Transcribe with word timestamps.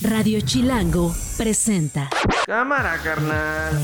Radio 0.00 0.40
Chilango 0.40 1.14
presenta. 1.36 2.08
Cámara, 2.46 2.98
carnal. 3.02 3.80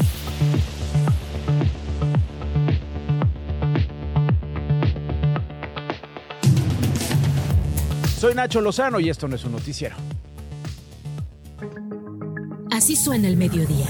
Soy 8.18 8.34
Nacho 8.34 8.60
Lozano 8.60 8.98
y 8.98 9.10
esto 9.10 9.28
no 9.28 9.36
es 9.36 9.44
un 9.44 9.52
noticiero. 9.52 9.96
Así 12.72 12.96
suena 12.96 13.28
el 13.28 13.36
mediodía. 13.36 13.86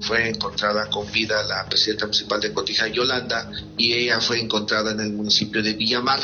Fue 0.00 0.28
encontrada 0.28 0.88
con 0.90 1.10
vida 1.12 1.42
la 1.44 1.66
presidenta 1.68 2.06
municipal 2.06 2.40
de 2.40 2.52
Cotija, 2.52 2.88
Yolanda, 2.88 3.50
y 3.76 3.92
ella 3.92 4.20
fue 4.20 4.40
encontrada 4.40 4.92
en 4.92 5.00
el 5.00 5.12
municipio 5.12 5.62
de 5.62 5.74
Villamar, 5.74 6.20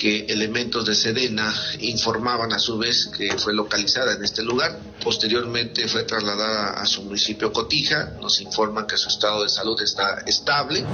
que 0.00 0.24
elementos 0.30 0.86
de 0.86 0.94
Sedena 0.94 1.52
informaban 1.80 2.54
a 2.54 2.58
su 2.58 2.78
vez 2.78 3.10
que 3.14 3.36
fue 3.36 3.52
localizada 3.52 4.14
en 4.14 4.24
este 4.24 4.42
lugar. 4.42 4.78
Posteriormente 5.04 5.86
fue 5.88 6.04
trasladada 6.04 6.80
a 6.80 6.86
su 6.86 7.02
municipio 7.02 7.52
Cotija, 7.52 8.12
nos 8.18 8.40
informan 8.40 8.86
que 8.86 8.96
su 8.96 9.08
estado 9.08 9.42
de 9.42 9.50
salud 9.50 9.78
está 9.82 10.22
estable. 10.26 10.86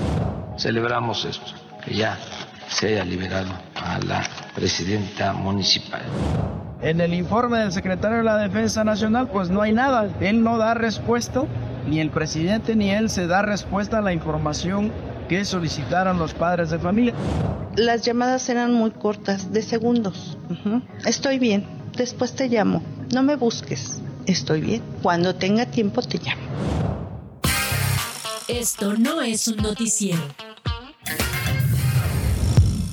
Celebramos 0.59 1.25
esto, 1.25 1.47
que 1.85 1.95
ya 1.95 2.19
se 2.69 2.89
haya 2.89 3.05
liberado 3.05 3.53
a 3.77 4.01
la 4.01 4.29
presidenta 4.57 5.33
municipal. 5.33 6.03
En 6.83 7.01
el 7.01 7.15
informe 7.15 7.61
del 7.61 7.71
secretario 7.71 8.19
de 8.19 8.25
la 8.25 8.39
Defensa 8.39 8.83
Nacional, 8.83 9.29
pues 9.31 9.51
no 9.51 9.63
hay 9.63 9.73
nada. 9.73 10.11
Él 10.21 10.43
no 10.43 10.59
da 10.59 10.75
respuesta, 10.75 11.45
ni 11.87 12.01
el 12.01 12.11
presidente 12.11 12.75
ni 12.75 12.91
él 12.91 13.09
se 13.09 13.29
da 13.29 13.43
respuesta 13.43 13.99
a 13.99 14.03
la 14.03 14.13
información 14.13 14.91
que 15.29 15.45
solicitaron 15.45 16.19
los 16.19 16.35
padres 16.35 16.71
de 16.71 16.79
familia. 16.79 17.15
Las 17.77 18.03
llamadas 18.03 18.49
eran 18.49 18.73
muy 18.73 18.91
cortas, 18.91 19.53
de 19.53 19.63
segundos. 19.63 20.39
Estoy 21.05 21.39
bien, 21.39 21.67
después 21.97 22.35
te 22.35 22.49
llamo. 22.49 22.83
No 23.13 23.23
me 23.23 23.37
busques. 23.37 24.01
Estoy 24.27 24.61
bien. 24.61 24.83
Cuando 25.03 25.35
tenga 25.35 25.67
tiempo 25.67 26.03
te 26.03 26.19
llamo. 26.19 26.43
Esto 28.49 28.95
no 28.95 29.23
es 29.23 29.49
un 29.49 29.59
noticiero. 29.59 30.21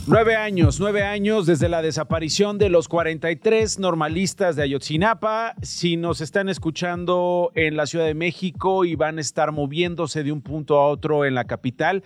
Nueve 0.05 0.35
años, 0.35 0.81
nueve 0.81 1.03
años 1.03 1.45
desde 1.45 1.69
la 1.69 1.81
desaparición 1.81 2.57
de 2.57 2.67
los 2.67 2.89
43 2.89 3.79
normalistas 3.79 4.57
de 4.57 4.63
Ayotzinapa. 4.63 5.55
Si 5.61 5.95
nos 5.95 6.19
están 6.19 6.49
escuchando 6.49 7.53
en 7.55 7.77
la 7.77 7.85
Ciudad 7.85 8.05
de 8.05 8.13
México 8.13 8.83
y 8.83 8.95
van 8.95 9.17
a 9.17 9.21
estar 9.21 9.53
moviéndose 9.53 10.25
de 10.25 10.33
un 10.33 10.41
punto 10.41 10.77
a 10.77 10.89
otro 10.89 11.23
en 11.23 11.35
la 11.35 11.45
capital, 11.45 12.03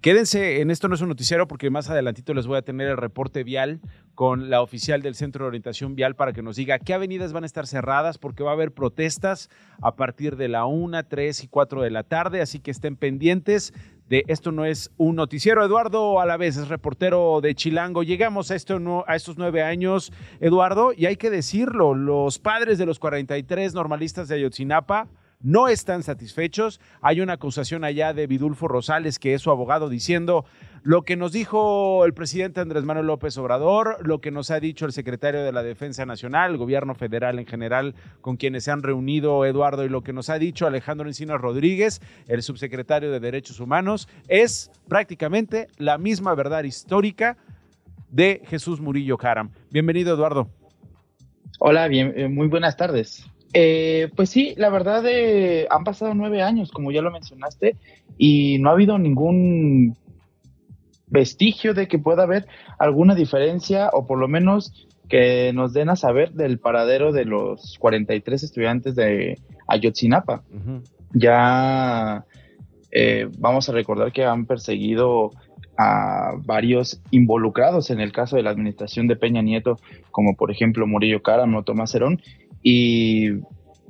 quédense 0.00 0.60
en 0.60 0.72
esto 0.72 0.88
no 0.88 0.96
es 0.96 1.00
un 1.02 1.08
noticiero 1.08 1.46
porque 1.46 1.70
más 1.70 1.88
adelantito 1.88 2.34
les 2.34 2.48
voy 2.48 2.58
a 2.58 2.62
tener 2.62 2.88
el 2.88 2.96
reporte 2.96 3.44
vial 3.44 3.80
con 4.16 4.50
la 4.50 4.60
oficial 4.60 5.00
del 5.00 5.14
Centro 5.14 5.44
de 5.44 5.48
Orientación 5.48 5.94
Vial 5.94 6.16
para 6.16 6.32
que 6.32 6.42
nos 6.42 6.56
diga 6.56 6.80
qué 6.80 6.94
avenidas 6.94 7.32
van 7.32 7.44
a 7.44 7.46
estar 7.46 7.68
cerradas 7.68 8.18
porque 8.18 8.42
va 8.42 8.50
a 8.50 8.54
haber 8.54 8.72
protestas 8.72 9.50
a 9.80 9.94
partir 9.94 10.34
de 10.36 10.48
la 10.48 10.64
1, 10.64 11.04
3 11.04 11.44
y 11.44 11.46
4 11.46 11.82
de 11.82 11.90
la 11.90 12.02
tarde, 12.02 12.40
así 12.40 12.58
que 12.58 12.72
estén 12.72 12.96
pendientes 12.96 13.72
de 14.08 14.24
Esto 14.28 14.52
no 14.52 14.64
es 14.64 14.90
un 14.96 15.16
noticiero. 15.16 15.64
Eduardo 15.64 16.20
Alavés 16.20 16.56
es 16.56 16.68
reportero 16.68 17.40
de 17.40 17.54
Chilango. 17.54 18.02
Llegamos 18.02 18.50
a, 18.50 18.54
esto 18.54 19.04
a 19.06 19.16
estos 19.16 19.36
nueve 19.36 19.62
años, 19.62 20.12
Eduardo, 20.40 20.92
y 20.96 21.06
hay 21.06 21.16
que 21.16 21.30
decirlo, 21.30 21.94
los 21.94 22.38
padres 22.38 22.78
de 22.78 22.86
los 22.86 22.98
43 22.98 23.74
normalistas 23.74 24.28
de 24.28 24.36
Ayotzinapa 24.36 25.08
no 25.40 25.68
están 25.68 26.02
satisfechos. 26.02 26.80
Hay 27.02 27.20
una 27.20 27.34
acusación 27.34 27.84
allá 27.84 28.12
de 28.12 28.26
Vidulfo 28.26 28.68
Rosales, 28.68 29.18
que 29.18 29.34
es 29.34 29.42
su 29.42 29.50
abogado, 29.50 29.88
diciendo 29.88 30.44
lo 30.82 31.02
que 31.02 31.16
nos 31.16 31.32
dijo 31.32 32.04
el 32.04 32.14
presidente 32.14 32.60
Andrés 32.60 32.84
Manuel 32.84 33.06
López 33.06 33.36
Obrador, 33.38 33.96
lo 34.06 34.20
que 34.20 34.30
nos 34.30 34.50
ha 34.50 34.60
dicho 34.60 34.86
el 34.86 34.92
secretario 34.92 35.42
de 35.42 35.52
la 35.52 35.62
Defensa 35.62 36.06
Nacional, 36.06 36.52
el 36.52 36.58
gobierno 36.58 36.94
federal 36.94 37.38
en 37.38 37.46
general, 37.46 37.94
con 38.20 38.36
quienes 38.36 38.64
se 38.64 38.70
han 38.70 38.82
reunido 38.82 39.44
Eduardo, 39.44 39.84
y 39.84 39.88
lo 39.88 40.02
que 40.02 40.12
nos 40.12 40.30
ha 40.30 40.38
dicho 40.38 40.66
Alejandro 40.66 41.08
Encinas 41.08 41.40
Rodríguez, 41.40 42.00
el 42.28 42.42
subsecretario 42.42 43.10
de 43.10 43.20
Derechos 43.20 43.60
Humanos, 43.60 44.08
es 44.28 44.70
prácticamente 44.88 45.68
la 45.78 45.98
misma 45.98 46.34
verdad 46.34 46.64
histórica 46.64 47.36
de 48.10 48.42
Jesús 48.46 48.80
Murillo 48.80 49.18
Caram. 49.18 49.50
Bienvenido, 49.70 50.14
Eduardo. 50.14 50.48
Hola, 51.58 51.88
bien, 51.88 52.12
eh, 52.16 52.28
muy 52.28 52.48
buenas 52.48 52.76
tardes. 52.76 53.26
Eh, 53.54 54.10
pues 54.14 54.28
sí, 54.28 54.54
la 54.56 54.68
verdad 54.68 55.02
eh, 55.06 55.66
han 55.70 55.84
pasado 55.84 56.12
nueve 56.14 56.42
años, 56.42 56.70
como 56.70 56.92
ya 56.92 57.00
lo 57.00 57.10
mencionaste, 57.10 57.76
y 58.18 58.58
no 58.58 58.68
ha 58.68 58.72
habido 58.72 58.98
ningún 58.98 59.96
vestigio 61.06 61.74
de 61.74 61.88
que 61.88 61.98
pueda 61.98 62.24
haber 62.24 62.46
alguna 62.78 63.14
diferencia 63.14 63.90
o 63.92 64.06
por 64.06 64.18
lo 64.18 64.28
menos 64.28 64.88
que 65.08 65.52
nos 65.52 65.72
den 65.72 65.88
a 65.88 65.96
saber 65.96 66.32
del 66.32 66.58
paradero 66.58 67.12
de 67.12 67.24
los 67.24 67.76
43 67.78 68.42
estudiantes 68.42 68.96
de 68.96 69.38
Ayotzinapa. 69.68 70.42
Ya 71.12 72.24
eh, 72.90 73.28
vamos 73.38 73.68
a 73.68 73.72
recordar 73.72 74.12
que 74.12 74.24
han 74.24 74.46
perseguido 74.46 75.30
a 75.78 76.32
varios 76.44 77.00
involucrados 77.10 77.90
en 77.90 78.00
el 78.00 78.12
caso 78.12 78.36
de 78.36 78.42
la 78.42 78.50
administración 78.50 79.06
de 79.06 79.16
Peña 79.16 79.42
Nieto, 79.42 79.78
como 80.10 80.34
por 80.34 80.50
ejemplo 80.50 80.86
Murillo 80.86 81.22
Caram 81.22 81.54
o 81.54 81.62
Tomás 81.62 81.94
Herón, 81.94 82.20
y 82.62 83.32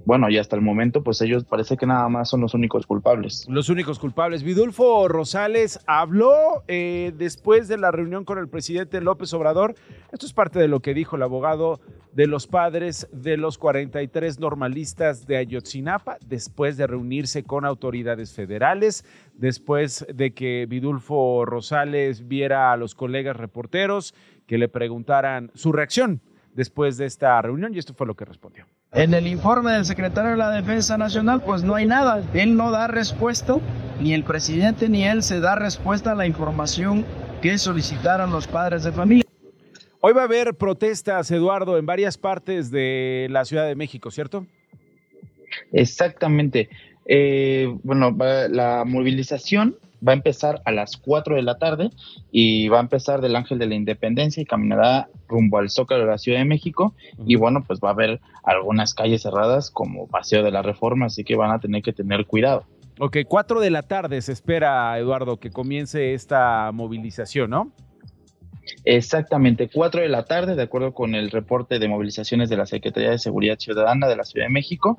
bueno, 0.07 0.31
y 0.31 0.39
hasta 0.39 0.55
el 0.55 0.63
momento, 0.63 1.03
pues 1.03 1.21
ellos 1.21 1.43
parece 1.43 1.77
que 1.77 1.85
nada 1.85 2.09
más 2.09 2.31
son 2.31 2.41
los 2.41 2.55
únicos 2.55 2.87
culpables. 2.87 3.45
Los 3.49 3.69
únicos 3.69 3.99
culpables. 3.99 4.45
Vidulfo 4.45 5.09
Rosales 5.09 5.81
habló 5.89 6.63
eh, 6.69 7.13
después 7.17 7.67
de 7.67 7.77
la 7.77 7.91
reunión 7.91 8.25
con 8.25 8.39
el 8.39 8.49
presidente 8.49 9.01
López 9.01 9.35
Obrador. 9.35 9.75
Esto 10.13 10.25
es 10.25 10.33
parte 10.33 10.61
de 10.61 10.69
lo 10.69 10.79
que 10.79 10.95
dijo 10.95 11.17
el 11.17 11.25
abogado 11.25 11.81
de 12.13 12.29
los 12.29 12.47
padres 12.47 13.09
de 13.11 13.37
los 13.37 13.59
43 13.59 14.39
normalistas 14.39 15.27
de 15.27 15.39
Ayotzinapa, 15.39 16.19
después 16.25 16.77
de 16.77 16.87
reunirse 16.87 17.43
con 17.43 17.65
autoridades 17.65 18.33
federales, 18.33 19.05
después 19.35 20.07
de 20.15 20.33
que 20.35 20.67
Vidulfo 20.69 21.45
Rosales 21.45 22.29
viera 22.29 22.71
a 22.71 22.77
los 22.77 22.95
colegas 22.95 23.37
reporteros 23.37 24.15
que 24.47 24.57
le 24.57 24.69
preguntaran 24.69 25.51
su 25.55 25.73
reacción 25.73 26.21
después 26.57 26.97
de 26.97 27.07
esta 27.07 27.41
reunión 27.43 27.75
y 27.75 27.79
esto 27.79 27.95
fue 27.95 28.07
lo 28.07 28.15
que 28.15 28.25
respondió. 28.25 28.67
En 28.93 29.13
el 29.15 29.27
informe 29.27 29.73
del 29.73 29.85
secretario 29.85 30.33
de 30.33 30.37
la 30.39 30.51
Defensa 30.51 30.97
Nacional, 30.97 31.43
pues 31.45 31.63
no 31.63 31.75
hay 31.75 31.87
nada. 31.87 32.23
Él 32.33 32.57
no 32.57 32.71
da 32.71 32.87
respuesta, 32.87 33.57
ni 34.01 34.15
el 34.15 34.25
presidente 34.25 34.89
ni 34.89 35.05
él 35.05 35.23
se 35.23 35.39
da 35.41 35.55
respuesta 35.55 36.13
a 36.13 36.15
la 36.15 36.27
información 36.27 37.05
que 37.43 37.59
solicitaron 37.59 38.33
los 38.33 38.47
padres 38.47 38.85
de 38.85 38.93
familia. 38.93 39.25
Hoy 40.01 40.15
va 40.15 40.23
a 40.23 40.25
haber 40.25 40.55
protestas, 40.55 41.31
Eduardo, 41.31 41.79
en 41.79 41.85
varias 41.85 42.17
partes 42.17 42.71
de 42.71 43.27
la 43.31 43.45
Ciudad 43.45 43.67
de 43.67 43.75
México, 43.75 44.11
¿cierto? 44.11 44.47
Exactamente. 45.73 46.71
Eh, 47.05 47.69
bueno, 47.83 48.17
la 48.49 48.85
movilización 48.87 49.77
va 50.07 50.13
a 50.13 50.15
empezar 50.15 50.63
a 50.65 50.73
las 50.73 50.97
4 50.97 51.37
de 51.37 51.43
la 51.43 51.59
tarde 51.59 51.91
y 52.31 52.69
va 52.69 52.79
a 52.79 52.83
empezar 52.83 53.21
del 53.21 53.37
Ángel 53.37 53.59
de 53.59 53.67
la 53.67 53.75
Independencia 53.75 54.43
y 54.43 54.47
caminará 54.47 55.09
rumbo 55.29 55.59
al 55.59 55.71
Zócalo 55.71 56.05
de 56.05 56.11
la 56.11 56.19
Ciudad 56.19 56.39
de 56.39 56.45
México. 56.45 56.95
Y 57.27 57.37
bueno, 57.37 57.65
pues 57.67 57.81
va 57.81 57.89
a 57.89 57.93
haber 57.93 58.21
algunas 58.45 58.95
calles 58.95 59.23
cerradas 59.23 59.71
como 59.71 60.07
Paseo 60.07 60.43
de 60.43 60.51
la 60.51 60.63
Reforma, 60.63 61.07
así 61.07 61.25
que 61.25 61.37
van 61.37 61.51
a 61.51 61.59
tener 61.59 61.83
que 61.83 61.93
tener 61.93 62.27
cuidado. 62.27 62.65
Ok, 62.99 63.19
4 63.29 63.61
de 63.61 63.71
la 63.71 63.83
tarde 63.83 64.23
se 64.23 64.33
espera, 64.33 64.99
Eduardo, 64.99 65.39
que 65.39 65.51
comience 65.51 66.15
esta 66.15 66.71
movilización, 66.73 67.51
¿no? 67.51 67.73
Exactamente, 68.85 69.69
4 69.69 70.01
de 70.01 70.09
la 70.09 70.25
tarde, 70.25 70.57
de 70.57 70.63
acuerdo 70.63 70.95
con 70.95 71.15
el 71.15 71.31
reporte 71.31 71.79
de 71.79 71.89
movilizaciones 71.89 72.49
de 72.49 72.57
la 72.57 72.67
Secretaría 72.67 73.11
de 73.11 73.19
Seguridad 73.19 73.59
Ciudadana 73.59 74.09
de 74.09 74.17
la 74.17 74.25
Ciudad 74.25 74.47
de 74.47 74.53
México. 74.53 74.99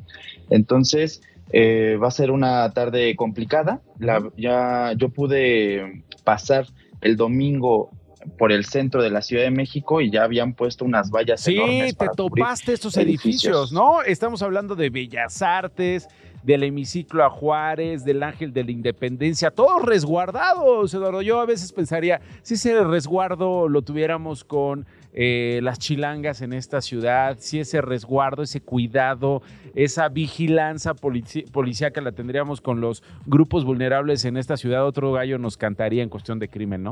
Entonces, 0.49 1.21
eh, 1.51 1.97
va 2.01 2.07
a 2.07 2.11
ser 2.11 2.31
una 2.31 2.71
tarde 2.73 3.15
complicada. 3.15 3.81
La, 3.99 4.23
ya 4.37 4.93
yo 4.97 5.09
pude 5.09 6.03
pasar 6.23 6.67
el 7.01 7.15
domingo 7.15 7.91
por 8.37 8.51
el 8.51 8.65
centro 8.65 9.01
de 9.01 9.09
la 9.09 9.21
Ciudad 9.21 9.43
de 9.43 9.51
México 9.51 10.01
y 10.01 10.11
ya 10.11 10.23
habían 10.23 10.53
puesto 10.53 10.83
unas 10.83 11.09
vallas 11.11 11.41
Sí, 11.41 11.55
enormes 11.55 11.91
te 11.91 12.05
para 12.05 12.11
cubrir 12.11 12.43
topaste 12.43 12.73
estos 12.73 12.97
edificios, 12.97 13.25
edificios. 13.25 13.71
¿no? 13.71 14.01
Estamos 14.01 14.41
hablando 14.41 14.75
de 14.75 14.89
Bellas 14.89 15.41
Artes, 15.41 16.09
del 16.43 16.63
hemiciclo 16.63 17.23
a 17.23 17.29
Juárez, 17.29 18.03
del 18.03 18.23
Ángel 18.23 18.53
de 18.53 18.63
la 18.63 18.71
Independencia, 18.71 19.51
todos 19.51 19.83
resguardados, 19.83 20.93
Eduardo. 20.93 21.21
Yo 21.21 21.39
a 21.39 21.45
veces 21.45 21.71
pensaría, 21.71 22.21
si 22.41 22.55
ese 22.55 22.83
resguardo 22.83 23.67
lo 23.67 23.81
tuviéramos 23.81 24.43
con 24.43 24.85
eh, 25.19 25.61
las 25.63 25.79
chilangas 25.79 26.43
en 26.43 26.53
esta 26.53 26.79
ciudad, 26.79 27.37
si 27.39 27.59
ese 27.59 27.81
resguardo, 27.81 28.43
ese 28.43 28.61
cuidado, 28.61 29.41
esa 29.73 30.09
vigilancia 30.09 30.93
polici- 30.93 31.49
policíaca 31.51 32.01
la 32.01 32.11
tendríamos 32.11 32.61
con 32.61 32.81
los 32.81 33.01
grupos 33.25 33.65
vulnerables 33.65 34.25
en 34.25 34.37
esta 34.37 34.57
ciudad, 34.57 34.85
otro 34.85 35.11
gallo 35.13 35.39
nos 35.39 35.57
cantaría 35.57 36.03
en 36.03 36.09
cuestión 36.09 36.37
de 36.37 36.49
crimen, 36.49 36.83
¿no? 36.83 36.91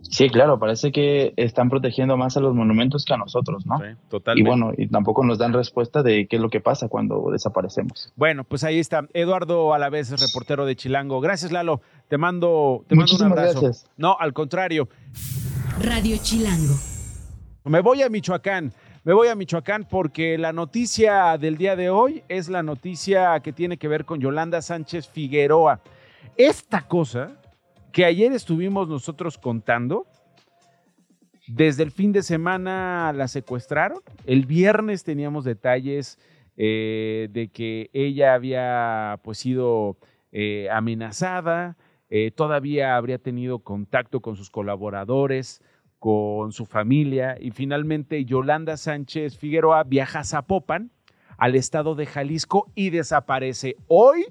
Sí, 0.00 0.28
claro, 0.30 0.58
parece 0.58 0.90
que 0.90 1.32
están 1.36 1.70
protegiendo 1.70 2.16
más 2.16 2.36
a 2.36 2.40
los 2.40 2.54
monumentos 2.54 3.04
que 3.04 3.14
a 3.14 3.16
nosotros, 3.16 3.64
¿no? 3.66 3.78
Sí, 3.78 3.84
Y 3.92 4.10
totalmente. 4.10 4.48
bueno, 4.50 4.72
y 4.76 4.88
tampoco 4.88 5.22
nos 5.24 5.38
dan 5.38 5.52
respuesta 5.52 6.02
de 6.02 6.26
qué 6.26 6.36
es 6.36 6.42
lo 6.42 6.50
que 6.50 6.60
pasa 6.60 6.88
cuando 6.88 7.30
desaparecemos. 7.30 8.12
Bueno, 8.16 8.44
pues 8.44 8.64
ahí 8.64 8.78
está. 8.78 9.06
Eduardo 9.14 9.72
Alavés, 9.74 10.10
es 10.12 10.20
reportero 10.20 10.66
de 10.66 10.76
Chilango. 10.76 11.20
Gracias, 11.20 11.52
Lalo. 11.52 11.80
Te 12.08 12.18
mando, 12.18 12.84
te 12.88 12.94
mando 12.94 13.14
un 13.16 13.22
abrazo. 13.22 13.60
gracias. 13.60 13.86
No, 13.96 14.16
al 14.18 14.32
contrario. 14.32 14.88
Radio 15.80 16.16
Chilango. 16.22 16.74
Me 17.64 17.80
voy 17.80 18.02
a 18.02 18.08
Michoacán. 18.08 18.72
Me 19.04 19.12
voy 19.12 19.28
a 19.28 19.36
Michoacán 19.36 19.86
porque 19.88 20.36
la 20.36 20.52
noticia 20.52 21.38
del 21.38 21.56
día 21.56 21.76
de 21.76 21.90
hoy 21.90 22.24
es 22.28 22.48
la 22.48 22.64
noticia 22.64 23.38
que 23.38 23.52
tiene 23.52 23.76
que 23.76 23.86
ver 23.86 24.04
con 24.04 24.20
Yolanda 24.20 24.60
Sánchez 24.60 25.08
Figueroa. 25.08 25.80
Esta 26.36 26.88
cosa 26.88 27.40
que 27.92 28.04
ayer 28.04 28.32
estuvimos 28.32 28.88
nosotros 28.88 29.38
contando, 29.38 30.06
desde 31.46 31.84
el 31.84 31.92
fin 31.92 32.10
de 32.10 32.24
semana 32.24 33.12
la 33.14 33.28
secuestraron. 33.28 34.00
El 34.26 34.44
viernes 34.44 35.04
teníamos 35.04 35.44
detalles 35.44 36.18
eh, 36.56 37.28
de 37.30 37.46
que 37.48 37.90
ella 37.92 38.34
había 38.34 39.20
pues 39.22 39.38
sido 39.38 39.98
eh, 40.32 40.68
amenazada, 40.68 41.76
eh, 42.10 42.32
todavía 42.34 42.96
habría 42.96 43.18
tenido 43.18 43.60
contacto 43.60 44.20
con 44.20 44.34
sus 44.34 44.50
colaboradores, 44.50 45.62
con 46.02 46.50
su 46.50 46.66
familia 46.66 47.36
y 47.40 47.52
finalmente 47.52 48.24
Yolanda 48.24 48.76
Sánchez 48.76 49.38
Figueroa 49.38 49.84
viaja 49.84 50.18
a 50.18 50.24
Zapopan, 50.24 50.90
al 51.38 51.54
estado 51.54 51.94
de 51.94 52.06
Jalisco 52.06 52.72
y 52.74 52.90
desaparece. 52.90 53.76
Hoy 53.86 54.26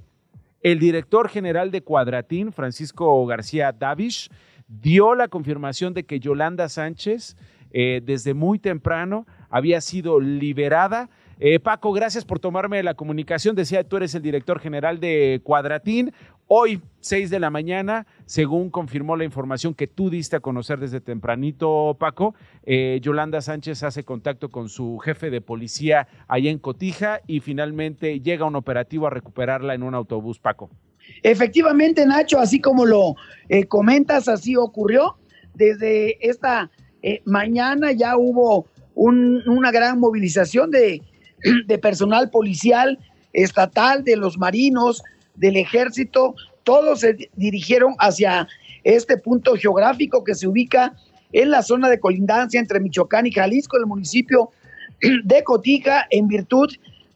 el 0.63 0.79
director 0.79 1.29
general 1.29 1.71
de 1.71 1.81
Cuadratín, 1.81 2.51
Francisco 2.51 3.25
García 3.25 3.71
Davish, 3.71 4.29
dio 4.67 5.15
la 5.15 5.29
confirmación 5.29 5.93
de 5.93 6.03
que 6.03 6.19
Yolanda 6.19 6.67
Sánchez 6.67 7.37
eh, 7.71 8.01
desde 8.03 8.33
muy 8.33 8.59
temprano 8.59 9.25
había 9.49 9.79
sido 9.79 10.19
liberada 10.19 11.09
eh, 11.43 11.59
Paco, 11.59 11.91
gracias 11.91 12.23
por 12.23 12.37
tomarme 12.37 12.83
la 12.83 12.93
comunicación. 12.93 13.55
Decía, 13.55 13.83
tú 13.83 13.97
eres 13.97 14.13
el 14.13 14.21
director 14.21 14.59
general 14.59 14.99
de 14.99 15.41
Cuadratín. 15.43 16.13
Hoy, 16.45 16.83
6 16.99 17.31
de 17.31 17.39
la 17.39 17.49
mañana, 17.49 18.05
según 18.25 18.69
confirmó 18.69 19.17
la 19.17 19.23
información 19.23 19.73
que 19.73 19.87
tú 19.87 20.11
diste 20.11 20.35
a 20.35 20.39
conocer 20.39 20.79
desde 20.79 21.01
tempranito, 21.01 21.97
Paco, 21.99 22.35
eh, 22.63 22.99
Yolanda 23.01 23.41
Sánchez 23.41 23.81
hace 23.81 24.03
contacto 24.03 24.49
con 24.49 24.69
su 24.69 24.99
jefe 24.99 25.31
de 25.31 25.41
policía 25.41 26.07
allá 26.27 26.51
en 26.51 26.59
Cotija 26.59 27.21
y 27.25 27.39
finalmente 27.39 28.19
llega 28.19 28.45
un 28.45 28.55
operativo 28.55 29.07
a 29.07 29.09
recuperarla 29.09 29.73
en 29.73 29.81
un 29.81 29.95
autobús, 29.95 30.37
Paco. 30.37 30.69
Efectivamente, 31.23 32.05
Nacho, 32.05 32.37
así 32.37 32.61
como 32.61 32.85
lo 32.85 33.15
eh, 33.49 33.65
comentas, 33.65 34.27
así 34.27 34.55
ocurrió. 34.55 35.17
Desde 35.55 36.23
esta 36.23 36.69
mañana 37.25 37.93
ya 37.93 38.15
hubo 38.15 38.67
una 38.93 39.71
gran 39.71 39.99
movilización 39.99 40.69
de 40.69 41.01
de 41.67 41.77
personal 41.77 42.29
policial, 42.29 42.99
estatal, 43.33 44.03
de 44.03 44.17
los 44.17 44.37
marinos, 44.37 45.03
del 45.35 45.57
ejército, 45.57 46.35
todos 46.63 46.99
se 47.01 47.29
dirigieron 47.35 47.95
hacia 47.99 48.47
este 48.83 49.17
punto 49.17 49.55
geográfico 49.55 50.23
que 50.23 50.35
se 50.35 50.47
ubica 50.47 50.93
en 51.33 51.51
la 51.51 51.63
zona 51.63 51.89
de 51.89 51.99
colindancia 51.99 52.59
entre 52.59 52.79
Michoacán 52.79 53.25
y 53.25 53.31
Jalisco, 53.31 53.77
el 53.77 53.85
municipio 53.85 54.49
de 55.23 55.43
Cotija, 55.43 56.05
en 56.09 56.27
virtud 56.27 56.69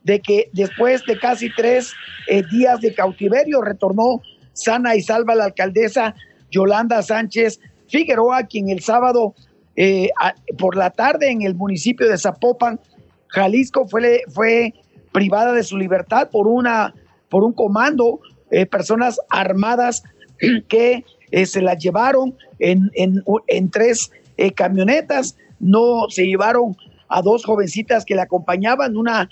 de 0.03 0.19
que 0.21 0.49
después 0.53 1.03
de 1.05 1.19
casi 1.19 1.49
tres 1.55 1.91
eh, 2.27 2.43
días 2.51 2.79
de 2.81 2.93
cautiverio 2.93 3.61
retornó 3.61 4.21
sana 4.53 4.95
y 4.95 5.01
salva 5.01 5.35
la 5.35 5.45
alcaldesa 5.45 6.15
Yolanda 6.51 7.01
Sánchez 7.01 7.59
Figueroa, 7.87 8.43
quien 8.43 8.69
el 8.69 8.81
sábado 8.81 9.35
eh, 9.75 10.09
por 10.57 10.77
la 10.77 10.91
tarde 10.91 11.29
en 11.29 11.41
el 11.41 11.55
municipio 11.55 12.07
de 12.07 12.17
Zapopan 12.17 12.79
Jalisco 13.35 13.85
fue, 13.85 14.21
fue 14.29 14.73
privada 15.11 15.51
de 15.51 15.63
su 15.63 15.77
libertad 15.77 16.29
por, 16.31 16.47
una, 16.47 16.95
por 17.29 17.43
un 17.43 17.51
comando, 17.51 18.21
eh, 18.49 18.65
personas 18.65 19.19
armadas 19.29 20.03
que 20.69 21.03
eh, 21.31 21.45
se 21.45 21.61
la 21.61 21.75
llevaron 21.75 22.35
en, 22.59 22.89
en, 22.95 23.69
tres 23.71 24.11
eh, 24.37 24.51
camionetas, 24.51 25.35
no 25.59 26.05
se 26.09 26.25
llevaron 26.25 26.77
a 27.09 27.21
dos 27.21 27.43
jovencitas 27.43 28.05
que 28.05 28.15
la 28.15 28.23
acompañaban, 28.23 28.95
una 28.95 29.29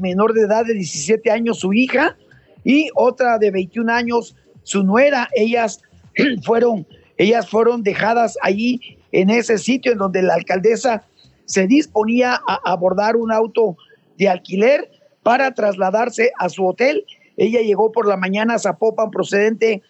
menor 0.00 0.34
de 0.34 0.42
edad 0.42 0.66
de 0.66 0.74
17 0.74 1.30
años, 1.30 1.60
su 1.60 1.72
hija, 1.72 2.16
y 2.64 2.90
otra 2.96 3.38
de 3.38 3.52
21 3.52 3.92
años, 3.92 4.36
su 4.64 4.82
nuera. 4.82 5.28
Ellas 5.34 5.80
fueron, 6.44 6.86
ellas 7.16 7.48
fueron 7.48 7.82
dejadas 7.82 8.36
allí 8.42 8.98
en 9.12 9.30
ese 9.30 9.56
sitio 9.56 9.92
en 9.92 9.98
donde 9.98 10.22
la 10.22 10.34
alcaldesa 10.34 11.04
se 11.48 11.66
disponía 11.66 12.40
a 12.46 12.60
abordar 12.70 13.16
un 13.16 13.32
auto 13.32 13.76
de 14.18 14.28
alquiler 14.28 14.90
para 15.22 15.52
trasladarse 15.54 16.30
a 16.38 16.48
su 16.50 16.66
hotel. 16.66 17.06
Ella 17.36 17.60
llegó 17.60 17.90
por 17.90 18.06
la 18.06 18.16
mañana 18.16 18.54
a 18.54 18.58
Zapopan 18.58 19.10
procedente 19.10 19.82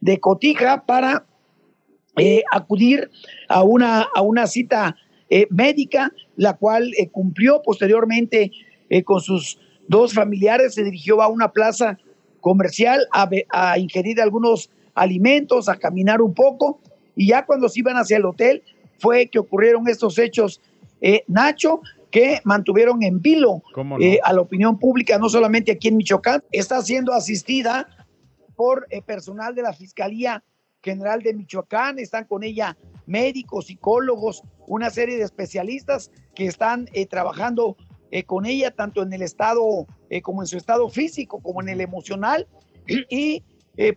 de 0.00 0.20
Cotija 0.20 0.84
para 0.84 1.24
eh, 2.16 2.42
acudir 2.50 3.10
a 3.48 3.62
una, 3.62 4.02
a 4.14 4.20
una 4.22 4.46
cita 4.48 4.96
eh, 5.30 5.46
médica, 5.50 6.12
la 6.34 6.54
cual 6.54 6.92
eh, 6.98 7.08
cumplió 7.08 7.62
posteriormente 7.62 8.50
con 9.04 9.20
sus 9.20 9.58
dos 9.88 10.14
familiares, 10.14 10.74
se 10.74 10.84
dirigió 10.84 11.20
a 11.20 11.26
una 11.26 11.50
plaza 11.50 11.98
comercial 12.40 13.08
a, 13.12 13.28
a 13.50 13.78
ingerir 13.80 14.20
algunos 14.20 14.70
alimentos, 14.94 15.68
a 15.68 15.74
caminar 15.74 16.22
un 16.22 16.34
poco, 16.34 16.80
y 17.16 17.28
ya 17.28 17.44
cuando 17.44 17.68
se 17.68 17.80
iban 17.80 17.96
hacia 17.96 18.18
el 18.18 18.24
hotel 18.24 18.62
fue 18.98 19.26
que 19.26 19.40
ocurrieron 19.40 19.88
estos 19.88 20.18
hechos 20.18 20.60
eh, 21.00 21.24
Nacho, 21.28 21.80
que 22.10 22.40
mantuvieron 22.44 23.02
en 23.02 23.20
vilo 23.20 23.62
eh, 24.00 24.18
a 24.22 24.32
la 24.32 24.40
opinión 24.40 24.78
pública, 24.78 25.18
no 25.18 25.28
solamente 25.28 25.72
aquí 25.72 25.88
en 25.88 25.96
Michoacán, 25.96 26.42
está 26.52 26.80
siendo 26.82 27.12
asistida 27.12 27.88
por 28.54 28.86
eh, 28.90 29.02
personal 29.02 29.54
de 29.54 29.62
la 29.62 29.72
Fiscalía 29.72 30.42
General 30.82 31.20
de 31.20 31.34
Michoacán, 31.34 31.98
están 31.98 32.24
con 32.24 32.42
ella 32.44 32.76
médicos, 33.06 33.66
psicólogos, 33.66 34.42
una 34.66 34.90
serie 34.90 35.16
de 35.16 35.24
especialistas 35.24 36.10
que 36.34 36.46
están 36.46 36.88
trabajando 37.10 37.76
con 38.26 38.46
ella 38.46 38.70
tanto 38.70 39.02
en 39.02 39.12
el 39.12 39.22
estado 39.22 39.86
como 40.22 40.42
en 40.42 40.46
su 40.46 40.56
estado 40.56 40.88
físico 40.88 41.40
como 41.40 41.60
en 41.60 41.68
el 41.68 41.80
emocional. 41.80 42.48
Y 43.08 43.42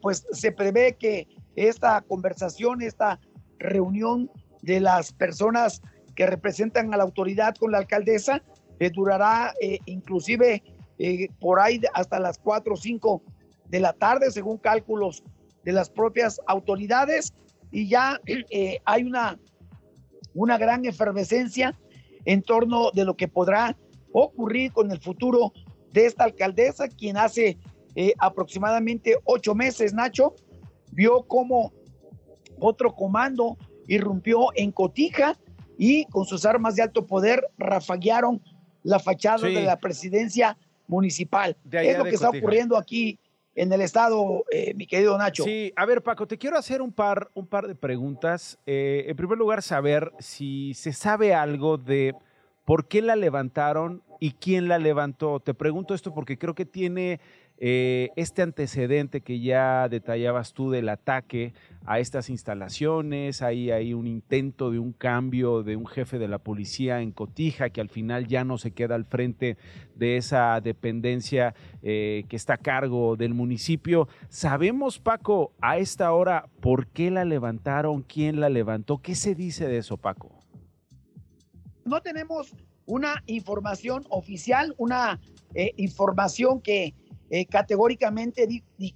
pues 0.02 0.26
se 0.32 0.52
prevé 0.52 0.96
que 0.96 1.28
esta 1.56 2.02
conversación, 2.02 2.82
esta 2.82 3.20
reunión 3.60 4.32
de 4.62 4.80
las 4.80 5.12
personas 5.12 5.82
que 6.20 6.26
representan 6.26 6.94
a 6.94 6.98
la 6.98 7.04
autoridad 7.04 7.56
con 7.56 7.72
la 7.72 7.78
alcaldesa, 7.78 8.44
eh, 8.78 8.90
durará 8.90 9.54
eh, 9.62 9.80
inclusive 9.86 10.62
eh, 10.98 11.30
por 11.40 11.62
ahí 11.62 11.80
hasta 11.94 12.20
las 12.20 12.38
4 12.40 12.74
o 12.74 12.76
5 12.76 13.24
de 13.70 13.80
la 13.80 13.94
tarde, 13.94 14.30
según 14.30 14.58
cálculos 14.58 15.24
de 15.64 15.72
las 15.72 15.90
propias 15.90 16.42
autoridades, 16.46 17.34
y 17.72 17.88
ya 17.88 18.20
hay 18.84 19.04
una, 19.06 19.40
una 20.34 20.58
gran 20.58 20.84
efervescencia 20.84 21.80
en 22.26 22.42
torno 22.42 22.92
de 22.92 23.06
lo 23.06 23.16
que 23.16 23.30
podrá 23.30 23.78
ocurrir 24.12 24.74
con 24.74 24.92
el 24.92 25.00
futuro 25.00 25.54
de 25.94 26.06
esta 26.06 26.26
alcaldesa, 26.26 26.90
quien 26.90 27.16
hace 27.16 27.58
aproximadamente 28.18 29.16
ocho 29.24 29.56
meses, 29.56 29.94
Nacho, 29.94 30.36
vio 30.92 31.24
cómo 31.24 31.72
otro 32.60 32.94
comando 32.94 33.58
irrumpió 33.88 34.48
en 34.56 34.74
Cotija 34.74 35.38
y 35.80 36.04
con 36.06 36.26
sus 36.26 36.46
armas 36.46 36.76
de 36.76 36.84
alto 36.84 37.08
poder 37.08 37.48
rafaguearon 37.58 38.42
la 38.84 39.00
fachada 39.00 39.48
de 39.48 39.64
la 39.64 39.80
presidencia 39.80 40.58
municipal. 40.88 41.56
Es 41.72 41.98
lo 41.98 42.04
que 42.04 42.12
está 42.12 42.30
ocurriendo 42.30 42.78
aquí 42.78 43.18
en 43.56 43.72
el 43.72 43.82
estado, 43.82 44.44
eh, 44.52 44.74
mi 44.76 44.86
querido 44.86 45.18
Nacho. 45.18 45.46
Sí, 45.46 45.72
a 45.78 45.86
ver, 45.86 46.04
Paco, 46.04 46.28
te 46.28 46.38
quiero 46.38 46.58
hacer 46.58 46.82
un 46.82 46.92
par, 46.92 47.32
un 47.34 47.48
par 47.48 47.66
de 47.66 47.76
preguntas. 47.76 48.60
Eh, 48.66 49.06
en 49.08 49.16
primer 49.16 49.38
lugar, 49.38 49.62
saber 49.62 50.12
si 50.20 50.74
se 50.74 50.92
sabe 50.92 51.34
algo 51.34 51.78
de 51.78 52.14
por 52.66 52.88
qué 52.90 53.02
la 53.02 53.16
levantaron 53.16 54.04
y 54.20 54.34
quién 54.34 54.68
la 54.68 54.80
levantó. 54.80 55.40
Te 55.40 55.54
pregunto 55.54 55.94
esto 55.94 56.14
porque 56.14 56.38
creo 56.38 56.56
que 56.56 56.66
tiene 56.66 57.22
eh, 57.62 58.12
este 58.16 58.42
antecedente 58.42 59.20
que 59.20 59.42
ya 59.42 59.90
detallabas 59.90 60.54
tú 60.54 60.72
del 60.72 60.88
ataque 60.88 61.54
a 61.86 62.00
estas 62.00 62.30
instalaciones, 62.30 63.42
hay, 63.42 63.70
hay 63.70 63.94
un 63.94 64.08
intento 64.08 64.72
de 64.72 64.80
un 64.80 64.94
cambio 64.94 65.62
de 65.62 65.76
un 65.76 65.86
jefe 65.86 66.20
de 66.20 66.30
la 66.30 66.38
policía 66.38 67.02
en 67.02 67.12
Cotija 67.12 67.70
que 67.70 67.82
al 67.82 67.90
final 67.90 68.28
ya 68.28 68.46
no 68.46 68.58
se 68.58 68.72
queda 68.72 68.96
al 68.96 69.04
frente 69.04 69.58
de 69.96 70.16
esa 70.16 70.62
dependencia 70.62 71.54
eh, 71.82 72.24
que 72.30 72.38
está 72.38 72.54
a 72.54 72.58
cargo 72.58 73.18
del 73.18 73.34
municipio. 73.34 74.08
¿Sabemos, 74.30 75.00
Paco, 75.00 75.52
a 75.60 75.80
esta 75.80 76.14
hora 76.14 76.48
por 76.62 76.88
qué 76.88 77.12
la 77.12 77.26
levantaron, 77.26 78.04
quién 78.04 78.40
la 78.40 78.48
levantó? 78.48 79.00
¿Qué 79.00 79.16
se 79.16 79.36
dice 79.36 79.68
de 79.68 79.80
eso, 79.80 79.98
Paco? 79.98 80.40
No 81.84 82.00
tenemos 82.02 82.56
una 82.86 83.22
información 83.26 84.06
oficial, 84.10 84.74
una 84.78 85.20
eh, 85.54 85.74
información 85.76 86.62
que 86.62 86.94
eh, 87.30 87.46
categóricamente 87.46 88.48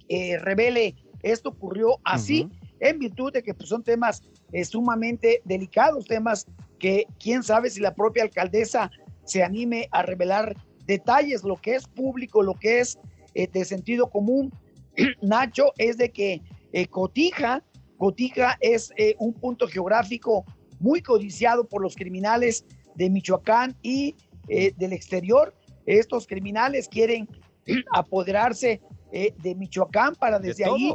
eh, 0.08 0.38
revele. 0.38 0.96
Esto 1.22 1.50
ocurrió 1.50 2.00
así, 2.04 2.50
en 2.80 2.98
virtud 2.98 3.32
de 3.32 3.42
que 3.44 3.54
pues, 3.54 3.68
son 3.68 3.84
temas 3.84 4.22
eh, 4.52 4.64
sumamente 4.64 5.40
delicados, 5.44 6.04
temas 6.04 6.46
que 6.80 7.06
quién 7.20 7.44
sabe 7.44 7.70
si 7.70 7.80
la 7.80 7.94
propia 7.94 8.24
alcaldesa 8.24 8.90
se 9.24 9.42
anime 9.42 9.88
a 9.92 10.02
revelar 10.02 10.56
detalles, 10.84 11.44
lo 11.44 11.56
que 11.56 11.76
es 11.76 11.86
público, 11.86 12.42
lo 12.42 12.54
que 12.54 12.80
es 12.80 12.98
de 13.34 13.64
sentido 13.64 14.10
común, 14.10 14.52
Nacho, 15.22 15.72
es 15.78 15.96
de 15.96 16.10
que 16.10 16.42
Cotija, 16.90 17.64
Cotija 17.96 18.58
es 18.60 18.92
un 19.18 19.32
punto 19.32 19.66
geográfico 19.66 20.44
muy 20.78 21.00
codiciado 21.00 21.66
por 21.66 21.80
los 21.82 21.96
criminales 21.96 22.66
de 22.96 23.08
Michoacán 23.08 23.76
y 23.82 24.14
del 24.46 24.92
exterior. 24.92 25.54
Estos 25.86 26.26
criminales 26.26 26.88
quieren 26.88 27.28
apoderarse 27.92 28.80
de 29.12 29.54
Michoacán 29.54 30.14
para 30.16 30.38
desde 30.40 30.64
ahí, 30.64 30.92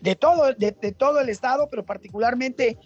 de, 0.00 0.16
todo, 0.16 0.54
de, 0.54 0.72
todo 0.92 1.20
el 1.20 1.28
estado, 1.28 1.68
pero 1.70 1.84
particularmente 1.84 2.78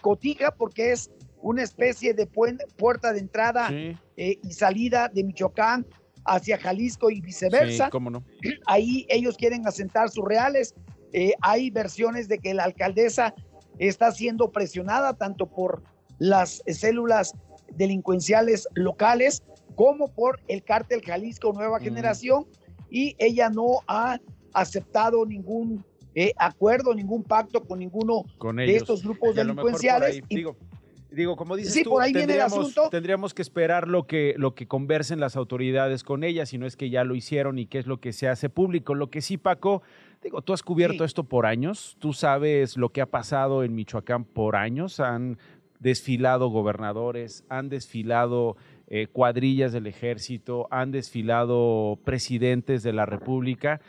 Cotija, 0.00 0.50
porque 0.50 0.92
es 0.92 1.10
una 1.42 1.62
especie 1.62 2.14
de 2.14 2.26
puerta 2.26 3.12
de 3.12 3.18
entrada 3.18 3.70
y 4.16 4.52
salida 4.52 5.10
de 5.12 5.24
Michoacán 5.24 5.86
hacia 6.26 6.58
Jalisco 6.58 7.10
y 7.10 7.20
viceversa. 7.20 7.90
cómo 7.90 8.10
no. 8.10 8.24
Ahí 8.66 9.06
ellos 9.08 9.36
quieren 9.36 9.66
asentar 9.66 10.10
sus 10.10 10.24
reales. 10.24 10.74
Eh, 11.12 11.32
hay 11.40 11.70
versiones 11.70 12.28
de 12.28 12.38
que 12.38 12.52
la 12.52 12.64
alcaldesa 12.64 13.34
está 13.78 14.10
siendo 14.12 14.50
presionada 14.50 15.14
tanto 15.14 15.46
por 15.46 15.82
las 16.18 16.62
células 16.66 17.34
delincuenciales 17.74 18.68
locales 18.74 19.42
como 19.76 20.08
por 20.08 20.40
el 20.48 20.64
cártel 20.64 21.02
Jalisco 21.02 21.52
Nueva 21.52 21.78
mm. 21.78 21.82
Generación 21.82 22.46
y 22.90 23.14
ella 23.18 23.48
no 23.50 23.80
ha 23.86 24.18
aceptado 24.52 25.24
ningún 25.24 25.84
eh, 26.14 26.32
acuerdo, 26.38 26.94
ningún 26.94 27.22
pacto 27.22 27.62
con 27.62 27.78
ninguno 27.78 28.24
de 28.56 28.74
estos 28.74 29.04
grupos 29.04 29.36
delincuenciales. 29.36 30.22
Digo, 31.10 31.36
como 31.36 31.56
dices 31.56 31.82
tú, 31.84 31.98
tendríamos, 32.90 33.32
que 33.32 33.40
esperar 33.40 33.86
lo 33.86 34.06
que, 34.06 34.34
lo 34.36 34.54
que 34.54 34.66
conversen 34.66 35.20
las 35.20 35.36
autoridades 35.36 36.02
con 36.02 36.24
ella, 36.24 36.46
si 36.46 36.58
no 36.58 36.66
es 36.66 36.76
que 36.76 36.90
ya 36.90 37.04
lo 37.04 37.14
hicieron 37.14 37.58
y 37.58 37.66
qué 37.66 37.78
es 37.78 37.86
lo 37.86 38.00
que 38.00 38.12
se 38.12 38.28
hace 38.28 38.48
público. 38.50 38.94
Lo 38.94 39.08
que 39.08 39.22
sí, 39.22 39.38
Paco, 39.38 39.82
digo, 40.22 40.42
tú 40.42 40.52
has 40.52 40.62
cubierto 40.62 41.04
esto 41.04 41.24
por 41.24 41.46
años, 41.46 41.96
tú 42.00 42.12
sabes 42.12 42.76
lo 42.76 42.90
que 42.90 43.00
ha 43.00 43.06
pasado 43.06 43.62
en 43.62 43.74
Michoacán 43.74 44.24
por 44.24 44.56
años, 44.56 45.00
han 45.00 45.38
desfilado 45.80 46.48
gobernadores, 46.48 47.44
han 47.48 47.68
desfilado 47.68 48.56
eh, 48.88 49.08
cuadrillas 49.12 49.72
del 49.72 49.86
ejército, 49.86 50.68
han 50.70 50.92
desfilado 50.92 51.98
presidentes 52.04 52.82
de 52.82 52.92
la 52.92 53.06
República. 53.06 53.80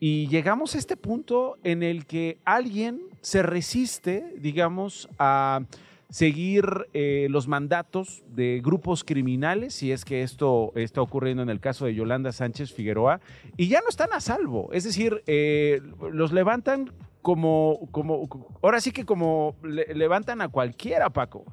Y 0.00 0.28
llegamos 0.28 0.74
a 0.74 0.78
este 0.78 0.96
punto 0.96 1.56
en 1.64 1.82
el 1.82 2.06
que 2.06 2.38
alguien 2.44 3.00
se 3.20 3.42
resiste, 3.42 4.32
digamos, 4.38 5.08
a 5.18 5.62
seguir 6.10 6.64
eh, 6.94 7.26
los 7.30 7.48
mandatos 7.48 8.22
de 8.28 8.60
grupos 8.64 9.04
criminales, 9.04 9.74
si 9.74 9.92
es 9.92 10.04
que 10.04 10.22
esto 10.22 10.72
está 10.74 11.02
ocurriendo 11.02 11.42
en 11.42 11.50
el 11.50 11.60
caso 11.60 11.84
de 11.84 11.94
Yolanda 11.94 12.32
Sánchez 12.32 12.72
Figueroa, 12.72 13.20
y 13.56 13.68
ya 13.68 13.80
no 13.80 13.88
están 13.88 14.12
a 14.12 14.20
salvo. 14.20 14.70
Es 14.72 14.84
decir, 14.84 15.22
eh, 15.26 15.80
los 16.10 16.32
levantan 16.32 16.92
como, 17.20 17.88
como, 17.90 18.26
ahora 18.62 18.80
sí 18.80 18.92
que 18.92 19.04
como 19.04 19.56
levantan 19.62 20.40
a 20.40 20.48
cualquiera, 20.48 21.10
Paco. 21.10 21.44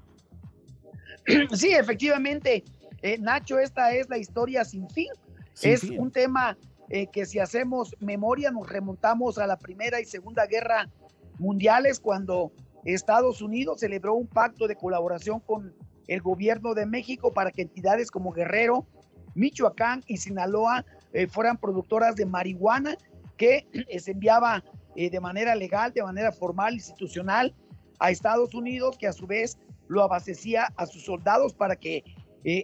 Sí, 1.54 1.72
efectivamente, 1.72 2.64
eh, 3.06 3.18
Nacho, 3.20 3.60
esta 3.60 3.94
es 3.94 4.10
la 4.10 4.18
historia 4.18 4.66
sin 4.66 4.90
fin. 4.90 5.10
es 5.62 5.84
un 5.84 6.12
tema 6.12 6.58
que 7.12 7.26
si 7.26 7.40
hacemos 7.40 7.96
memoria 8.00 8.52
nos 8.52 8.70
remontamos 8.70 9.40
a 9.40 9.48
la 9.48 9.58
Primera 9.58 10.00
y 10.00 10.06
Segunda 10.06 10.46
Guerra 10.46 10.88
Mundiales 11.40 12.00
cuando 12.00 12.52
Estados 12.84 13.42
Unidos 13.42 13.80
celebró 13.80 14.14
un 14.14 14.28
pacto 14.28 14.68
de 14.68 14.76
colaboración 14.76 15.40
con 15.40 15.74
el 16.08 16.22
gobierno 16.22 16.74
de 16.76 16.86
México 16.86 17.34
para 17.34 17.52
que 17.52 17.64
entidades 17.64 18.12
como 18.12 18.32
Guerrero, 18.32 18.86
Michoacán 19.34 20.04
y 20.08 20.18
Sinaloa 20.18 20.86
eh, 21.14 21.28
fueran 21.28 21.58
productoras 21.58 22.16
de 22.16 22.26
marihuana 22.26 22.96
que 23.38 23.68
eh, 23.74 24.00
se 24.00 24.12
enviaba 24.12 24.64
eh, 24.96 25.10
de 25.10 25.20
manera 25.20 25.56
legal, 25.56 25.92
de 25.94 26.04
manera 26.04 26.32
formal, 26.32 26.76
institucional 26.76 27.54
a 28.00 28.12
Estados 28.12 28.54
Unidos, 28.54 28.98
que 28.98 29.08
a 29.08 29.14
su 29.14 29.26
vez 29.28 29.58
lo 29.88 30.04
abastecía 30.04 30.74
a 30.78 30.86
sus 30.86 31.04
soldados 31.04 31.54
para 31.54 31.76
que 31.76 32.04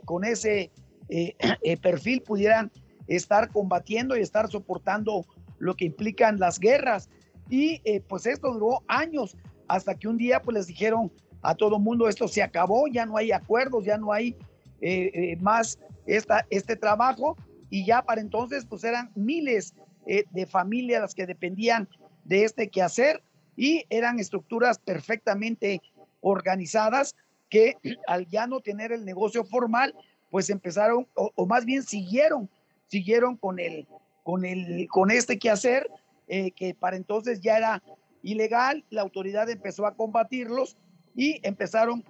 con 0.05 0.23
ese 0.23 0.71
perfil 1.81 2.21
pudieran 2.21 2.71
estar 3.07 3.49
combatiendo 3.49 4.15
y 4.15 4.21
estar 4.21 4.49
soportando 4.49 5.25
lo 5.59 5.75
que 5.75 5.85
implican 5.85 6.39
las 6.39 6.59
guerras. 6.59 7.09
Y 7.49 7.81
pues 8.07 8.25
esto 8.25 8.53
duró 8.53 8.83
años 8.87 9.35
hasta 9.67 9.95
que 9.95 10.07
un 10.07 10.17
día 10.17 10.41
pues 10.41 10.55
les 10.55 10.67
dijeron 10.67 11.11
a 11.41 11.55
todo 11.55 11.79
mundo 11.79 12.07
esto 12.07 12.27
se 12.27 12.43
acabó, 12.43 12.87
ya 12.87 13.05
no 13.05 13.17
hay 13.17 13.31
acuerdos, 13.31 13.85
ya 13.85 13.97
no 13.97 14.11
hay 14.11 14.35
eh, 14.81 15.11
eh, 15.13 15.37
más 15.39 15.79
esta, 16.05 16.45
este 16.49 16.75
trabajo 16.75 17.37
y 17.69 17.85
ya 17.85 18.01
para 18.01 18.21
entonces 18.21 18.65
pues 18.65 18.83
eran 18.83 19.11
miles 19.15 19.73
eh, 20.07 20.25
de 20.31 20.45
familias 20.45 21.01
las 21.01 21.15
que 21.15 21.25
dependían 21.25 21.87
de 22.25 22.43
este 22.43 22.69
quehacer 22.69 23.23
y 23.55 23.85
eran 23.89 24.19
estructuras 24.19 24.79
perfectamente 24.79 25.81
organizadas 26.21 27.15
que 27.51 27.77
al 28.07 28.27
ya 28.27 28.47
no 28.47 28.61
tener 28.61 28.91
el 28.91 29.05
negocio 29.05 29.43
formal 29.43 29.93
pues 30.31 30.49
empezaron 30.49 31.07
o, 31.13 31.45
más 31.45 31.65
bien 31.65 31.83
siguieron 31.83 32.49
siguieron 32.87 33.37
con 33.37 33.59
el 33.59 33.87
con 34.23 34.43
el 34.45 34.87
con 34.87 35.11
este 35.11 35.37
quehacer 35.37 35.87
que 36.27 36.73
para 36.79 36.95
entonces 36.95 37.41
ya 37.41 37.57
era 37.57 37.83
ilegal, 38.23 38.83
la 38.89 39.01
autoridad 39.01 39.49
empezó 39.49 39.85
a 39.85 39.95
combatirlos 39.95 40.77
y 41.15 41.39
empezaron 41.43 42.03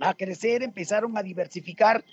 a 0.00 0.14
crecer, 0.14 0.62
empezaron 0.62 1.16
a 1.16 1.22
diversificar, 1.22 2.04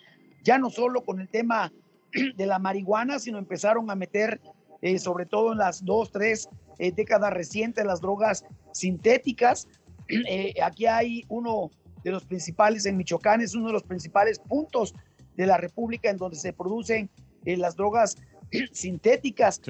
ya 0.43 0.57
no 0.57 0.69
solo 0.69 1.03
con 1.03 1.19
el 1.19 1.29
tema 1.29 1.71
de 2.35 2.45
la 2.45 2.59
marihuana, 2.59 3.19
sino 3.19 3.37
empezaron 3.37 3.89
a 3.89 3.95
meter, 3.95 4.41
eh, 4.81 4.99
sobre 4.99 5.25
todo 5.25 5.51
en 5.51 5.59
las 5.59 5.83
dos, 5.83 6.11
tres 6.11 6.49
eh, 6.79 6.91
décadas 6.91 7.33
recientes, 7.33 7.85
las 7.85 8.01
drogas 8.01 8.45
sintéticas. 8.71 9.67
Eh, 10.09 10.55
aquí 10.61 10.85
hay 10.85 11.23
uno 11.29 11.71
de 12.03 12.11
los 12.11 12.25
principales 12.25 12.85
en 12.85 12.97
Michoacán, 12.97 13.41
es 13.41 13.55
uno 13.55 13.67
de 13.67 13.73
los 13.73 13.83
principales 13.83 14.39
puntos 14.39 14.93
de 15.35 15.47
la 15.47 15.57
República 15.57 16.09
en 16.09 16.17
donde 16.17 16.37
se 16.37 16.53
producen 16.53 17.09
las 17.45 17.75
drogas 17.75 18.17
sintéticas. 18.71 19.61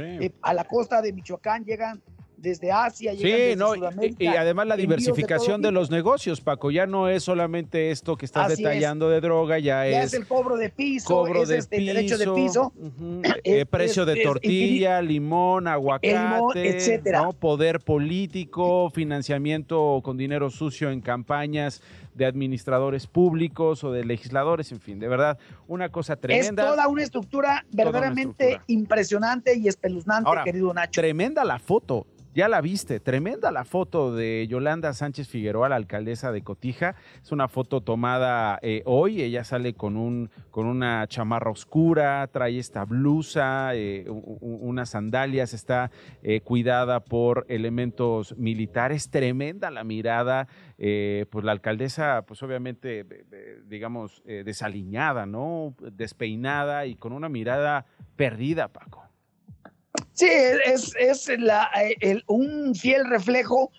a 0.42 0.54
la 0.54 0.64
costa 0.66 1.02
de 1.02 1.14
Michoacán 1.14 1.64
llegan 1.64 2.02
desde 2.44 2.74
Asia, 2.74 3.14
sí, 3.16 3.56
no, 3.56 3.74
y, 3.74 4.28
además 4.28 4.68
la 4.68 4.76
diversificación 4.76 5.62
de, 5.62 5.72
los 5.72 5.90
negocios, 5.90 6.42
Paco, 6.42 6.72
ya 6.72 6.86
no 6.86 7.08
es 7.08 7.24
solamente 7.24 7.90
esto 7.90 8.18
que 8.18 8.26
estás 8.26 8.50
detallando 8.50 9.10
de 9.10 9.22
droga, 9.22 9.60
ya, 9.60 9.88
es, 9.88 10.14
el 10.14 10.28
cobro 10.28 10.58
de 10.58 10.70
piso, 10.70 11.08
cobro 11.08 11.46
de 11.46 11.60
este, 11.60 11.80
derecho 11.80 12.18
de 12.18 12.30
piso, 12.32 12.74
eh, 13.46 13.66
precio 13.66 14.06
de 14.06 14.22
tortilla, 14.24 15.02
limón, 15.02 15.70
aguacate, 15.70 16.68
etcétera. 16.68 17.30
poder 17.32 17.80
político, 17.80 18.90
financiamiento 18.90 20.02
con 20.04 20.18
dinero 20.18 20.50
sucio 20.50 20.92
en 20.92 21.00
campañas 21.00 21.82
de 22.14 22.26
administradores 22.26 23.08
públicos 23.08 23.84
o 23.86 23.92
de 23.94 24.04
legisladores, 24.04 24.72
en 24.74 24.82
fin, 24.82 25.00
de 25.00 25.08
verdad, 25.08 25.40
una 25.68 25.90
cosa 25.90 26.18
tremenda. 26.18 26.64
Es 26.64 26.70
toda 26.70 26.88
una 26.90 27.04
estructura 27.04 27.66
verdaderamente 27.72 28.60
impresionante 28.68 29.56
y 29.58 29.70
espeluznante, 29.70 30.30
querido 30.44 30.74
Nacho. 30.74 31.00
Tremenda 31.02 31.46
la 31.46 31.58
foto. 31.58 32.06
Ya 32.36 32.48
la 32.48 32.62
viste, 32.62 33.00
tremenda 33.00 33.52
la 33.52 33.64
foto 33.64 34.16
de 34.16 34.48
Yolanda 34.48 34.92
Sánchez 34.94 35.28
Figueroa, 35.28 35.70
la 35.70 35.76
alcaldesa 35.76 36.32
de 36.32 36.42
Cotija. 36.42 36.96
Es 37.22 37.32
una 37.32 37.48
foto 37.48 37.82
tomada 37.82 38.58
eh, 38.64 38.82
hoy. 38.86 39.22
Ella 39.22 39.44
sale 39.44 39.76
con, 39.76 39.98
un, 39.98 40.32
con 40.50 40.66
una 40.66 41.06
chamarra 41.06 41.52
oscura, 41.52 42.28
trae 42.34 42.58
esta 42.58 42.86
blusa, 42.86 43.76
eh, 43.76 44.08
unas 44.10 44.90
sandalias, 44.90 45.54
está 45.54 45.92
eh, 46.24 46.42
cuidada 46.42 47.02
por 47.02 47.46
elementos 47.50 48.36
militares. 48.36 49.12
Tremenda 49.12 49.70
la 49.70 49.84
mirada. 49.84 50.48
pues 50.76 51.46
la 51.46 51.52
alcaldesa, 51.52 52.24
pues 52.26 52.42
obviamente, 52.42 53.06
digamos, 53.68 54.24
desaliñada, 54.26 55.28
¿no? 55.28 55.76
Despeinada 55.80 56.88
y 56.88 56.96
con 56.96 57.14
una 57.14 57.30
mirada 57.30 57.86
perdida, 58.16 58.70
Paco. 58.70 59.13
Sí, 60.14 60.28
es, 60.28 60.94
es 60.98 61.30
la, 61.40 61.70
el, 62.02 62.24
un 62.28 62.76
fiel 62.76 63.06
reflejo 63.10 63.72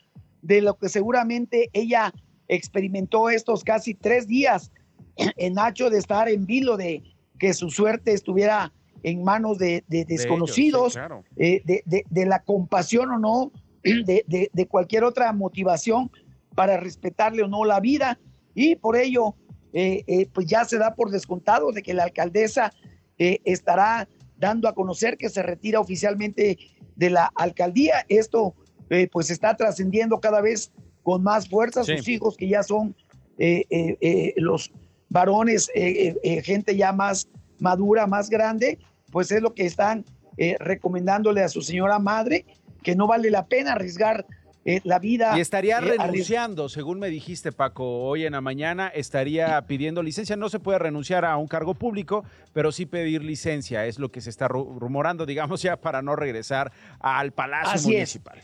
de 0.42 0.60
lo 0.60 0.76
que 0.76 0.88
seguramente 0.88 1.70
ella 1.72 2.12
experimentó 2.48 3.30
estos 3.30 3.64
casi 3.64 3.94
tres 3.94 4.26
días 4.26 4.70
en 5.16 5.54
Nacho 5.54 5.90
de 5.90 5.98
estar 5.98 6.28
en 6.28 6.46
vilo, 6.46 6.76
de 6.76 7.02
que 7.38 7.54
su 7.54 7.70
suerte 7.70 8.12
estuviera 8.12 8.72
en 9.02 9.22
manos 9.22 9.58
de, 9.58 9.84
desconocidos, 9.86 10.98
eh, 11.36 11.62
de, 11.64 12.04
de, 12.08 12.26
la 12.26 12.42
compasión 12.42 13.10
o 13.10 13.18
no, 13.18 13.52
de, 13.82 14.66
cualquier 14.68 15.04
otra 15.04 15.32
motivación 15.32 16.10
para 16.54 16.78
respetarle 16.78 17.42
o 17.42 17.48
no 17.48 17.64
la 17.64 17.80
vida. 17.80 18.18
Y 18.54 18.76
por 18.76 18.96
ello, 18.96 19.34
eh, 19.72 20.04
eh, 20.06 20.26
pues 20.32 20.46
ya 20.46 20.64
se 20.64 20.78
da 20.78 20.94
por 20.94 21.10
descontado 21.10 21.70
de 21.72 21.82
que 21.82 21.92
la 21.92 22.04
alcaldesa 22.04 22.72
estará 23.18 24.08
dando 24.36 24.68
a 24.68 24.74
conocer 24.74 25.16
que 25.16 25.28
se 25.28 25.42
retira 25.42 25.80
oficialmente 25.80 26.58
de 26.96 27.10
la 27.10 27.30
alcaldía. 27.34 28.04
Esto 28.08 28.54
eh, 28.90 29.08
pues 29.10 29.30
está 29.30 29.56
trascendiendo 29.56 30.20
cada 30.20 30.40
vez 30.40 30.72
con 31.02 31.22
más 31.22 31.48
fuerza. 31.48 31.84
Sus 31.84 32.08
hijos 32.08 32.36
que 32.36 32.48
ya 32.48 32.62
son 32.62 32.94
eh, 33.38 33.64
eh, 33.70 34.34
los 34.36 34.72
varones, 35.08 35.70
gente 36.42 36.76
ya 36.76 36.92
más 36.92 37.28
madura, 37.60 38.06
más 38.06 38.30
grande, 38.30 38.78
pues 39.12 39.30
es 39.30 39.40
lo 39.40 39.54
que 39.54 39.66
están 39.66 40.04
recomendándole 40.58 41.42
a 41.42 41.48
su 41.48 41.62
señora 41.62 42.00
madre, 42.00 42.44
que 42.82 42.96
no 42.96 43.06
vale 43.06 43.30
la 43.30 43.46
pena 43.46 43.72
arriesgar 43.72 44.26
eh, 44.64 44.80
la 44.84 44.98
vida. 44.98 45.36
Y 45.36 45.40
estaría 45.40 45.78
eh, 45.78 45.80
renunciando, 45.80 46.68
según 46.68 46.98
me 46.98 47.08
dijiste, 47.08 47.52
Paco, 47.52 48.02
hoy 48.04 48.24
en 48.24 48.32
la 48.32 48.40
mañana 48.40 48.88
estaría 48.88 49.60
pidiendo 49.66 50.02
licencia. 50.02 50.36
No 50.36 50.48
se 50.48 50.60
puede 50.60 50.78
renunciar 50.78 51.24
a 51.24 51.36
un 51.36 51.46
cargo 51.46 51.74
público, 51.74 52.24
pero 52.52 52.72
sí 52.72 52.86
pedir 52.86 53.22
licencia. 53.22 53.86
Es 53.86 53.98
lo 53.98 54.10
que 54.10 54.20
se 54.20 54.30
está 54.30 54.48
rumorando, 54.48 55.26
digamos, 55.26 55.62
ya 55.62 55.76
para 55.76 56.02
no 56.02 56.16
regresar 56.16 56.72
al 57.00 57.32
Palacio 57.32 57.90
Municipal. 57.90 58.42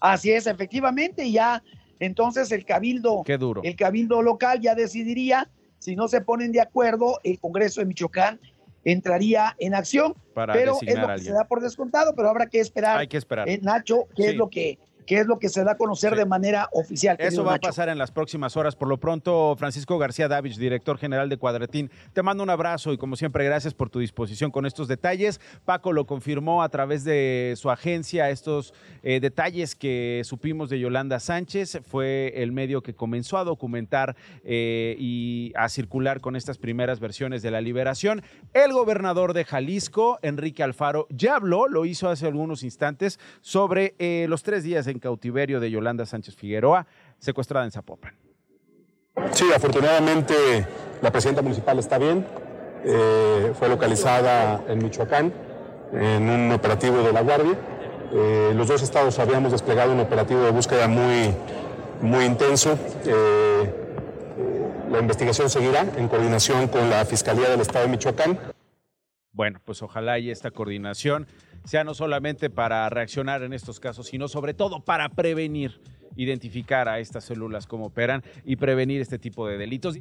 Así 0.00 0.32
es, 0.32 0.48
efectivamente, 0.48 1.30
ya 1.30 1.62
entonces 2.00 2.50
el 2.50 2.64
cabildo, 2.64 3.22
Qué 3.24 3.38
duro. 3.38 3.60
el 3.62 3.76
cabildo 3.76 4.20
local 4.20 4.60
ya 4.60 4.74
decidiría 4.74 5.48
si 5.82 5.96
no 5.96 6.06
se 6.06 6.20
ponen 6.20 6.52
de 6.52 6.60
acuerdo, 6.60 7.18
el 7.24 7.40
Congreso 7.40 7.80
de 7.80 7.86
Michoacán 7.86 8.38
entraría 8.84 9.56
en 9.58 9.74
acción. 9.74 10.14
Para 10.32 10.52
pero 10.52 10.76
es 10.80 10.96
lo 10.96 11.08
que 11.08 11.18
se 11.18 11.32
da 11.32 11.44
por 11.44 11.60
descontado, 11.60 12.14
pero 12.14 12.30
habrá 12.30 12.46
que 12.46 12.60
esperar. 12.60 12.98
Hay 12.98 13.08
que 13.08 13.16
esperar. 13.16 13.48
Eh, 13.48 13.58
Nacho, 13.60 14.06
qué 14.14 14.30
es 14.30 14.36
lo 14.36 14.48
que 14.48 14.78
qué 15.06 15.18
es 15.18 15.26
lo 15.26 15.38
que 15.38 15.48
se 15.48 15.64
da 15.64 15.72
a 15.72 15.76
conocer 15.76 16.16
de 16.16 16.26
manera 16.26 16.68
oficial. 16.72 17.16
Eso 17.18 17.44
va 17.44 17.54
a 17.54 17.58
pasar 17.58 17.88
en 17.88 17.98
las 17.98 18.10
próximas 18.10 18.56
horas. 18.56 18.76
Por 18.76 18.88
lo 18.88 18.98
pronto, 18.98 19.54
Francisco 19.58 19.98
García 19.98 20.28
Davich, 20.28 20.56
director 20.56 20.98
general 20.98 21.28
de 21.28 21.36
Cuadratín, 21.36 21.90
te 22.12 22.22
mando 22.22 22.42
un 22.42 22.50
abrazo 22.50 22.92
y 22.92 22.98
como 22.98 23.16
siempre, 23.16 23.44
gracias 23.44 23.74
por 23.74 23.90
tu 23.90 23.98
disposición 23.98 24.50
con 24.50 24.66
estos 24.66 24.88
detalles. 24.88 25.40
Paco 25.64 25.92
lo 25.92 26.06
confirmó 26.06 26.62
a 26.62 26.68
través 26.68 27.04
de 27.04 27.54
su 27.56 27.70
agencia, 27.70 28.30
estos 28.30 28.74
eh, 29.02 29.20
detalles 29.20 29.74
que 29.74 30.22
supimos 30.24 30.70
de 30.70 30.78
Yolanda 30.80 31.20
Sánchez. 31.20 31.80
Fue 31.84 32.32
el 32.36 32.52
medio 32.52 32.82
que 32.82 32.94
comenzó 32.94 33.38
a 33.38 33.44
documentar 33.44 34.16
eh, 34.44 34.96
y 34.98 35.52
a 35.56 35.68
circular 35.68 36.20
con 36.20 36.36
estas 36.36 36.58
primeras 36.58 37.00
versiones 37.00 37.42
de 37.42 37.50
la 37.50 37.60
liberación. 37.60 38.22
El 38.52 38.72
gobernador 38.72 39.32
de 39.32 39.44
Jalisco, 39.44 40.18
Enrique 40.22 40.62
Alfaro, 40.62 41.06
ya 41.10 41.36
habló, 41.36 41.68
lo 41.68 41.84
hizo 41.84 42.08
hace 42.08 42.26
algunos 42.26 42.62
instantes, 42.62 43.18
sobre 43.40 43.94
eh, 43.98 44.26
los 44.28 44.42
tres 44.42 44.64
días 44.64 44.84
de 44.86 44.91
en 44.92 45.00
cautiverio 45.00 45.58
de 45.58 45.70
Yolanda 45.70 46.06
Sánchez 46.06 46.36
Figueroa, 46.36 46.86
secuestrada 47.18 47.64
en 47.64 47.72
Zapopan. 47.72 48.14
Sí, 49.32 49.50
afortunadamente 49.54 50.34
la 51.02 51.10
presidenta 51.10 51.42
municipal 51.42 51.78
está 51.78 51.98
bien. 51.98 52.24
Eh, 52.84 53.52
fue 53.58 53.68
localizada 53.68 54.62
en 54.68 54.82
Michoacán 54.82 55.32
en 55.92 56.28
un 56.28 56.52
operativo 56.52 57.02
de 57.02 57.12
la 57.12 57.20
Guardia. 57.20 57.56
Eh, 58.12 58.52
los 58.54 58.68
dos 58.68 58.82
estados 58.82 59.18
habíamos 59.18 59.52
desplegado 59.52 59.92
un 59.92 60.00
operativo 60.00 60.42
de 60.42 60.50
búsqueda 60.50 60.88
muy, 60.88 61.34
muy 62.00 62.24
intenso. 62.24 62.78
Eh, 63.04 63.72
la 64.90 64.98
investigación 64.98 65.48
seguirá 65.48 65.86
en 65.96 66.08
coordinación 66.08 66.68
con 66.68 66.90
la 66.90 67.04
Fiscalía 67.04 67.48
del 67.48 67.60
Estado 67.60 67.86
de 67.86 67.90
Michoacán. 67.90 68.38
Bueno, 69.32 69.60
pues 69.64 69.82
ojalá 69.82 70.18
y 70.18 70.30
esta 70.30 70.50
coordinación 70.50 71.26
sea 71.64 71.84
no 71.84 71.94
solamente 71.94 72.50
para 72.50 72.88
reaccionar 72.88 73.42
en 73.42 73.52
estos 73.52 73.80
casos, 73.80 74.08
sino 74.08 74.28
sobre 74.28 74.54
todo 74.54 74.80
para 74.80 75.08
prevenir, 75.10 75.80
identificar 76.16 76.88
a 76.88 76.98
estas 76.98 77.24
células 77.24 77.66
cómo 77.66 77.86
operan 77.86 78.22
y 78.44 78.56
prevenir 78.56 79.00
este 79.00 79.18
tipo 79.18 79.46
de 79.46 79.58
delitos. 79.58 79.96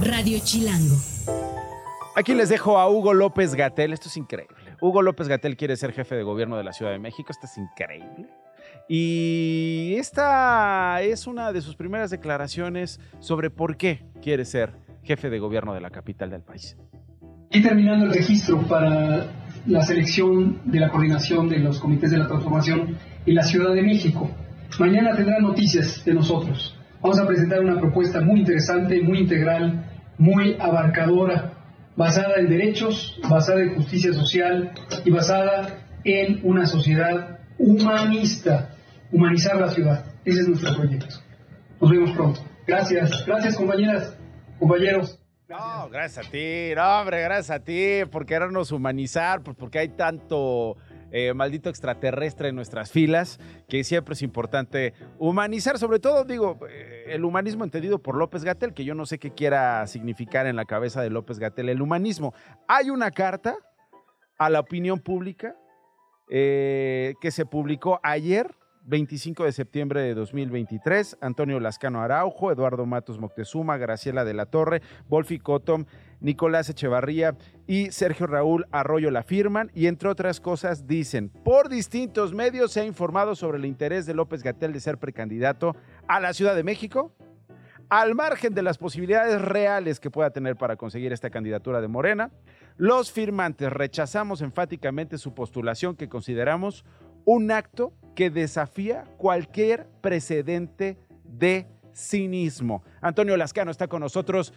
Radio 0.00 0.38
Chilango. 0.42 0.96
Aquí 2.16 2.34
les 2.34 2.48
dejo 2.48 2.78
a 2.78 2.88
Hugo 2.88 3.12
López 3.12 3.54
Gatel, 3.54 3.92
esto 3.92 4.08
es 4.08 4.16
increíble. 4.16 4.56
Hugo 4.80 5.02
López 5.02 5.26
Gatel 5.26 5.56
quiere 5.56 5.76
ser 5.76 5.92
jefe 5.92 6.14
de 6.14 6.22
gobierno 6.22 6.56
de 6.56 6.62
la 6.62 6.72
Ciudad 6.72 6.92
de 6.92 7.00
México, 7.00 7.32
esto 7.32 7.46
es 7.46 7.58
increíble. 7.58 8.28
Y 8.88 9.94
esta 9.98 11.00
es 11.02 11.26
una 11.26 11.52
de 11.52 11.60
sus 11.60 11.74
primeras 11.74 12.10
declaraciones 12.10 13.00
sobre 13.18 13.50
por 13.50 13.76
qué 13.76 14.04
quiere 14.22 14.44
ser 14.44 14.76
jefe 15.02 15.28
de 15.28 15.38
gobierno 15.38 15.74
de 15.74 15.80
la 15.80 15.90
capital 15.90 16.30
del 16.30 16.42
país. 16.42 16.76
Y 17.50 17.62
terminando 17.62 18.06
el 18.06 18.12
registro 18.12 18.60
para 18.62 19.26
la 19.66 19.82
selección 19.82 20.60
de 20.64 20.80
la 20.80 20.90
coordinación 20.90 21.48
de 21.48 21.58
los 21.58 21.78
comités 21.78 22.10
de 22.10 22.18
la 22.18 22.26
transformación 22.26 22.96
en 23.26 23.34
la 23.34 23.42
Ciudad 23.42 23.74
de 23.74 23.82
México. 23.82 24.30
Mañana 24.78 25.14
tendrán 25.16 25.42
noticias 25.42 26.04
de 26.04 26.14
nosotros. 26.14 26.76
Vamos 27.00 27.18
a 27.18 27.26
presentar 27.26 27.60
una 27.60 27.80
propuesta 27.80 28.20
muy 28.20 28.40
interesante, 28.40 29.00
muy 29.02 29.18
integral, 29.18 29.84
muy 30.18 30.56
abarcadora, 30.58 31.52
basada 31.96 32.36
en 32.38 32.48
derechos, 32.48 33.18
basada 33.28 33.62
en 33.62 33.74
justicia 33.74 34.12
social 34.12 34.72
y 35.04 35.10
basada 35.10 35.84
en 36.04 36.40
una 36.42 36.66
sociedad 36.66 37.38
humanista, 37.58 38.70
humanizar 39.12 39.60
la 39.60 39.70
ciudad. 39.70 40.04
Ese 40.24 40.40
es 40.40 40.48
nuestro 40.48 40.76
proyecto. 40.76 41.16
Nos 41.80 41.90
vemos 41.90 42.10
pronto. 42.12 42.40
Gracias, 42.66 43.24
gracias 43.26 43.56
compañeras, 43.56 44.16
compañeros. 44.58 45.23
No, 45.46 45.90
gracias 45.90 46.26
a 46.26 46.30
ti, 46.30 46.72
no, 46.74 47.00
hombre, 47.00 47.20
gracias 47.20 47.50
a 47.50 47.62
ti 47.62 48.00
por 48.10 48.24
querernos 48.24 48.72
humanizar, 48.72 49.42
porque 49.42 49.78
hay 49.78 49.88
tanto 49.90 50.78
eh, 51.10 51.34
maldito 51.34 51.68
extraterrestre 51.68 52.48
en 52.48 52.56
nuestras 52.56 52.90
filas 52.90 53.38
que 53.68 53.84
siempre 53.84 54.14
es 54.14 54.22
importante 54.22 54.94
humanizar, 55.18 55.78
sobre 55.78 55.98
todo, 55.98 56.24
digo, 56.24 56.58
eh, 56.70 57.04
el 57.08 57.26
humanismo 57.26 57.62
entendido 57.62 57.98
por 57.98 58.16
López 58.16 58.42
Gatel, 58.42 58.72
que 58.72 58.86
yo 58.86 58.94
no 58.94 59.04
sé 59.04 59.18
qué 59.18 59.32
quiera 59.32 59.86
significar 59.86 60.46
en 60.46 60.56
la 60.56 60.64
cabeza 60.64 61.02
de 61.02 61.10
López 61.10 61.38
Gatel 61.38 61.68
el 61.68 61.82
humanismo. 61.82 62.32
Hay 62.66 62.88
una 62.88 63.10
carta 63.10 63.54
a 64.38 64.48
la 64.48 64.60
opinión 64.60 64.98
pública 64.98 65.54
eh, 66.30 67.14
que 67.20 67.30
se 67.30 67.44
publicó 67.44 68.00
ayer 68.02 68.56
25 68.84 69.44
de 69.44 69.52
septiembre 69.52 70.02
de 70.02 70.14
2023, 70.14 71.16
Antonio 71.20 71.58
Lascano 71.58 72.02
Araujo, 72.02 72.52
Eduardo 72.52 72.84
Matos 72.84 73.18
Moctezuma, 73.18 73.78
Graciela 73.78 74.24
de 74.24 74.34
la 74.34 74.46
Torre, 74.46 74.82
Wolfi 75.08 75.38
Cottom, 75.38 75.86
Nicolás 76.20 76.68
Echevarría 76.68 77.36
y 77.66 77.90
Sergio 77.92 78.26
Raúl 78.26 78.66
Arroyo 78.72 79.10
la 79.10 79.22
firman 79.22 79.70
y 79.74 79.86
entre 79.86 80.10
otras 80.10 80.40
cosas 80.40 80.86
dicen, 80.86 81.30
por 81.30 81.70
distintos 81.70 82.34
medios 82.34 82.72
se 82.72 82.80
ha 82.80 82.84
informado 82.84 83.34
sobre 83.34 83.58
el 83.58 83.64
interés 83.64 84.04
de 84.04 84.14
López 84.14 84.42
Gatel 84.42 84.74
de 84.74 84.80
ser 84.80 84.98
precandidato 84.98 85.74
a 86.06 86.20
la 86.20 86.34
Ciudad 86.34 86.54
de 86.54 86.62
México, 86.62 87.12
al 87.88 88.14
margen 88.14 88.54
de 88.54 88.62
las 88.62 88.78
posibilidades 88.78 89.40
reales 89.40 90.00
que 90.00 90.10
pueda 90.10 90.30
tener 90.30 90.56
para 90.56 90.76
conseguir 90.76 91.12
esta 91.12 91.30
candidatura 91.30 91.80
de 91.80 91.88
Morena, 91.88 92.30
los 92.76 93.12
firmantes 93.12 93.72
rechazamos 93.72 94.40
enfáticamente 94.40 95.16
su 95.16 95.32
postulación 95.34 95.94
que 95.94 96.08
consideramos 96.08 96.84
un 97.24 97.50
acto 97.50 97.92
que 98.14 98.30
desafía 98.30 99.04
cualquier 99.16 99.86
precedente 100.00 100.98
de 101.24 101.66
cinismo. 101.92 102.82
Antonio 103.00 103.36
Lascano 103.36 103.70
está 103.70 103.88
con 103.88 104.00
nosotros. 104.00 104.52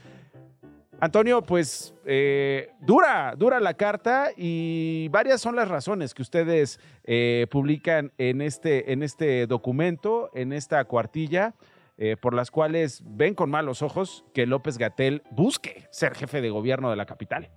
Antonio, 0.99 1.43
pues 1.43 1.93
eh, 2.05 2.71
dura, 2.81 3.35
dura 3.37 3.59
la 3.59 3.75
carta 3.75 4.29
y 4.35 5.09
varias 5.09 5.39
son 5.41 5.55
las 5.55 5.67
razones 5.67 6.15
que 6.15 6.23
ustedes 6.23 6.79
eh, 7.03 7.45
publican 7.51 8.11
en 8.17 8.41
este, 8.41 8.91
en 8.91 9.03
este 9.03 9.45
documento, 9.45 10.31
en 10.33 10.53
esta 10.53 10.83
cuartilla, 10.85 11.53
eh, 11.99 12.17
por 12.19 12.33
las 12.33 12.49
cuales 12.49 13.03
ven 13.05 13.35
con 13.35 13.51
malos 13.51 13.83
ojos 13.83 14.25
que 14.33 14.47
López 14.47 14.79
Gatel 14.79 15.21
busque 15.29 15.87
ser 15.91 16.15
jefe 16.15 16.41
de 16.41 16.49
gobierno 16.49 16.89
de 16.89 16.95
la 16.95 17.05
capital. 17.05 17.51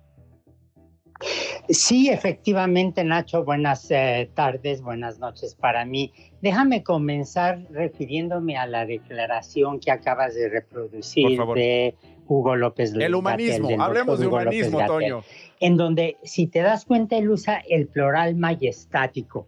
Sí, 1.69 2.09
efectivamente, 2.09 3.03
Nacho, 3.03 3.43
buenas 3.43 3.89
eh, 3.91 4.29
tardes, 4.33 4.81
buenas 4.81 5.19
noches 5.19 5.55
para 5.55 5.85
mí. 5.85 6.13
Déjame 6.41 6.83
comenzar 6.83 7.65
refiriéndome 7.69 8.57
a 8.57 8.65
la 8.65 8.85
declaración 8.85 9.79
que 9.79 9.91
acabas 9.91 10.35
de 10.35 10.49
reproducir 10.49 11.39
de 11.55 11.95
Hugo 12.27 12.55
López 12.55 12.93
El 12.93 13.15
humanismo, 13.15 13.69
hablemos 13.79 14.19
de 14.19 14.27
humanismo, 14.27 14.85
Toño. 14.85 15.23
En 15.59 15.77
donde, 15.77 16.17
si 16.23 16.47
te 16.47 16.59
das 16.59 16.85
cuenta, 16.85 17.17
él 17.17 17.29
usa 17.29 17.61
el 17.69 17.87
plural 17.87 18.35
majestático 18.35 19.45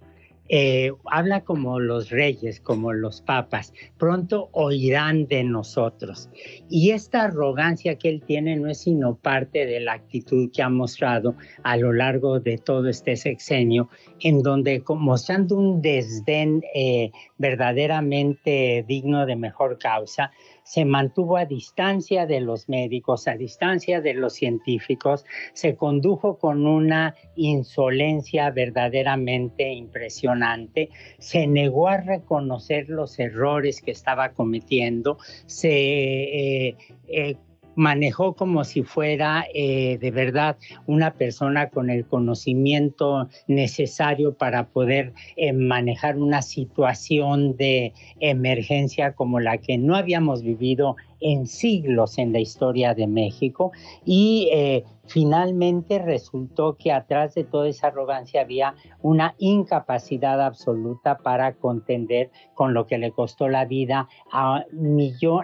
eh, 0.49 0.91
habla 1.10 1.41
como 1.41 1.79
los 1.79 2.10
reyes, 2.10 2.60
como 2.60 2.93
los 2.93 3.21
papas, 3.21 3.73
pronto 3.97 4.49
oirán 4.51 5.27
de 5.27 5.43
nosotros. 5.43 6.29
Y 6.69 6.91
esta 6.91 7.23
arrogancia 7.23 7.97
que 7.97 8.10
él 8.10 8.23
tiene 8.25 8.56
no 8.58 8.69
es 8.69 8.79
sino 8.79 9.15
parte 9.15 9.65
de 9.65 9.79
la 9.79 9.93
actitud 9.93 10.51
que 10.51 10.62
ha 10.62 10.69
mostrado 10.69 11.36
a 11.63 11.77
lo 11.77 11.93
largo 11.93 12.39
de 12.39 12.58
todo 12.58 12.89
este 12.89 13.15
sexenio, 13.15 13.89
en 14.19 14.41
donde 14.41 14.84
mostrando 14.88 15.56
un 15.56 15.82
desdén 15.82 16.62
eh, 16.75 17.12
verdaderamente 17.38 18.84
digno 18.88 19.25
de 19.25 19.36
mejor 19.36 19.77
causa, 19.77 20.32
se 20.63 20.86
mantuvo 20.86 21.38
a 21.38 21.45
distancia 21.45 22.26
de 22.26 22.41
los 22.41 22.69
médicos, 22.69 23.28
a 23.28 23.36
distancia 23.36 24.02
de 24.02 24.13
los 24.13 24.34
científicos, 24.34 25.26
se 25.54 25.76
condujo 25.76 26.38
con 26.38 26.65
una 26.65 27.15
insolencia 27.36 28.49
verdaderamente 28.52 29.71
impresionante, 29.71 30.89
se 31.19 31.47
negó 31.47 31.88
a 31.88 31.97
reconocer 31.97 32.89
los 32.89 33.19
errores 33.19 33.82
que 33.82 33.91
estaba 33.91 34.34
cometiendo, 34.34 35.17
se 35.45 36.69
eh, 36.69 36.78
eh, 37.08 37.36
manejó 37.75 38.33
como 38.33 38.63
si 38.63 38.83
fuera 38.83 39.45
eh, 39.53 39.97
de 39.99 40.12
verdad 40.12 40.57
una 40.86 41.13
persona 41.13 41.69
con 41.69 41.89
el 41.89 42.05
conocimiento 42.05 43.29
necesario 43.47 44.33
para 44.33 44.67
poder 44.67 45.13
eh, 45.36 45.53
manejar 45.53 46.17
una 46.17 46.41
situación 46.41 47.55
de 47.57 47.93
emergencia 48.19 49.13
como 49.13 49.39
la 49.39 49.57
que 49.57 49.77
no 49.77 49.95
habíamos 49.95 50.43
vivido 50.43 50.95
en 51.23 51.47
siglos 51.47 52.17
en 52.17 52.33
la 52.33 52.39
historia 52.39 52.93
de 52.93 53.07
México 53.07 53.71
y 54.05 54.49
eh, 54.51 54.83
finalmente 55.05 55.99
resultó 55.99 56.75
que 56.77 56.91
atrás 56.91 57.33
de 57.36 57.43
toda 57.43 57.67
esa 57.67 57.88
arrogancia 57.88 58.41
había 58.41 58.75
una 59.01 59.36
incapacidad 59.38 60.41
absoluta 60.41 61.17
para 61.17 61.53
contender 61.53 62.29
con 62.53 62.73
lo 62.73 62.88
que 62.88 62.97
le 62.97 63.12
costó 63.12 63.47
la 63.47 63.65
vida 63.65 64.07
a, 64.31 64.63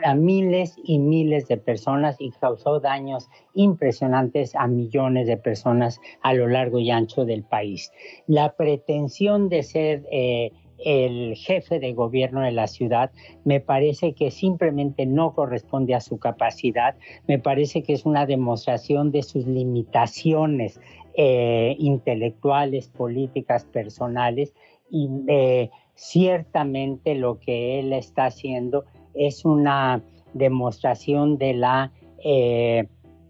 a 0.03 0.15
miles 0.15 0.75
y 0.83 0.99
miles 0.99 1.47
de 1.47 1.57
personas 1.57 2.15
y 2.19 2.31
causó 2.31 2.79
daños 2.79 3.29
impresionantes 3.53 4.55
a 4.55 4.67
millones 4.67 5.27
de 5.27 5.37
personas 5.37 5.99
a 6.21 6.33
lo 6.33 6.47
largo 6.47 6.79
y 6.79 6.91
ancho 6.91 7.25
del 7.25 7.43
país. 7.43 7.91
La 8.27 8.55
pretensión 8.55 9.49
de 9.49 9.63
ser 9.63 10.05
eh, 10.11 10.51
el 10.85 11.35
jefe 11.35 11.79
de 11.79 11.93
gobierno 11.93 12.41
de 12.41 12.51
la 12.51 12.67
ciudad, 12.67 13.11
me 13.43 13.59
parece 13.59 14.13
que 14.13 14.31
simplemente 14.31 15.05
no 15.05 15.33
corresponde 15.33 15.95
a 15.95 16.01
su 16.01 16.17
capacidad, 16.19 16.95
me 17.27 17.39
parece 17.39 17.83
que 17.83 17.93
es 17.93 18.05
una 18.05 18.25
demostración 18.25 19.11
de 19.11 19.23
sus 19.23 19.45
limitaciones 19.45 20.79
eh, 21.15 21.75
intelectuales, 21.79 22.87
políticas, 22.87 23.65
personales, 23.65 24.53
y 24.89 25.09
eh, 25.27 25.69
ciertamente 25.95 27.15
lo 27.15 27.39
que 27.39 27.79
él 27.79 27.93
está 27.93 28.25
haciendo 28.25 28.85
es 29.13 29.45
una 29.45 30.01
demostración 30.33 31.37
de 31.37 31.53
la... 31.53 31.91
Eh, 32.23 32.87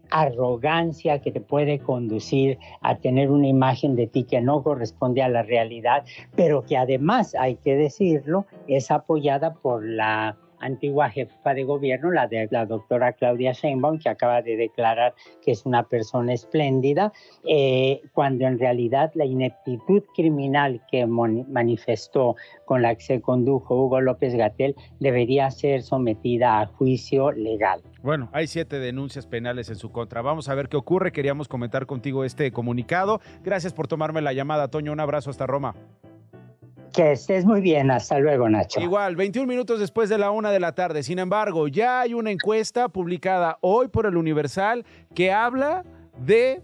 arrogancia 0.10 1.20
que 1.20 1.32
te 1.32 1.42
puede 1.42 1.80
conducir 1.80 2.58
a 2.82 2.96
tener 2.96 3.32
una 3.32 3.48
imagen 3.48 3.96
de 3.96 4.08
ti 4.08 4.24
que 4.24 4.42
no 4.42 4.64
corresponde 4.64 5.22
a 5.22 5.30
la 5.30 5.44
realidad, 5.44 6.04
pero 6.36 6.66
que 6.66 6.78
además, 6.78 7.36
hay 7.36 7.56
que 7.56 7.76
decirlo, 7.76 8.46
es 8.68 8.92
apoyada 8.92 9.54
por 9.54 9.84
la 9.86 10.38
antigua 10.60 11.10
jefa 11.10 11.54
de 11.54 11.64
gobierno, 11.64 12.12
la 12.12 12.28
de 12.28 12.48
la 12.52 12.66
doctora 12.66 13.14
Claudia 13.14 13.54
Sheinbaum, 13.54 14.00
que 14.00 14.10
acaba 14.10 14.42
de 14.42 14.58
declarar 14.58 15.14
que 15.42 15.52
es 15.52 15.66
una 15.66 15.84
persona 15.84 16.34
espléndida, 16.34 17.12
eh, 17.44 18.02
cuando 18.14 18.46
en 18.46 18.60
realidad 18.60 19.12
la 19.16 19.26
ineptitud 19.26 20.04
criminal 20.16 20.82
que 20.92 21.06
manifestó 21.06 22.36
con 22.66 22.82
la 22.82 22.96
que 22.96 23.02
se 23.02 23.22
condujo 23.22 23.76
Hugo 23.76 24.02
López 24.02 24.36
Gatel 24.36 24.76
debería 25.00 25.50
ser 25.52 25.82
sometida 25.82 26.62
a 26.62 26.68
juicio 26.68 27.32
legal. 27.32 27.82
Bueno, 28.02 28.30
hay 28.32 28.48
siete 28.48 28.80
denuncias 28.80 29.28
penales 29.28 29.70
en 29.70 29.76
su 29.76 29.92
contra. 29.92 30.22
Vamos 30.22 30.50
a 30.50 30.56
ver 30.56 30.70
qué 30.70 30.78
ocurre. 30.78 31.12
Queríamos 31.12 31.48
comentar 31.48 31.86
contigo 31.86 32.24
este 32.24 32.52
comunicado. 32.52 33.20
Gracias 33.44 33.74
por 33.74 33.88
tomarme 33.88 34.22
la 34.22 34.34
llamada, 34.34 34.70
Toño. 34.70 34.94
Un 34.94 35.00
abrazo 35.00 35.30
hasta 35.30 35.48
Roma. 35.48 35.76
Que 37.00 37.14
estés 37.14 37.46
muy 37.46 37.62
bien, 37.62 37.92
hasta 37.92 38.20
luego, 38.20 38.50
Nacho. 38.50 38.82
Igual, 38.82 39.16
21 39.16 39.48
minutos 39.48 39.80
después 39.80 40.10
de 40.10 40.18
la 40.18 40.32
una 40.32 40.52
de 40.52 40.60
la 40.60 40.74
tarde. 40.76 41.02
Sin 41.02 41.18
embargo, 41.18 41.70
ya 41.70 42.02
hay 42.02 42.14
una 42.14 42.30
encuesta 42.30 42.90
publicada 42.90 43.58
hoy 43.62 43.88
por 43.88 44.06
el 44.06 44.18
Universal 44.18 44.86
que 45.16 45.32
habla 45.32 45.86
de 46.18 46.62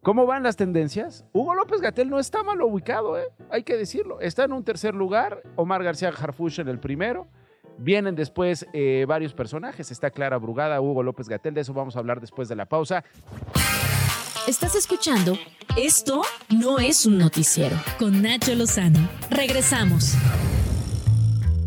cómo 0.00 0.26
van 0.26 0.44
las 0.44 0.54
tendencias. 0.54 1.24
Hugo 1.32 1.56
López 1.56 1.80
Gatel 1.80 2.08
no 2.08 2.20
está 2.20 2.44
mal 2.44 2.62
ubicado, 2.62 3.18
¿eh? 3.18 3.24
hay 3.50 3.64
que 3.64 3.76
decirlo. 3.76 4.20
Está 4.20 4.44
en 4.44 4.52
un 4.52 4.62
tercer 4.62 4.94
lugar, 4.94 5.42
Omar 5.56 5.82
García 5.82 6.10
Harfush 6.10 6.60
en 6.60 6.68
el 6.68 6.78
primero. 6.78 7.26
Vienen 7.78 8.14
después 8.14 8.64
eh, 8.72 9.06
varios 9.08 9.34
personajes. 9.34 9.90
Está 9.90 10.12
Clara 10.12 10.38
Brugada, 10.38 10.80
Hugo 10.80 11.02
López 11.02 11.28
Gatel. 11.28 11.54
De 11.54 11.62
eso 11.62 11.74
vamos 11.74 11.96
a 11.96 11.98
hablar 11.98 12.20
después 12.20 12.48
de 12.48 12.54
la 12.54 12.66
pausa. 12.66 13.02
Estás 14.48 14.74
escuchando 14.74 15.38
Esto 15.76 16.22
no 16.50 16.80
es 16.80 17.06
un 17.06 17.16
noticiero 17.16 17.76
con 17.96 18.22
Nacho 18.22 18.56
Lozano. 18.56 19.08
Regresamos. 19.30 20.16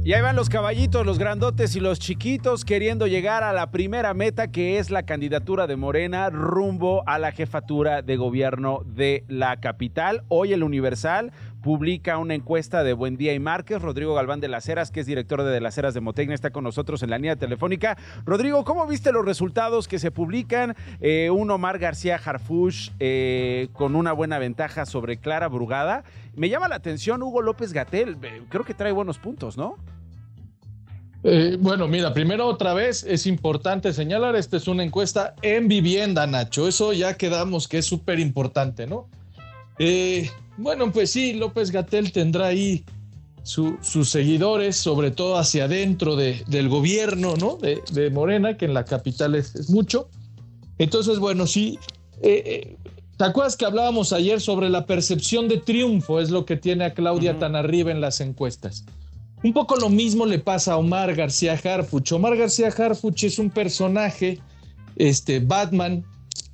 Y 0.03 0.11
ahí 0.13 0.21
van 0.21 0.35
los 0.35 0.49
caballitos, 0.49 1.05
los 1.05 1.17
grandotes 1.17 1.75
y 1.77 1.79
los 1.79 1.99
chiquitos 1.99 2.65
queriendo 2.65 3.07
llegar 3.07 3.43
a 3.43 3.53
la 3.53 3.71
primera 3.71 4.13
meta 4.13 4.51
que 4.51 4.77
es 4.77 4.91
la 4.91 5.03
candidatura 5.03 5.67
de 5.67 5.77
Morena 5.77 6.29
rumbo 6.29 7.01
a 7.07 7.17
la 7.17 7.31
jefatura 7.31 8.01
de 8.01 8.17
gobierno 8.17 8.81
de 8.85 9.23
la 9.29 9.57
capital. 9.61 10.23
Hoy 10.27 10.51
el 10.51 10.61
Universal 10.61 11.31
publica 11.65 12.19
una 12.19 12.35
encuesta 12.35 12.83
de 12.83 12.93
Buen 12.93 13.17
Día 13.17 13.33
y 13.33 13.39
Márquez. 13.39 13.81
Rodrigo 13.81 14.13
Galván 14.13 14.39
de 14.39 14.47
las 14.47 14.69
Heras, 14.69 14.91
que 14.91 14.99
es 14.99 15.07
director 15.07 15.41
de, 15.41 15.59
las 15.59 15.75
Heras 15.75 15.95
de 15.95 15.99
Motecnia, 15.99 16.35
está 16.35 16.51
con 16.51 16.63
nosotros 16.63 17.01
en 17.01 17.09
la 17.09 17.17
línea 17.17 17.37
telefónica. 17.37 17.97
Rodrigo, 18.23 18.63
¿cómo 18.63 18.85
viste 18.85 19.11
los 19.11 19.25
resultados 19.25 19.87
que 19.87 19.97
se 19.97 20.11
publican? 20.11 20.75
Eh, 21.01 21.31
un 21.31 21.49
Omar 21.49 21.79
García 21.79 22.21
Harfush 22.23 22.91
eh, 22.99 23.69
con 23.73 23.95
una 23.95 24.13
buena 24.13 24.37
ventaja 24.37 24.85
sobre 24.85 25.17
Clara 25.17 25.47
Brugada. 25.47 26.03
Me 26.35 26.49
llama 26.49 26.67
la 26.67 26.75
atención 26.75 27.23
Hugo 27.23 27.41
López 27.41 27.73
Gatel. 27.73 28.15
Eh, 28.21 28.43
creo 28.47 28.63
que 28.63 28.75
trae 28.75 28.91
buenos 28.91 29.17
puntos, 29.17 29.57
¿no? 29.57 29.77
bueno, 31.57 31.87
mira, 31.87 32.13
primero 32.13 32.45
otra 32.45 32.75
vez 32.75 33.03
es 33.03 33.25
importante 33.25 33.91
señalar, 33.93 34.35
esta 34.35 34.57
es 34.57 34.67
una 34.67 34.83
encuesta 34.83 35.33
en 35.41 35.67
vivienda, 35.67 36.27
Nacho. 36.27 36.67
Eso 36.67 36.93
ya 36.93 37.17
quedamos 37.17 37.67
que 37.67 37.79
es 37.79 37.87
súper 37.87 38.19
importante, 38.19 38.85
¿no? 38.85 39.09
Eh, 39.79 40.29
bueno, 40.57 40.91
pues 40.91 41.11
sí, 41.11 41.33
López 41.33 41.71
Gatel 41.71 42.11
tendrá 42.11 42.47
ahí 42.47 42.83
sus 43.43 44.09
seguidores, 44.09 44.75
sobre 44.75 45.11
todo 45.11 45.37
hacia 45.37 45.65
adentro 45.65 46.15
del 46.15 46.69
gobierno, 46.69 47.35
¿no? 47.37 47.57
De, 47.57 48.09
Morena, 48.09 48.57
que 48.57 48.65
en 48.65 48.73
la 48.73 48.85
capital 48.85 49.35
es, 49.35 49.69
mucho. 49.69 50.09
Entonces, 50.79 51.19
bueno, 51.19 51.45
sí. 51.45 51.77
Eh, 52.21 52.43
eh, 52.45 52.77
¿Te 53.17 53.23
acuerdas 53.23 53.55
que 53.55 53.65
hablábamos 53.65 54.13
ayer 54.13 54.41
sobre 54.41 54.69
la 54.69 54.85
percepción 54.85 55.47
de 55.47 55.57
triunfo? 55.57 56.19
Es 56.19 56.31
lo 56.31 56.45
que 56.45 56.57
tiene 56.57 56.85
a 56.85 56.93
Claudia 56.93 57.37
tan 57.37 57.55
arriba 57.55 57.91
en 57.91 58.01
las 58.01 58.19
encuestas. 58.19 58.83
Un 59.43 59.53
poco 59.53 59.75
lo 59.75 59.89
mismo 59.89 60.25
le 60.25 60.39
pasa 60.39 60.73
a 60.73 60.77
Omar 60.77 61.13
García 61.15 61.53
Harfuch. 61.53 62.11
Omar 62.13 62.35
García 62.35 62.69
Harfuch 62.75 63.23
es 63.23 63.37
un 63.37 63.51
personaje, 63.51 64.39
este, 64.95 65.39
Batman, 65.39 66.03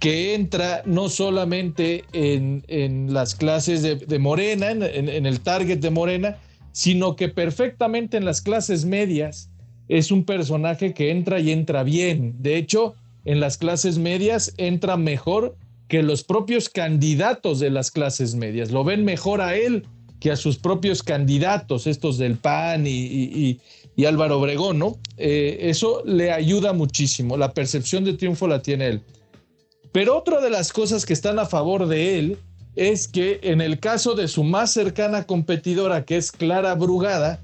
que 0.01 0.33
entra 0.33 0.81
no 0.87 1.09
solamente 1.09 2.05
en, 2.11 3.13
las 3.13 3.35
clases 3.35 3.83
de, 3.83 4.19
Morena, 4.19 4.71
en, 4.71 5.25
el 5.27 5.39
target 5.41 5.77
de 5.77 5.91
Morena, 5.91 6.39
sino 6.71 7.15
que 7.15 7.29
perfectamente 7.29 8.17
en 8.17 8.25
las 8.25 8.41
clases 8.41 8.83
medias 8.83 9.51
es 9.89 10.09
un 10.09 10.25
personaje 10.25 10.95
que 10.95 11.11
entra 11.11 11.39
y 11.39 11.51
entra 11.51 11.83
bien. 11.83 12.33
De 12.39 12.57
hecho, 12.57 12.95
en 13.25 13.39
las 13.39 13.59
clases 13.59 13.99
medias 13.99 14.55
entra 14.57 14.97
mejor 14.97 15.55
que 15.87 16.01
los 16.01 16.23
propios 16.23 16.67
candidatos 16.67 17.59
de 17.59 17.69
las 17.69 17.91
clases 17.91 18.33
medias. 18.33 18.71
Lo 18.71 18.83
ven 18.83 19.05
mejor 19.05 19.39
a 19.39 19.55
él 19.55 19.85
que 20.19 20.31
a 20.31 20.35
sus 20.35 20.57
propios 20.57 21.03
candidatos, 21.03 21.85
estos 21.85 22.17
del 22.17 22.37
PAN 22.37 22.85
y, 22.87 23.59
Álvaro 24.07 24.39
Obregón, 24.39 24.79
¿no? 24.79 24.97
Eh, 25.17 25.59
eso 25.61 26.01
le 26.05 26.31
ayuda 26.31 26.73
muchísimo. 26.73 27.37
La 27.37 27.53
percepción 27.53 28.03
de 28.03 28.13
triunfo 28.13 28.47
la 28.47 28.63
tiene 28.63 28.87
él. 28.87 29.03
Pero 29.91 30.17
otra 30.17 30.39
de 30.41 30.49
las 30.49 30.71
cosas 30.71 31.05
que 31.05 31.13
están 31.13 31.39
a 31.39 31.45
favor 31.45 31.87
de 31.87 32.17
él 32.19 32.37
es 32.75 33.07
que 33.07 33.39
en 33.43 33.59
el 33.61 33.79
caso 33.79 34.15
de 34.15 34.27
su 34.27 34.43
más 34.43 34.71
cercana 34.71 35.23
competidora, 35.23 36.05
que 36.05 36.17
es 36.17 36.31
Clara 36.31 36.73
Brugada, 36.75 37.41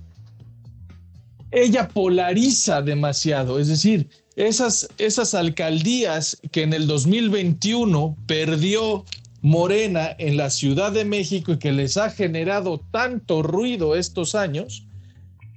ella 1.52 1.90
polariza 1.90 2.82
demasiado. 2.82 3.60
Es 3.60 3.68
decir, 3.68 4.08
esas, 4.36 4.88
esas 4.98 5.34
alcaldías 5.34 6.38
que 6.52 6.64
en 6.64 6.74
el 6.74 6.88
2021 6.88 8.16
perdió 8.26 9.04
Morena 9.42 10.16
en 10.18 10.38
la 10.38 10.50
Ciudad 10.50 10.92
de 10.92 11.06
México 11.06 11.54
y 11.54 11.60
que 11.60 11.72
les 11.72 11.98
ha 11.98 12.10
generado 12.10 12.80
tanto 12.92 13.44
ruido 13.44 13.96
estos 13.96 14.36
años, 14.36 14.86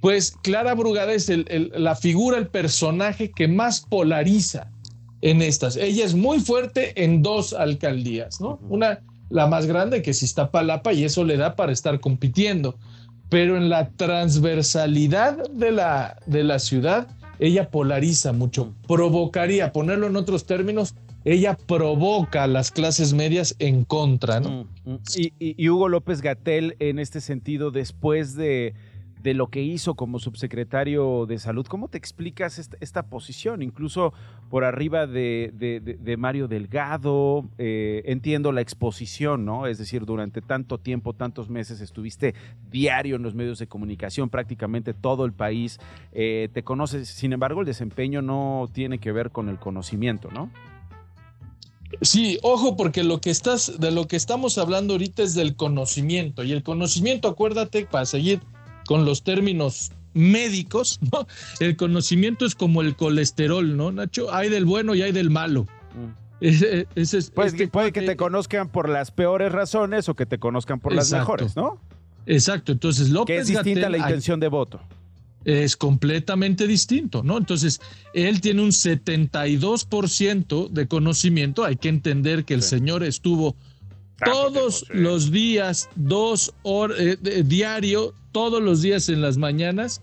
pues 0.01 0.35
Clara 0.41 0.73
Brugada 0.75 1.13
es 1.13 1.31
la 1.47 1.95
figura, 1.95 2.37
el 2.37 2.47
personaje 2.47 3.31
que 3.31 3.47
más 3.47 3.81
polariza 3.81 4.71
en 5.21 5.41
estas. 5.41 5.75
Ella 5.75 6.05
es 6.05 6.15
muy 6.15 6.39
fuerte 6.39 7.03
en 7.03 7.21
dos 7.21 7.53
alcaldías, 7.53 8.41
¿no? 8.41 8.59
Una, 8.69 8.99
la 9.29 9.47
más 9.47 9.65
grande, 9.65 10.01
que 10.01 10.11
es 10.11 10.23
Iztapalapa, 10.23 10.93
y 10.93 11.03
eso 11.03 11.23
le 11.23 11.37
da 11.37 11.55
para 11.55 11.71
estar 11.71 11.99
compitiendo. 11.99 12.75
Pero 13.29 13.55
en 13.55 13.69
la 13.69 13.89
transversalidad 13.91 15.49
de 15.51 15.71
la, 15.71 16.17
de 16.25 16.43
la 16.43 16.59
ciudad, 16.59 17.07
ella 17.39 17.69
polariza 17.69 18.33
mucho, 18.33 18.73
provocaría, 18.87 19.71
ponerlo 19.71 20.07
en 20.07 20.17
otros 20.17 20.45
términos, 20.45 20.95
ella 21.23 21.55
provoca 21.55 22.43
a 22.43 22.47
las 22.47 22.71
clases 22.71 23.13
medias 23.13 23.55
en 23.59 23.85
contra, 23.85 24.39
¿no? 24.39 24.65
Mm. 24.85 24.95
y 25.39 25.69
Hugo 25.69 25.87
López 25.87 26.21
Gatel, 26.21 26.75
en 26.79 26.99
este 26.99 27.21
sentido, 27.21 27.71
después 27.71 28.35
de 28.35 28.73
de 29.21 29.33
lo 29.33 29.47
que 29.47 29.61
hizo 29.61 29.95
como 29.95 30.19
subsecretario 30.19 31.25
de 31.25 31.37
salud. 31.37 31.65
¿Cómo 31.67 31.87
te 31.87 31.97
explicas 31.97 32.59
esta, 32.79 33.03
posición? 33.03 33.61
Incluso 33.61 34.13
por 34.49 34.63
arriba 34.63 35.07
de, 35.07 36.15
Mario 36.17 36.47
Delgado, 36.47 37.45
eh, 37.57 38.03
entiendo 38.05 38.51
la 38.51 38.61
exposición, 38.61 39.45
¿no? 39.45 39.67
Es 39.67 39.77
decir, 39.77 40.05
durante 40.05 40.41
tanto 40.41 40.77
tiempo, 40.77 41.13
tantos 41.13 41.49
meses 41.49 41.81
estuviste 41.81 42.33
diario 42.71 43.15
en 43.15 43.23
los 43.23 43.35
medios 43.35 43.59
de 43.59 43.67
comunicación, 43.67 44.29
prácticamente 44.29 44.93
todo 44.93 45.25
el 45.25 45.33
país 45.33 45.79
eh, 46.13 46.49
te 46.53 46.63
conoces. 46.63 47.09
Sin 47.09 47.33
embargo, 47.33 47.61
el 47.61 47.65
desempeño 47.65 48.21
no 48.21 48.69
tiene 48.71 48.99
que 48.99 49.11
ver 49.11 49.31
con 49.31 49.49
el 49.49 49.57
conocimiento, 49.57 50.29
¿no? 50.31 50.49
Sí, 52.01 52.39
ojo, 52.41 52.77
porque 52.77 53.03
lo 53.03 53.19
que 53.19 53.29
estás, 53.29 53.79
de 53.79 53.91
lo 53.91 54.07
que 54.07 54.15
estamos 54.15 54.57
hablando 54.57 54.93
ahorita 54.93 55.23
es 55.23 55.35
del 55.35 55.55
conocimiento. 55.55 56.43
Y 56.43 56.53
el 56.53 56.63
conocimiento, 56.63 57.27
acuérdate, 57.27 57.85
para 57.85 58.05
seguir 58.05 58.41
con 58.91 59.05
los 59.05 59.23
términos 59.23 59.93
médicos, 60.13 60.99
El 61.61 61.77
conocimiento 61.77 62.45
es 62.45 62.55
como 62.55 62.81
el 62.81 62.97
colesterol, 62.97 63.77
¿no, 63.77 63.89
Nacho? 63.93 64.33
Hay 64.33 64.49
del 64.49 64.65
bueno 64.65 64.95
y 64.95 65.01
hay 65.01 65.13
del 65.13 65.29
malo. 65.29 65.63
Mm. 65.95 66.11
Ese, 66.41 66.87
ese 66.95 67.19
es- 67.19 67.31
Pues 67.31 67.53
este 67.53 67.69
puede 67.69 67.93
que 67.93 68.01
te 68.01 68.17
conozcan 68.17 68.67
por 68.67 68.89
las 68.89 69.11
peores 69.11 69.49
razones 69.53 70.09
o 70.09 70.15
que 70.15 70.25
te 70.25 70.39
conozcan 70.39 70.81
por 70.81 70.93
las 70.93 71.09
mejores, 71.09 71.55
¿no? 71.55 71.79
Exacto, 72.25 72.73
entonces 72.73 73.11
López 73.11 73.33
Que 73.33 73.39
es 73.41 73.47
distinta 73.47 73.79
Gatell 73.83 73.91
la 73.93 73.97
intención 73.99 74.41
de 74.41 74.49
voto. 74.49 74.81
es 75.45 75.77
completamente 75.77 76.67
distinto, 76.67 77.23
¿no? 77.23 77.37
Entonces, 77.37 77.79
él 78.13 78.41
tiene 78.41 78.61
un 78.61 78.73
72% 78.73 80.67
de 80.69 80.87
conocimiento, 80.89 81.63
hay 81.63 81.77
que 81.77 81.87
entender 81.87 82.43
que 82.43 82.55
el 82.55 82.61
señor 82.61 83.03
estuvo 83.05 83.55
todos 84.25 84.85
los 84.89 85.31
días, 85.31 85.89
dos 85.95 86.53
horas, 86.63 86.97
diario, 87.45 88.13
todos 88.31 88.61
los 88.61 88.81
días 88.81 89.09
en 89.09 89.21
las 89.21 89.37
mañanas, 89.37 90.01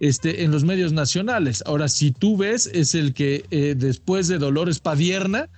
este, 0.00 0.42
en 0.44 0.50
los 0.50 0.64
medios 0.64 0.92
nacionales. 0.92 1.62
Ahora, 1.66 1.88
si 1.88 2.10
tú 2.10 2.36
ves, 2.36 2.70
es 2.72 2.94
el 2.94 3.14
que 3.14 3.44
eh, 3.50 3.74
después 3.76 4.28
de 4.28 4.38
Dolores 4.38 4.80
Padierna, 4.80 5.48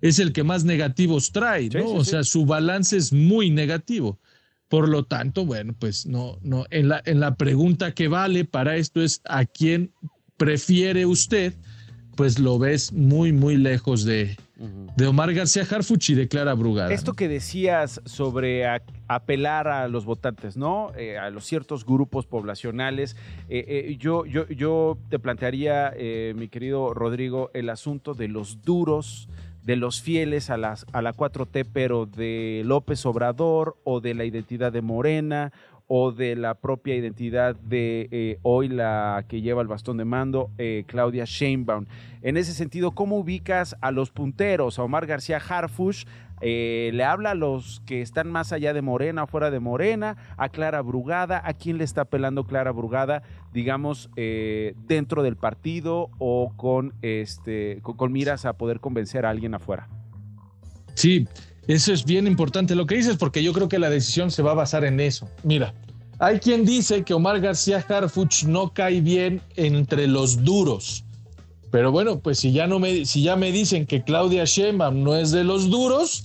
es 0.00 0.18
el 0.18 0.32
que 0.32 0.44
más 0.44 0.64
negativos 0.64 1.32
trae, 1.32 1.68
¿no? 1.70 1.80
Sí, 1.80 1.86
sí, 1.86 1.96
o 1.96 2.04
sí. 2.04 2.10
sea, 2.10 2.24
su 2.24 2.46
balance 2.46 2.96
es 2.96 3.12
muy 3.12 3.50
negativo. 3.50 4.18
Por 4.68 4.88
lo 4.88 5.04
tanto, 5.04 5.46
bueno, 5.46 5.74
pues 5.78 6.06
no, 6.06 6.38
no, 6.42 6.66
en 6.70 6.88
la, 6.88 7.02
en 7.06 7.20
la 7.20 7.36
pregunta 7.36 7.92
que 7.94 8.06
vale 8.06 8.44
para 8.44 8.76
esto 8.76 9.02
es 9.02 9.20
a 9.24 9.46
quién 9.46 9.92
prefiere 10.36 11.06
usted, 11.06 11.54
pues 12.18 12.40
lo 12.40 12.58
ves 12.58 12.92
muy, 12.92 13.32
muy 13.32 13.56
lejos 13.56 14.04
de, 14.04 14.36
de 14.96 15.06
Omar 15.06 15.32
García 15.32 15.62
Harfuch 15.70 16.10
y 16.10 16.14
de 16.16 16.26
Clara 16.26 16.52
Brugada. 16.54 16.92
Esto 16.92 17.12
que 17.14 17.28
decías 17.28 18.00
sobre 18.06 18.66
a- 18.66 18.82
apelar 19.06 19.68
a 19.68 19.86
los 19.86 20.04
votantes, 20.04 20.56
¿no? 20.56 20.90
Eh, 20.96 21.16
a 21.16 21.30
los 21.30 21.44
ciertos 21.44 21.86
grupos 21.86 22.26
poblacionales. 22.26 23.14
eh, 23.48 23.64
eh, 23.68 23.96
yo, 24.00 24.26
yo, 24.26 24.48
yo 24.48 24.98
te 25.08 25.20
plantearía, 25.20 25.92
eh, 25.96 26.34
mi 26.36 26.48
querido 26.48 26.92
Rodrigo, 26.92 27.52
el 27.54 27.70
asunto 27.70 28.14
de 28.14 28.26
los 28.26 28.62
duros, 28.62 29.28
de 29.62 29.76
los 29.76 30.00
fieles 30.02 30.50
a, 30.50 30.56
las, 30.56 30.86
a 30.92 31.02
la 31.02 31.12
4T, 31.14 31.66
pero 31.72 32.06
de 32.06 32.62
López 32.64 33.06
Obrador 33.06 33.76
o 33.84 34.00
de 34.00 34.14
la 34.14 34.24
identidad 34.24 34.72
de 34.72 34.82
Morena 34.82 35.52
o 35.88 36.12
de 36.12 36.36
la 36.36 36.54
propia 36.54 36.94
identidad 36.94 37.56
de 37.56 38.08
eh, 38.12 38.38
hoy 38.42 38.68
la 38.68 39.24
que 39.26 39.40
lleva 39.40 39.62
el 39.62 39.68
bastón 39.68 39.96
de 39.96 40.04
mando, 40.04 40.50
eh, 40.58 40.84
Claudia 40.86 41.24
Sheinbaum. 41.24 41.86
En 42.20 42.36
ese 42.36 42.52
sentido, 42.52 42.92
¿cómo 42.92 43.16
ubicas 43.18 43.74
a 43.80 43.90
los 43.90 44.10
punteros? 44.10 44.78
A 44.78 44.82
Omar 44.82 45.06
García 45.06 45.38
Harfush, 45.38 46.04
eh, 46.42 46.90
le 46.92 47.04
habla 47.04 47.30
a 47.30 47.34
los 47.34 47.80
que 47.86 48.02
están 48.02 48.30
más 48.30 48.52
allá 48.52 48.74
de 48.74 48.82
Morena, 48.82 49.26
fuera 49.26 49.50
de 49.50 49.60
Morena, 49.60 50.16
a 50.36 50.50
Clara 50.50 50.82
Brugada, 50.82 51.40
¿a 51.42 51.54
quién 51.54 51.78
le 51.78 51.84
está 51.84 52.02
apelando 52.02 52.44
Clara 52.44 52.70
Brugada, 52.70 53.22
digamos, 53.52 54.10
dentro 54.14 55.22
del 55.22 55.36
partido 55.36 56.10
o 56.18 56.52
con, 56.54 56.92
este, 57.02 57.80
con 57.82 58.12
miras 58.12 58.44
a 58.44 58.52
poder 58.52 58.78
convencer 58.78 59.24
a 59.24 59.30
alguien 59.30 59.54
afuera? 59.54 59.88
Sí, 60.94 61.26
eso 61.68 61.92
es 61.92 62.04
bien 62.04 62.26
importante 62.26 62.74
lo 62.74 62.86
que 62.86 62.96
dices, 62.96 63.16
porque 63.16 63.42
yo 63.42 63.52
creo 63.52 63.68
que 63.68 63.78
la 63.78 63.90
decisión 63.90 64.30
se 64.30 64.42
va 64.42 64.52
a 64.52 64.54
basar 64.54 64.84
en 64.84 64.98
eso. 65.00 65.28
Mira, 65.44 65.74
hay 66.18 66.40
quien 66.40 66.64
dice 66.64 67.04
que 67.04 67.14
Omar 67.14 67.40
García 67.40 67.84
Harfuch 67.86 68.44
no 68.44 68.72
cae 68.72 69.00
bien 69.00 69.40
entre 69.54 70.08
los 70.08 70.42
duros. 70.42 71.04
Pero 71.70 71.92
bueno, 71.92 72.20
pues 72.20 72.38
si 72.38 72.52
ya 72.52 72.66
no 72.66 72.78
me, 72.78 73.04
si 73.04 73.22
ya 73.22 73.36
me 73.36 73.52
dicen 73.52 73.86
que 73.86 74.02
Claudia 74.02 74.44
Sheinbaum 74.44 75.02
no 75.02 75.14
es 75.14 75.30
de 75.30 75.44
los 75.44 75.70
duros, 75.70 76.24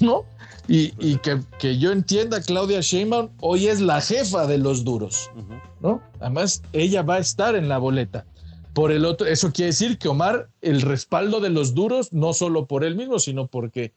¿no? 0.00 0.24
Y, 0.68 0.94
y 0.98 1.18
que, 1.18 1.40
que 1.58 1.78
yo 1.78 1.92
entienda, 1.92 2.40
Claudia 2.40 2.80
Sheinbaum 2.80 3.30
hoy 3.40 3.66
es 3.66 3.80
la 3.80 4.00
jefa 4.00 4.46
de 4.46 4.58
los 4.58 4.84
duros, 4.84 5.30
¿no? 5.80 6.00
Además, 6.20 6.62
ella 6.72 7.02
va 7.02 7.16
a 7.16 7.18
estar 7.18 7.54
en 7.56 7.68
la 7.68 7.78
boleta. 7.78 8.24
Por 8.72 8.92
el 8.92 9.04
otro, 9.04 9.26
eso 9.26 9.52
quiere 9.52 9.68
decir 9.68 9.98
que 9.98 10.08
Omar, 10.08 10.48
el 10.60 10.80
respaldo 10.80 11.40
de 11.40 11.50
los 11.50 11.74
duros, 11.74 12.12
no 12.12 12.32
solo 12.32 12.66
por 12.66 12.84
él 12.84 12.96
mismo, 12.96 13.18
sino 13.18 13.46
porque, 13.46 13.92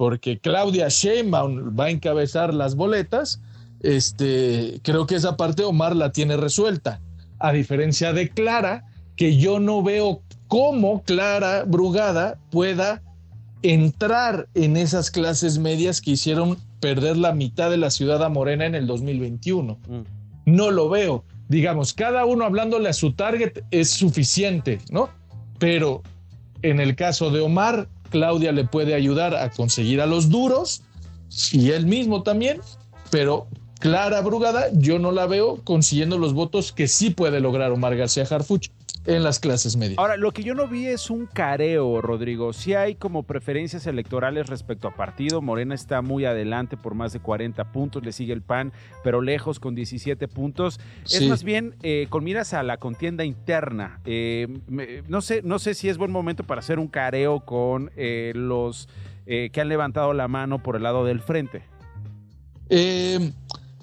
porque 0.00 0.38
Claudia 0.38 0.88
Sheinbaum 0.88 1.78
va 1.78 1.84
a 1.84 1.90
encabezar 1.90 2.54
las 2.54 2.74
boletas, 2.74 3.42
este, 3.82 4.80
creo 4.82 5.06
que 5.06 5.16
esa 5.16 5.36
parte 5.36 5.62
Omar 5.62 5.94
la 5.94 6.10
tiene 6.10 6.38
resuelta. 6.38 7.02
A 7.38 7.52
diferencia 7.52 8.14
de 8.14 8.30
Clara, 8.30 8.86
que 9.14 9.36
yo 9.36 9.60
no 9.60 9.82
veo 9.82 10.22
cómo 10.48 11.02
Clara 11.02 11.64
Brugada 11.64 12.38
pueda 12.50 13.02
entrar 13.60 14.48
en 14.54 14.78
esas 14.78 15.10
clases 15.10 15.58
medias 15.58 16.00
que 16.00 16.12
hicieron 16.12 16.56
perder 16.80 17.18
la 17.18 17.34
mitad 17.34 17.68
de 17.68 17.76
la 17.76 17.90
ciudad 17.90 18.24
a 18.24 18.30
Morena 18.30 18.64
en 18.64 18.74
el 18.74 18.86
2021. 18.86 19.78
No 20.46 20.70
lo 20.70 20.88
veo. 20.88 21.26
Digamos, 21.50 21.92
cada 21.92 22.24
uno 22.24 22.46
hablándole 22.46 22.88
a 22.88 22.94
su 22.94 23.12
target 23.12 23.64
es 23.70 23.90
suficiente, 23.90 24.78
¿no? 24.90 25.10
Pero 25.58 26.02
en 26.62 26.80
el 26.80 26.96
caso 26.96 27.28
de 27.30 27.40
Omar, 27.40 27.90
Claudia 28.10 28.52
le 28.52 28.64
puede 28.64 28.94
ayudar 28.94 29.34
a 29.34 29.50
conseguir 29.50 30.00
a 30.00 30.06
los 30.06 30.28
duros 30.28 30.82
y 31.52 31.70
él 31.70 31.86
mismo 31.86 32.22
también, 32.22 32.60
pero 33.10 33.46
Clara 33.78 34.20
Brugada 34.20 34.66
yo 34.72 34.98
no 34.98 35.12
la 35.12 35.26
veo 35.26 35.60
consiguiendo 35.64 36.18
los 36.18 36.34
votos 36.34 36.72
que 36.72 36.86
sí 36.86 37.10
puede 37.10 37.40
lograr 37.40 37.72
Omar 37.72 37.96
García 37.96 38.26
Harfuch 38.28 38.68
en 39.06 39.22
las 39.22 39.38
clases 39.40 39.76
medias. 39.76 39.98
Ahora, 39.98 40.16
lo 40.16 40.30
que 40.32 40.42
yo 40.42 40.54
no 40.54 40.68
vi 40.68 40.86
es 40.86 41.08
un 41.10 41.26
careo, 41.26 42.00
Rodrigo. 42.02 42.52
Sí 42.52 42.74
hay 42.74 42.94
como 42.96 43.22
preferencias 43.22 43.86
electorales 43.86 44.48
respecto 44.48 44.88
a 44.88 44.94
partido. 44.94 45.40
Morena 45.40 45.74
está 45.74 46.02
muy 46.02 46.26
adelante 46.26 46.76
por 46.76 46.94
más 46.94 47.12
de 47.12 47.20
40 47.20 47.72
puntos, 47.72 48.04
le 48.04 48.12
sigue 48.12 48.32
el 48.34 48.42
PAN, 48.42 48.72
pero 49.02 49.22
lejos 49.22 49.58
con 49.58 49.74
17 49.74 50.28
puntos. 50.28 50.80
Es 51.04 51.26
más 51.28 51.44
bien 51.44 51.76
eh, 51.82 52.06
con 52.10 52.24
miras 52.24 52.52
a 52.52 52.62
la 52.62 52.76
contienda 52.76 53.24
interna. 53.24 54.00
Eh, 54.04 54.48
me- 54.68 55.02
no, 55.08 55.22
sé, 55.22 55.40
no 55.42 55.58
sé 55.58 55.74
si 55.74 55.88
es 55.88 55.96
buen 55.96 56.10
momento 56.12 56.44
para 56.44 56.58
hacer 56.58 56.78
un 56.78 56.88
careo 56.88 57.40
con 57.40 57.90
eh, 57.96 58.32
los 58.34 58.88
que 59.26 59.60
han 59.60 59.68
levantado 59.68 60.12
la 60.12 60.26
mano 60.26 60.60
por 60.60 60.74
el 60.74 60.82
lado 60.82 61.04
del 61.04 61.20
frente. 61.20 61.62
Eh, 62.68 63.32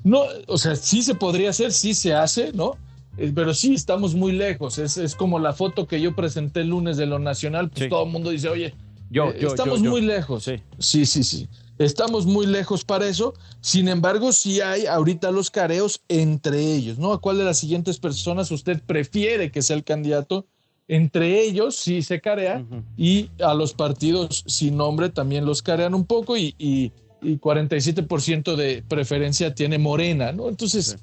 no, 0.03 0.21
o 0.47 0.57
sea, 0.57 0.75
sí 0.75 1.01
se 1.01 1.15
podría 1.15 1.49
hacer, 1.49 1.71
sí 1.71 1.93
se 1.93 2.13
hace, 2.13 2.51
¿no? 2.53 2.77
Eh, 3.17 3.31
Pero 3.33 3.53
sí 3.53 3.73
estamos 3.73 4.15
muy 4.15 4.31
lejos. 4.31 4.77
Es, 4.77 4.97
es 4.97 5.15
como 5.15 5.39
la 5.39 5.53
foto 5.53 5.87
que 5.87 5.99
yo 6.01 6.15
presenté 6.15 6.61
el 6.61 6.69
lunes 6.69 6.97
de 6.97 7.05
lo 7.05 7.19
nacional, 7.19 7.69
pues 7.69 7.89
todo 7.89 8.03
el 8.05 8.11
mundo 8.11 8.29
dice, 8.29 8.49
oye, 8.49 8.73
Yo, 9.09 9.31
eh, 9.31 9.37
yo, 9.41 9.47
estamos 9.49 9.79
yo, 9.79 9.85
yo. 9.85 9.91
muy 9.91 10.01
lejos. 10.01 10.43
Sí. 10.79 11.05
sí, 11.05 11.23
sí, 11.23 11.47
Estamos 11.79 12.25
muy 12.25 12.47
lejos 12.47 12.83
para 12.83 13.07
eso. 13.07 13.33
Sin 13.61 13.87
embargo, 13.87 14.31
sí 14.31 14.61
hay 14.61 14.85
ahorita 14.87 15.31
los 15.31 15.49
careos 15.51 16.01
entre 16.07 16.73
ellos, 16.73 16.97
¿no? 16.97 17.13
¿A 17.13 17.21
cuál 17.21 17.37
de 17.37 17.43
las 17.43 17.59
siguientes 17.59 17.99
personas 17.99 18.49
usted 18.51 18.81
prefiere 18.85 19.51
que 19.51 19.61
sea 19.61 19.75
el 19.75 19.83
candidato? 19.83 20.45
Entre 20.89 21.41
ellos 21.41 21.75
sí 21.75 22.01
se 22.01 22.21
carea 22.21 22.65
y 22.95 23.29
a 23.43 23.53
los 23.53 23.73
partidos 23.73 24.43
sin 24.47 24.77
nombre 24.77 25.09
también 25.09 25.45
los 25.45 25.61
carean 25.61 25.93
un 25.93 26.05
poco 26.05 26.37
y, 26.37 26.55
y, 26.57 26.93
y 27.21 27.37
47% 27.39 28.55
de 28.55 28.83
preferencia 28.87 29.53
tiene 29.53 29.77
Morena, 29.79 30.31
¿no? 30.31 30.47
Entonces, 30.47 30.97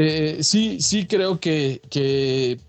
eh, 0.00 0.44
sí, 0.44 0.80
sí 0.80 1.06
creo 1.08 1.40
que, 1.40 1.82
que 1.90 2.60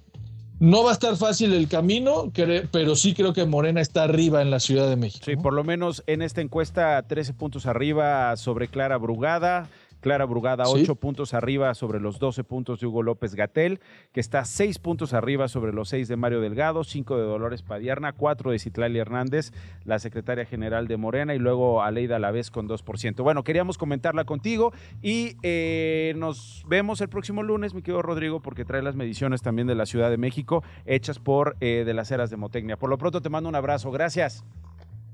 no 0.60 0.84
va 0.84 0.90
a 0.90 0.94
estar 0.94 1.16
fácil 1.16 1.54
el 1.54 1.68
camino, 1.68 2.32
pero 2.72 2.96
sí 2.96 3.14
creo 3.14 3.34
que 3.34 3.46
Morena 3.46 3.82
está 3.82 4.02
arriba 4.02 4.42
en 4.42 4.50
la 4.50 4.60
Ciudad 4.60 4.90
de 4.90 4.96
México. 4.96 5.26
Sí, 5.26 5.36
por 5.36 5.54
lo 5.54 5.64
menos 5.64 6.04
en 6.08 6.24
esta 6.24 6.42
encuesta 6.42 7.00
13 7.04 7.34
puntos 7.34 7.68
arriba 7.68 8.36
sobre 8.36 8.68
Clara 8.68 8.98
Brugada. 8.98 9.70
Clara 10.00 10.26
Brugada, 10.26 10.66
Sí. 10.66 10.82
8 10.82 10.96
puntos 10.96 11.34
arriba 11.34 11.74
sobre 11.74 12.00
los 12.00 12.20
12 12.20 12.44
puntos 12.44 12.80
de 12.80 12.88
Hugo 12.88 13.04
López 13.04 13.36
Gatel, 13.36 13.80
que 14.12 14.20
está 14.20 14.46
6 14.46 14.80
puntos 14.80 15.14
arriba 15.14 15.48
sobre 15.48 15.74
los 15.74 15.90
6 15.90 16.08
de 16.08 16.16
Mario 16.16 16.42
Delgado, 16.42 16.84
5 16.84 17.18
de 17.18 17.24
Dolores 17.24 17.64
Padierna, 17.64 18.14
4 18.14 18.52
de 18.52 18.60
Citlali 18.60 19.00
Hernández, 19.00 19.52
la 19.84 20.00
secretaria 20.00 20.46
general 20.46 20.88
de 20.88 20.98
Morena, 20.98 21.36
y 21.36 21.40
luego 21.40 21.82
Aleida 21.82 22.18
Alavés 22.18 22.52
con 22.52 22.68
2%. 22.68 23.24
Bueno, 23.24 23.44
queríamos 23.44 23.78
comentarla 23.78 24.26
contigo 24.26 24.72
y 25.02 25.36
eh, 25.44 26.14
nos 26.18 26.64
vemos 26.68 27.02
el 27.02 27.10
próximo 27.10 27.44
lunes, 27.44 27.74
mi 27.74 27.82
querido 27.82 28.02
Rodrigo, 28.02 28.42
porque 28.42 28.66
trae 28.66 28.82
las 28.82 28.96
mediciones 28.96 29.42
también 29.42 29.68
de 29.68 29.76
la 29.76 29.86
Ciudad 29.86 30.10
de 30.10 30.18
México, 30.18 30.64
hechas 30.86 31.20
por 31.20 31.56
eh, 31.60 31.84
de 31.86 31.94
las 31.94 32.12
eras 32.12 32.30
de 32.30 32.38
Motecnia. 32.38 32.78
Por 32.78 32.90
lo 32.90 32.98
pronto 32.98 33.22
te 33.22 33.30
mando 33.30 33.50
un 33.50 33.56
abrazo. 33.56 33.92
Gracias. 33.92 34.44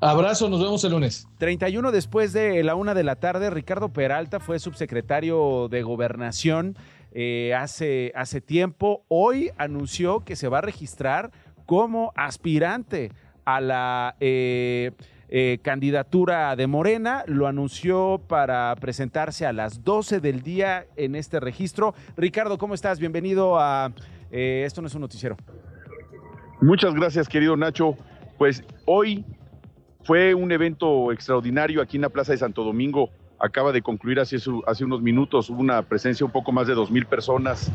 Abrazo, 0.01 0.49
nos 0.49 0.61
vemos 0.61 0.83
el 0.83 0.91
lunes. 0.91 1.27
31 1.37 1.91
después 1.91 2.33
de 2.33 2.63
la 2.63 2.75
una 2.75 2.93
de 2.93 3.03
la 3.03 3.15
tarde, 3.15 3.49
Ricardo 3.49 3.89
Peralta 3.89 4.39
fue 4.39 4.59
subsecretario 4.59 5.67
de 5.69 5.83
Gobernación 5.83 6.75
eh, 7.11 7.53
hace, 7.57 8.11
hace 8.15 8.41
tiempo. 8.41 9.03
Hoy 9.07 9.51
anunció 9.57 10.25
que 10.25 10.35
se 10.35 10.47
va 10.47 10.57
a 10.57 10.61
registrar 10.61 11.31
como 11.65 12.11
aspirante 12.15 13.11
a 13.45 13.61
la 13.61 14.15
eh, 14.19 14.91
eh, 15.29 15.59
candidatura 15.61 16.55
de 16.55 16.67
Morena. 16.67 17.23
Lo 17.27 17.47
anunció 17.47 18.21
para 18.27 18.75
presentarse 18.75 19.45
a 19.45 19.53
las 19.53 19.83
12 19.83 20.19
del 20.19 20.41
día 20.41 20.85
en 20.97 21.15
este 21.15 21.39
registro. 21.39 21.95
Ricardo, 22.15 22.57
¿cómo 22.57 22.73
estás? 22.73 22.99
Bienvenido 22.99 23.59
a 23.59 23.91
eh, 24.31 24.63
Esto 24.65 24.81
no 24.81 24.87
es 24.87 24.95
un 24.95 25.01
noticiero. 25.01 25.35
Muchas 26.61 26.93
gracias, 26.93 27.27
querido 27.27 27.57
Nacho. 27.57 27.95
Pues 28.37 28.63
hoy 28.85 29.25
fue 30.05 30.33
un 30.33 30.51
evento 30.51 31.11
extraordinario 31.11 31.81
aquí 31.81 31.97
en 31.97 32.03
la 32.03 32.09
Plaza 32.09 32.31
de 32.31 32.37
Santo 32.37 32.63
Domingo. 32.63 33.09
Acaba 33.39 33.71
de 33.71 33.81
concluir 33.81 34.19
hace, 34.19 34.37
unos 34.83 35.01
minutos. 35.01 35.49
Una 35.49 35.81
presencia 35.81 36.25
un 36.25 36.31
poco 36.31 36.51
más 36.51 36.67
de 36.67 36.75
dos 36.75 36.91
mil 36.91 37.05
personas. 37.05 37.71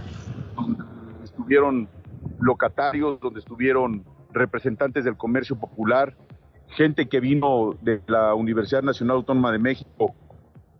donde 0.55 0.85
Estuvieron 1.25 1.89
locatarios, 2.39 3.21
donde 3.21 3.41
estuvieron 3.41 4.05
representantes 4.33 5.05
del 5.05 5.17
comercio 5.17 5.57
popular 5.57 6.17
gente 6.69 7.09
que 7.09 7.19
vino 7.19 7.77
de 7.83 8.01
la 8.07 8.35
Universidad 8.35 8.83
Nacional 8.83 9.17
Autónoma 9.17 9.51
de 9.51 9.59
México, 9.59 10.15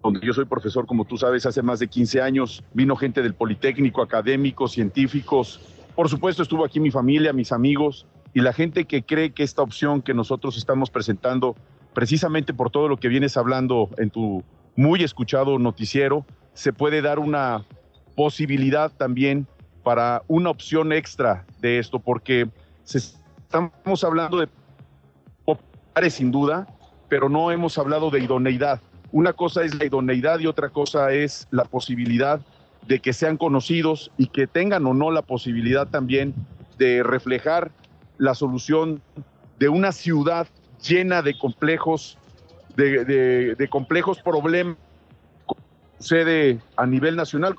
donde 0.03 0.21
yo 0.25 0.33
soy 0.33 0.45
profesor, 0.45 0.87
como 0.87 1.05
tú 1.05 1.17
sabes, 1.17 1.47
hace 1.47 1.63
más 1.63 1.81
de 1.81 1.89
15 1.89 2.23
años, 2.23 2.65
vino 2.73 2.95
gente 2.95 3.23
del 3.23 3.35
Politécnico, 3.35 4.01
académicos, 4.01 4.73
científicos, 4.73 5.61
por 5.97 6.09
supuesto 6.09 6.43
estuvo 6.43 6.65
aquí 6.65 6.81
mi 6.81 6.91
familia, 6.91 7.33
mis 7.33 7.53
amigos 7.53 8.07
y 8.33 8.41
la 8.41 8.53
gente 8.53 8.85
que 8.85 9.03
cree 9.03 9.33
que 9.33 9.43
esta 9.43 9.63
opción 9.63 10.03
que 10.03 10.15
nosotros 10.15 10.57
estamos 10.57 10.91
presentando, 10.91 11.57
precisamente 11.95 12.55
por 12.55 12.71
todo 12.71 12.89
lo 12.89 12.97
que 12.97 13.09
vienes 13.09 13.37
hablando 13.37 13.91
en 13.99 14.11
tu 14.11 14.45
muy 14.77 15.03
escuchado 15.03 15.59
noticiero, 15.59 16.25
se 16.55 16.73
puede 16.73 17.03
dar 17.03 17.19
una 17.19 17.65
posibilidad 18.15 18.93
también 18.93 19.47
para 19.83 20.23
una 20.29 20.51
opción 20.51 20.93
extra 20.93 21.45
de 21.61 21.79
esto, 21.79 21.99
porque 21.99 22.49
estamos 22.85 24.05
hablando 24.05 24.39
de 24.39 24.49
populares 25.45 26.15
sin 26.15 26.31
duda, 26.31 26.67
pero 27.09 27.29
no 27.29 27.51
hemos 27.51 27.79
hablado 27.79 28.11
de 28.11 28.21
idoneidad. 28.21 28.81
Una 29.11 29.33
cosa 29.33 29.65
es 29.65 29.75
la 29.75 29.87
idoneidad 29.87 30.39
y 30.39 30.47
otra 30.47 30.69
cosa 30.69 31.13
es 31.13 31.49
la 31.51 31.65
posibilidad 31.65 32.41
de 32.87 33.01
que 33.01 33.13
sean 33.13 33.37
conocidos 33.37 34.13
y 34.17 34.29
que 34.29 34.47
tengan 34.47 34.87
o 34.87 34.95
no 34.95 35.11
la 35.11 35.23
posibilidad 35.23 35.89
también 35.89 36.35
de 36.79 37.03
reflejar 37.03 37.73
la 38.21 38.35
solución 38.35 39.01
de 39.59 39.69
una 39.71 39.93
ciudad 39.93 40.47
llena 40.87 41.23
de 41.23 41.37
complejos, 41.37 42.19
de, 42.77 43.67
complejos 43.71 44.21
problemas 44.23 44.77
sucede 45.99 46.61
a 46.77 46.87
nivel 46.87 47.17
nacional. 47.17 47.57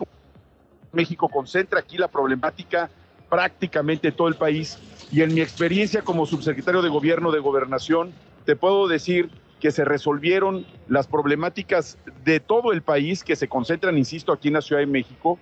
México 0.94 1.30
concentra 1.30 1.80
aquí 1.80 1.98
la 1.98 2.08
problemática 2.08 2.90
prácticamente 3.30 4.12
todo 4.12 4.28
el 4.28 4.36
país 4.36 4.78
y 5.12 5.22
en 5.22 5.34
mi 5.34 5.42
experiencia 5.42 6.04
como 6.04 6.26
subsecretario 6.26 6.82
de 6.82 6.90
Gobierno 6.90 7.32
de 7.32 7.40
Gobernación, 7.40 8.14
te 8.46 8.56
puedo 8.56 8.88
decir 8.88 9.32
que 9.60 9.72
se 9.72 9.84
resolvieron 9.84 10.66
las 10.88 11.08
problemáticas 11.08 11.98
de 12.24 12.40
todo 12.40 12.72
el 12.72 12.84
país, 12.84 13.24
que 13.24 13.36
se 13.36 13.48
concentran, 13.48 13.98
insisto, 13.98 14.32
aquí 14.32 14.50
en 14.50 14.56
la 14.56 14.62
Ciudad 14.62 14.82
de 14.82 14.88
México, 14.88 15.40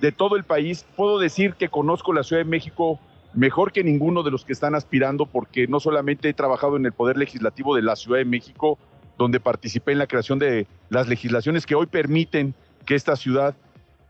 de 0.00 0.12
todo 0.12 0.36
el 0.36 0.44
país. 0.44 0.86
Puedo 0.96 1.18
decir 1.18 1.54
que 1.54 1.68
conozco 1.68 2.12
la 2.12 2.22
Ciudad 2.22 2.42
de 2.42 2.48
México 2.48 3.00
mejor 3.34 3.72
que 3.72 3.84
ninguno 3.84 4.22
de 4.22 4.30
los 4.30 4.44
que 4.44 4.52
están 4.52 4.74
aspirando, 4.74 5.26
porque 5.26 5.66
no 5.66 5.80
solamente 5.80 6.28
he 6.28 6.34
trabajado 6.34 6.76
en 6.76 6.86
el 6.86 6.92
Poder 6.92 7.16
Legislativo 7.16 7.74
de 7.74 7.82
la 7.82 7.96
Ciudad 7.96 8.18
de 8.18 8.24
México, 8.24 8.78
donde 9.18 9.40
participé 9.40 9.92
en 9.92 9.98
la 9.98 10.06
creación 10.06 10.38
de 10.38 10.66
las 10.90 11.08
legislaciones 11.08 11.66
que 11.66 11.74
hoy 11.74 11.86
permiten 11.86 12.54
que 12.84 12.94
esta 12.94 13.16
ciudad 13.16 13.54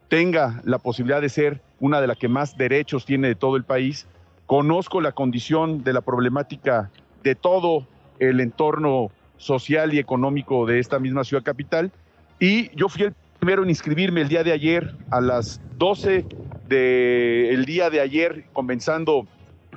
tenga 0.08 0.60
la 0.64 0.78
posibilidad 0.78 1.20
de 1.20 1.28
ser 1.28 1.60
una 1.80 2.00
de 2.00 2.06
las 2.06 2.18
que 2.18 2.28
más 2.28 2.56
derechos 2.56 3.04
tiene 3.04 3.28
de 3.28 3.34
todo 3.34 3.56
el 3.56 3.64
país. 3.64 4.06
Conozco 4.46 5.00
la 5.00 5.12
condición 5.12 5.84
de 5.84 5.92
la 5.92 6.00
problemática 6.00 6.90
de 7.22 7.34
todo 7.34 7.86
el 8.18 8.40
entorno 8.40 9.10
social 9.36 9.94
y 9.94 9.98
económico 9.98 10.66
de 10.66 10.78
esta 10.78 10.98
misma 10.98 11.24
ciudad 11.24 11.42
capital. 11.42 11.90
Y 12.38 12.74
yo 12.76 12.88
fui 12.88 13.02
el 13.02 13.14
primero 13.38 13.62
en 13.62 13.70
inscribirme 13.70 14.20
el 14.20 14.28
día 14.28 14.44
de 14.44 14.52
ayer 14.52 14.94
a 15.10 15.20
las 15.20 15.60
12 15.78 16.26
del 16.68 17.64
día 17.64 17.90
de 17.90 18.00
ayer, 18.00 18.44
comenzando 18.52 19.26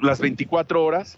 las 0.01 0.19
24 0.19 0.83
horas. 0.83 1.17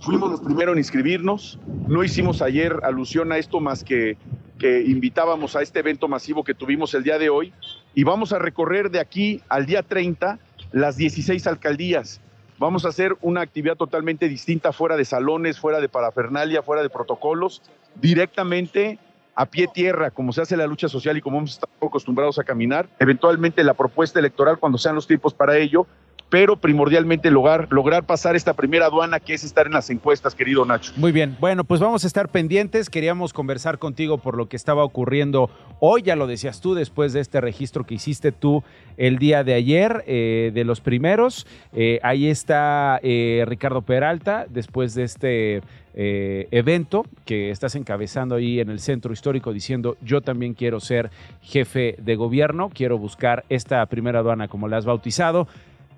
Fuimos 0.00 0.30
los 0.30 0.40
primeros 0.40 0.74
en 0.74 0.78
inscribirnos. 0.78 1.58
No 1.88 2.04
hicimos 2.04 2.42
ayer 2.42 2.80
alusión 2.82 3.32
a 3.32 3.38
esto 3.38 3.60
más 3.60 3.82
que 3.82 4.16
que 4.58 4.82
invitábamos 4.82 5.56
a 5.56 5.62
este 5.62 5.80
evento 5.80 6.08
masivo 6.08 6.44
que 6.44 6.54
tuvimos 6.54 6.94
el 6.94 7.02
día 7.02 7.18
de 7.18 7.28
hoy. 7.28 7.52
Y 7.94 8.04
vamos 8.04 8.32
a 8.32 8.38
recorrer 8.38 8.90
de 8.90 9.00
aquí 9.00 9.42
al 9.48 9.66
día 9.66 9.82
30 9.82 10.38
las 10.72 10.96
16 10.96 11.46
alcaldías. 11.46 12.20
Vamos 12.58 12.84
a 12.84 12.88
hacer 12.88 13.16
una 13.20 13.42
actividad 13.42 13.76
totalmente 13.76 14.28
distinta, 14.28 14.72
fuera 14.72 14.96
de 14.96 15.04
salones, 15.04 15.58
fuera 15.58 15.80
de 15.80 15.88
parafernalia, 15.88 16.62
fuera 16.62 16.82
de 16.82 16.88
protocolos, 16.88 17.62
directamente 18.00 18.98
a 19.36 19.46
pie 19.46 19.68
tierra, 19.68 20.10
como 20.10 20.32
se 20.32 20.40
hace 20.40 20.56
la 20.56 20.66
lucha 20.66 20.88
social 20.88 21.16
y 21.16 21.20
como 21.20 21.38
hemos 21.38 21.52
estado 21.52 21.70
acostumbrados 21.80 22.38
a 22.38 22.44
caminar. 22.44 22.88
Eventualmente 22.98 23.62
la 23.62 23.74
propuesta 23.74 24.18
electoral, 24.18 24.58
cuando 24.58 24.78
sean 24.78 24.94
los 24.94 25.06
tiempos 25.06 25.34
para 25.34 25.58
ello, 25.58 25.86
pero 26.28 26.56
primordialmente 26.56 27.30
lograr, 27.30 27.68
lograr 27.70 28.04
pasar 28.04 28.34
esta 28.34 28.54
primera 28.54 28.86
aduana 28.86 29.20
que 29.20 29.34
es 29.34 29.44
estar 29.44 29.66
en 29.66 29.74
las 29.74 29.90
encuestas, 29.90 30.34
querido 30.34 30.64
Nacho. 30.64 30.92
Muy 30.96 31.12
bien, 31.12 31.36
bueno, 31.38 31.64
pues 31.64 31.80
vamos 31.80 32.04
a 32.04 32.06
estar 32.06 32.28
pendientes. 32.28 32.90
Queríamos 32.90 33.32
conversar 33.32 33.78
contigo 33.78 34.18
por 34.18 34.36
lo 34.36 34.48
que 34.48 34.56
estaba 34.56 34.82
ocurriendo 34.82 35.50
hoy, 35.78 36.02
ya 36.02 36.16
lo 36.16 36.26
decías 36.26 36.60
tú, 36.60 36.74
después 36.74 37.12
de 37.12 37.20
este 37.20 37.40
registro 37.40 37.84
que 37.84 37.94
hiciste 37.94 38.32
tú 38.32 38.64
el 38.96 39.18
día 39.18 39.44
de 39.44 39.54
ayer, 39.54 40.02
eh, 40.06 40.50
de 40.52 40.64
los 40.64 40.80
primeros. 40.80 41.46
Eh, 41.72 42.00
ahí 42.02 42.28
está 42.28 42.98
eh, 43.02 43.44
Ricardo 43.46 43.82
Peralta, 43.82 44.46
después 44.48 44.94
de 44.94 45.04
este 45.04 45.62
evento 45.96 47.06
que 47.24 47.50
estás 47.50 47.74
encabezando 47.74 48.34
ahí 48.34 48.60
en 48.60 48.68
el 48.68 48.80
centro 48.80 49.14
histórico 49.14 49.52
diciendo 49.52 49.96
yo 50.02 50.20
también 50.20 50.52
quiero 50.52 50.78
ser 50.78 51.10
jefe 51.40 51.96
de 51.98 52.16
gobierno, 52.16 52.70
quiero 52.72 52.98
buscar 52.98 53.44
esta 53.48 53.84
primera 53.86 54.18
aduana 54.18 54.46
como 54.48 54.68
la 54.68 54.76
has 54.76 54.84
bautizado 54.84 55.48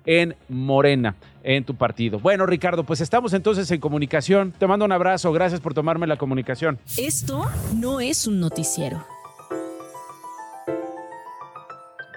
en 0.05 0.35
Morena, 0.47 1.15
en 1.43 1.63
tu 1.63 1.75
partido. 1.75 2.19
Bueno, 2.19 2.45
Ricardo, 2.45 2.83
pues 2.83 3.01
estamos 3.01 3.33
entonces 3.33 3.69
en 3.71 3.79
comunicación. 3.79 4.53
Te 4.57 4.65
mando 4.65 4.85
un 4.85 4.91
abrazo, 4.91 5.31
gracias 5.31 5.61
por 5.61 5.73
tomarme 5.73 6.07
la 6.07 6.17
comunicación. 6.17 6.79
Esto 6.97 7.45
no 7.75 7.99
es 7.99 8.25
un 8.25 8.39
noticiero. 8.39 9.05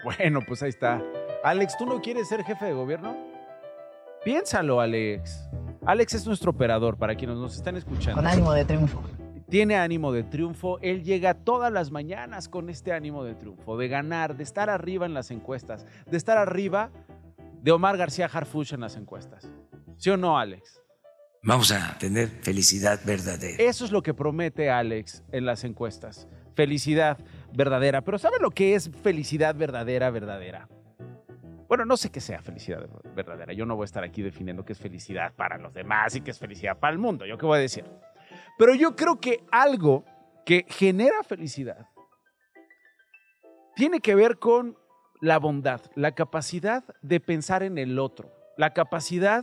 Bueno, 0.04 0.40
pues 0.46 0.62
ahí 0.62 0.70
está. 0.70 1.02
Alex, 1.44 1.76
¿tú 1.76 1.86
no 1.86 2.00
quieres 2.00 2.28
ser 2.28 2.44
jefe 2.44 2.66
de 2.66 2.72
gobierno? 2.72 3.16
Piénsalo, 4.24 4.80
Alex. 4.80 5.48
Alex 5.84 6.14
es 6.14 6.26
nuestro 6.26 6.52
operador, 6.52 6.96
para 6.96 7.16
quienes 7.16 7.36
nos 7.36 7.56
están 7.56 7.76
escuchando. 7.76 8.14
Con 8.14 8.26
ánimo 8.26 8.52
de 8.52 8.64
triunfo. 8.64 9.02
Tiene 9.48 9.76
ánimo 9.76 10.12
de 10.12 10.22
triunfo. 10.22 10.78
Él 10.80 11.02
llega 11.02 11.34
todas 11.34 11.72
las 11.72 11.90
mañanas 11.90 12.48
con 12.48 12.70
este 12.70 12.92
ánimo 12.92 13.24
de 13.24 13.34
triunfo, 13.34 13.76
de 13.76 13.88
ganar, 13.88 14.36
de 14.36 14.44
estar 14.44 14.70
arriba 14.70 15.06
en 15.06 15.14
las 15.14 15.30
encuestas, 15.32 15.84
de 16.08 16.16
estar 16.16 16.38
arriba 16.38 16.90
de 17.60 17.72
Omar 17.72 17.96
García 17.96 18.30
Harfuch 18.32 18.72
en 18.72 18.80
las 18.80 18.96
encuestas. 18.96 19.50
¿Sí 19.96 20.10
o 20.10 20.16
no, 20.16 20.38
Alex? 20.38 20.80
Vamos 21.42 21.72
a 21.72 21.98
tener 21.98 22.28
felicidad 22.28 23.00
verdadera. 23.04 23.56
Eso 23.58 23.84
es 23.84 23.90
lo 23.90 24.02
que 24.02 24.14
promete 24.14 24.70
Alex 24.70 25.24
en 25.32 25.44
las 25.44 25.64
encuestas. 25.64 26.28
Felicidad 26.54 27.18
verdadera. 27.52 28.02
Pero 28.02 28.18
¿sabe 28.18 28.36
lo 28.40 28.50
que 28.50 28.76
es 28.76 28.88
felicidad 29.02 29.56
verdadera, 29.56 30.10
verdadera? 30.10 30.68
Bueno, 31.72 31.86
no 31.86 31.96
sé 31.96 32.10
qué 32.10 32.20
sea 32.20 32.42
felicidad 32.42 32.86
verdadera. 33.16 33.54
Yo 33.54 33.64
no 33.64 33.76
voy 33.76 33.84
a 33.84 33.86
estar 33.86 34.04
aquí 34.04 34.20
definiendo 34.20 34.62
qué 34.62 34.74
es 34.74 34.78
felicidad 34.78 35.32
para 35.34 35.56
los 35.56 35.72
demás 35.72 36.14
y 36.14 36.20
qué 36.20 36.30
es 36.30 36.38
felicidad 36.38 36.78
para 36.78 36.92
el 36.92 36.98
mundo. 36.98 37.24
¿Yo 37.24 37.38
qué 37.38 37.46
voy 37.46 37.56
a 37.56 37.62
decir? 37.62 37.86
Pero 38.58 38.74
yo 38.74 38.94
creo 38.94 39.18
que 39.18 39.42
algo 39.50 40.04
que 40.44 40.66
genera 40.68 41.22
felicidad 41.22 41.86
tiene 43.74 44.00
que 44.00 44.14
ver 44.14 44.38
con 44.38 44.76
la 45.22 45.38
bondad, 45.38 45.80
la 45.94 46.12
capacidad 46.12 46.84
de 47.00 47.20
pensar 47.20 47.62
en 47.62 47.78
el 47.78 47.98
otro, 47.98 48.30
la 48.58 48.74
capacidad 48.74 49.42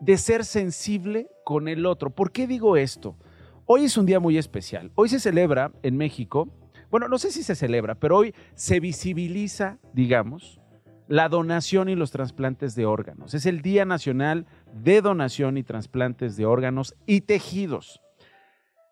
de 0.00 0.16
ser 0.16 0.46
sensible 0.46 1.28
con 1.44 1.68
el 1.68 1.84
otro. 1.84 2.08
¿Por 2.08 2.32
qué 2.32 2.46
digo 2.46 2.78
esto? 2.78 3.18
Hoy 3.66 3.84
es 3.84 3.98
un 3.98 4.06
día 4.06 4.18
muy 4.18 4.38
especial. 4.38 4.92
Hoy 4.94 5.10
se 5.10 5.20
celebra 5.20 5.72
en 5.82 5.98
México, 5.98 6.48
bueno, 6.90 7.06
no 7.06 7.18
sé 7.18 7.30
si 7.30 7.42
se 7.42 7.54
celebra, 7.54 7.96
pero 7.96 8.16
hoy 8.16 8.34
se 8.54 8.80
visibiliza, 8.80 9.76
digamos, 9.92 10.63
la 11.08 11.28
donación 11.28 11.88
y 11.88 11.94
los 11.94 12.10
trasplantes 12.10 12.74
de 12.74 12.86
órganos. 12.86 13.34
Es 13.34 13.46
el 13.46 13.62
Día 13.62 13.84
Nacional 13.84 14.46
de 14.72 15.00
Donación 15.00 15.58
y 15.58 15.62
Trasplantes 15.62 16.36
de 16.36 16.46
Órganos 16.46 16.94
y 17.06 17.22
Tejidos. 17.22 18.00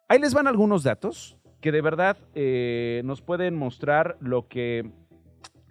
Ahí 0.09 0.19
les 0.19 0.35
van 0.35 0.47
algunos 0.47 0.83
datos 0.83 1.37
que 1.61 1.73
de 1.73 1.81
verdad 1.81 2.19
eh, 2.35 3.03
nos 3.05 3.23
pueden 3.23 3.57
mostrar 3.57 4.17
lo 4.21 4.49
que 4.49 4.91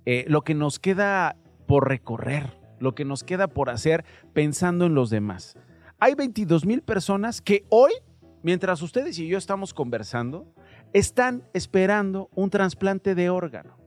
eh, 0.06 0.26
lo 0.28 0.42
que 0.42 0.56
nos 0.56 0.80
queda 0.80 1.36
por 1.68 1.88
recorrer, 1.88 2.58
lo 2.80 2.96
que 2.96 3.06
nos 3.06 3.24
queda 3.24 3.48
por 3.48 3.70
hacer 3.70 4.04
pensando 4.34 4.86
en 4.86 4.96
los 4.96 5.12
demás. 5.12 5.56
Hay 6.00 6.16
22 6.16 6.66
mil 6.66 6.82
personas 6.82 7.42
que 7.42 7.66
hoy, 7.70 7.92
mientras 8.42 8.82
ustedes 8.82 9.20
y 9.20 9.28
yo 9.28 9.38
estamos 9.38 9.76
conversando, 9.76 10.52
están 10.92 11.44
esperando 11.54 12.30
un 12.34 12.50
trasplante 12.50 13.14
de 13.14 13.30
órgano. 13.30 13.81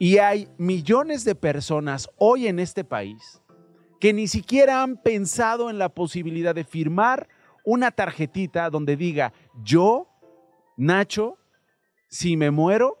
Y 0.00 0.16
hay 0.16 0.48
millones 0.56 1.24
de 1.24 1.34
personas 1.34 2.08
hoy 2.16 2.46
en 2.46 2.58
este 2.58 2.84
país 2.84 3.42
que 4.00 4.14
ni 4.14 4.28
siquiera 4.28 4.82
han 4.82 4.96
pensado 4.96 5.68
en 5.68 5.76
la 5.76 5.90
posibilidad 5.90 6.54
de 6.54 6.64
firmar 6.64 7.28
una 7.66 7.90
tarjetita 7.90 8.70
donde 8.70 8.96
diga, 8.96 9.34
yo, 9.62 10.08
Nacho, 10.78 11.36
si 12.08 12.38
me 12.38 12.50
muero, 12.50 12.96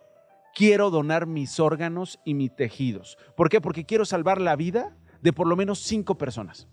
quiero 0.54 0.90
donar 0.90 1.26
mis 1.26 1.58
órganos 1.58 2.20
y 2.26 2.34
mis 2.34 2.54
tejidos. 2.54 3.16
¿Por 3.34 3.48
qué? 3.48 3.62
Porque 3.62 3.86
quiero 3.86 4.04
salvar 4.04 4.38
la 4.38 4.54
vida 4.54 4.94
de 5.22 5.32
por 5.32 5.46
lo 5.46 5.56
menos 5.56 5.78
cinco 5.78 6.18
personas. 6.18 6.68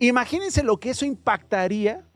Imagínense 0.00 0.64
lo 0.64 0.80
que 0.80 0.90
eso 0.90 1.06
impactaría 1.06 2.10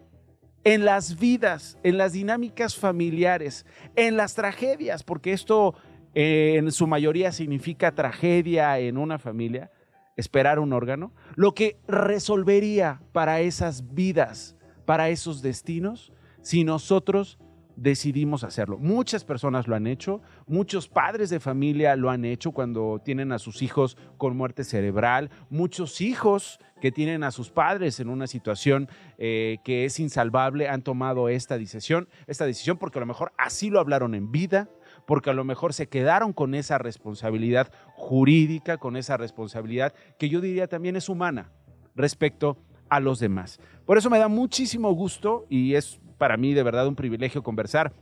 en 0.65 0.85
las 0.85 1.21
vidas, 1.21 1.79
en 1.85 1.99
las 1.99 2.15
dinámicas 2.15 2.75
familiares, 2.75 3.65
en 3.95 4.17
las 4.17 4.35
tragedias, 4.35 5.05
porque 5.05 5.33
esto 5.33 5.77
en 6.15 6.71
su 6.73 6.87
mayoría 6.87 7.33
significa 7.33 7.95
tragedia 7.95 8.79
en 8.79 8.99
una 8.99 9.19
familia. 9.19 9.71
esperar 10.17 10.61
un 10.61 10.73
órgano, 10.73 11.13
lo 11.35 11.55
que 11.55 11.77
resolvería 11.89 13.03
para 13.11 13.41
esas 13.41 13.95
vidas, 13.95 14.57
para 14.85 15.09
esos 15.09 15.43
destinos, 15.43 16.13
si 16.41 16.63
nosotros 16.63 17.41
decidimos 17.77 18.45
hacerlo. 18.45 18.79
Muchas 18.79 19.25
personas 19.25 19.67
lo 19.67 19.75
han 19.75 19.87
hecho, 19.87 20.21
muchos 20.47 20.89
padres 20.89 21.31
de 21.31 21.41
familia 21.41 21.97
lo 21.97 22.11
han 22.11 22.25
hecho 22.25 22.53
cuando 22.53 23.01
tienen 23.05 23.33
a 23.33 23.39
sus 23.39 23.63
hijos 23.63 23.97
con 24.17 24.37
muerte 24.37 24.65
cerebral, 24.65 25.31
muchos 25.51 26.01
hijos 26.01 26.59
que 26.81 26.93
tienen 26.93 27.25
a 27.25 27.31
sus 27.31 27.51
padres 27.51 27.99
en 28.01 28.09
una 28.09 28.27
situación 28.27 28.89
eh, 29.19 29.59
que 29.65 29.85
es 29.85 29.99
insalvable 29.99 30.69
han 30.69 30.83
tomado 30.83 31.29
esta 31.29 31.59
decisión, 31.59 32.09
esta 32.27 32.47
decisión 32.47 32.79
porque 32.79 32.99
a 32.99 33.01
lo 33.01 33.07
mejor 33.07 33.33
así 33.39 33.71
lo 33.71 33.81
hablaron 33.81 34.15
en 34.15 34.31
vida, 34.31 34.69
porque 35.07 35.31
a 35.31 35.35
lo 35.35 35.45
mejor 35.45 35.73
se 35.75 35.89
quedaron 35.89 36.33
con 36.33 36.55
esa 36.55 36.79
responsabilidad 36.79 37.71
jurídica, 37.95 38.79
con 38.79 38.97
esa 38.97 39.17
responsabilidad 39.17 39.95
que 40.19 40.29
yo 40.29 40.41
diría 40.41 40.67
también 40.67 40.97
es 40.97 41.09
humana 41.09 41.51
respecto 41.95 42.57
a 42.89 43.01
los 43.01 43.19
demás. 43.19 43.61
Por 43.87 43.99
eso 43.99 44.11
me 44.11 44.19
da 44.19 44.29
muchísimo 44.29 44.93
gusto 44.93 45.47
y 45.49 45.75
es 45.75 46.01
para 46.19 46.37
mí 46.37 46.55
de 46.55 46.63
verdad 46.63 46.87
un 46.87 46.97
privilegio 46.97 47.43
conversar 47.43 47.93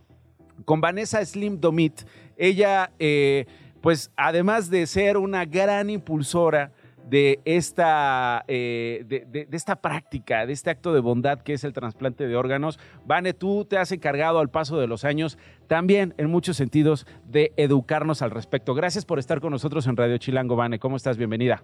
con 0.64 0.80
Vanessa 0.80 1.24
Slim 1.24 1.60
Domit. 1.60 2.02
Ella, 2.36 2.92
eh, 2.98 3.46
pues 3.80 4.10
además 4.16 4.70
de 4.70 4.86
ser 4.86 5.16
una 5.16 5.44
gran 5.44 5.90
impulsora, 5.90 6.72
de 7.08 7.40
esta, 7.44 8.44
eh, 8.48 9.04
de, 9.06 9.48
esta 9.52 9.76
práctica, 9.76 10.46
de 10.46 10.52
este 10.52 10.70
acto 10.70 10.92
de 10.92 11.00
bondad 11.00 11.40
que 11.40 11.54
es 11.54 11.64
el 11.64 11.72
trasplante 11.72 12.26
de 12.26 12.36
órganos. 12.36 12.78
Vane, 13.04 13.34
tú 13.34 13.64
te 13.64 13.78
has 13.78 13.92
encargado 13.92 14.38
al 14.38 14.50
paso 14.50 14.78
de 14.78 14.86
los 14.86 15.04
años 15.04 15.38
también 15.66 16.14
en 16.18 16.30
muchos 16.30 16.56
sentidos 16.56 17.06
de 17.24 17.52
educarnos 17.56 18.22
al 18.22 18.30
respecto. 18.30 18.74
Gracias 18.74 19.04
por 19.04 19.18
estar 19.18 19.40
con 19.40 19.50
nosotros 19.52 19.86
en 19.86 19.96
Radio 19.96 20.18
Chilango, 20.18 20.56
Vane. 20.56 20.78
¿Cómo 20.78 20.96
estás? 20.96 21.16
Bienvenida. 21.16 21.62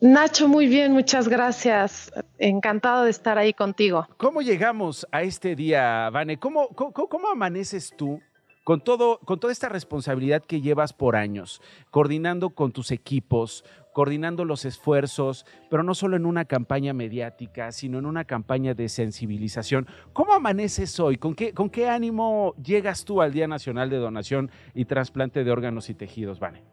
Nacho, 0.00 0.48
muy 0.48 0.66
bien, 0.66 0.92
muchas 0.92 1.28
gracias. 1.28 2.12
Encantado 2.38 3.04
de 3.04 3.10
estar 3.10 3.38
ahí 3.38 3.54
contigo. 3.54 4.06
¿Cómo 4.18 4.42
llegamos 4.42 5.06
a 5.10 5.22
este 5.22 5.56
día, 5.56 6.10
Vane? 6.10 6.38
¿Cómo, 6.38 6.68
cómo, 6.68 7.28
amaneces 7.28 7.94
tú 7.96 8.20
con, 8.64 8.80
todo, 8.80 9.20
con 9.20 9.38
toda 9.38 9.52
esta 9.52 9.68
responsabilidad 9.68 10.42
que 10.42 10.60
llevas 10.60 10.92
por 10.92 11.16
años, 11.16 11.60
coordinando 11.90 12.50
con 12.50 12.72
tus 12.72 12.90
equipos, 12.90 13.64
coordinando 13.92 14.44
los 14.44 14.64
esfuerzos, 14.64 15.46
pero 15.70 15.82
no 15.82 15.94
solo 15.94 16.16
en 16.16 16.26
una 16.26 16.46
campaña 16.46 16.92
mediática, 16.92 17.70
sino 17.70 17.98
en 17.98 18.06
una 18.06 18.24
campaña 18.24 18.74
de 18.74 18.88
sensibilización. 18.88 19.86
¿Cómo 20.12 20.32
amaneces 20.32 20.98
hoy? 20.98 21.18
¿Con 21.18 21.34
qué, 21.34 21.52
con 21.52 21.70
qué 21.70 21.88
ánimo 21.88 22.54
llegas 22.56 23.04
tú 23.04 23.22
al 23.22 23.32
Día 23.32 23.46
Nacional 23.46 23.90
de 23.90 23.98
Donación 23.98 24.50
y 24.74 24.86
Trasplante 24.86 25.44
de 25.44 25.52
Órganos 25.52 25.90
y 25.90 25.94
Tejidos, 25.94 26.40
Vane? 26.40 26.64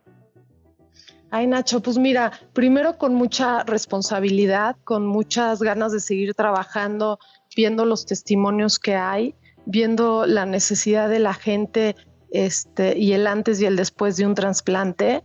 Ay, 1.30 1.48
Nacho, 1.48 1.82
pues 1.82 1.98
mira, 1.98 2.32
primero 2.52 2.98
con 2.98 3.14
mucha 3.16 3.64
responsabilidad, 3.64 4.76
con 4.84 5.06
muchas 5.06 5.62
ganas 5.62 5.94
de 5.94 6.02
seguir 6.02 6.34
trabajando, 6.34 7.20
viendo 7.56 7.86
los 7.86 8.06
testimonios 8.06 8.80
que 8.80 8.96
hay, 8.96 9.36
viendo 9.72 10.26
la 10.26 10.46
necesidad 10.46 11.10
de 11.10 11.20
la 11.20 11.34
gente 11.34 11.96
este, 12.32 12.98
y 12.98 13.14
el 13.14 13.28
antes 13.28 13.62
y 13.62 13.66
el 13.66 13.76
después 13.76 14.18
de 14.18 14.26
un 14.26 14.36
trasplante, 14.36 15.24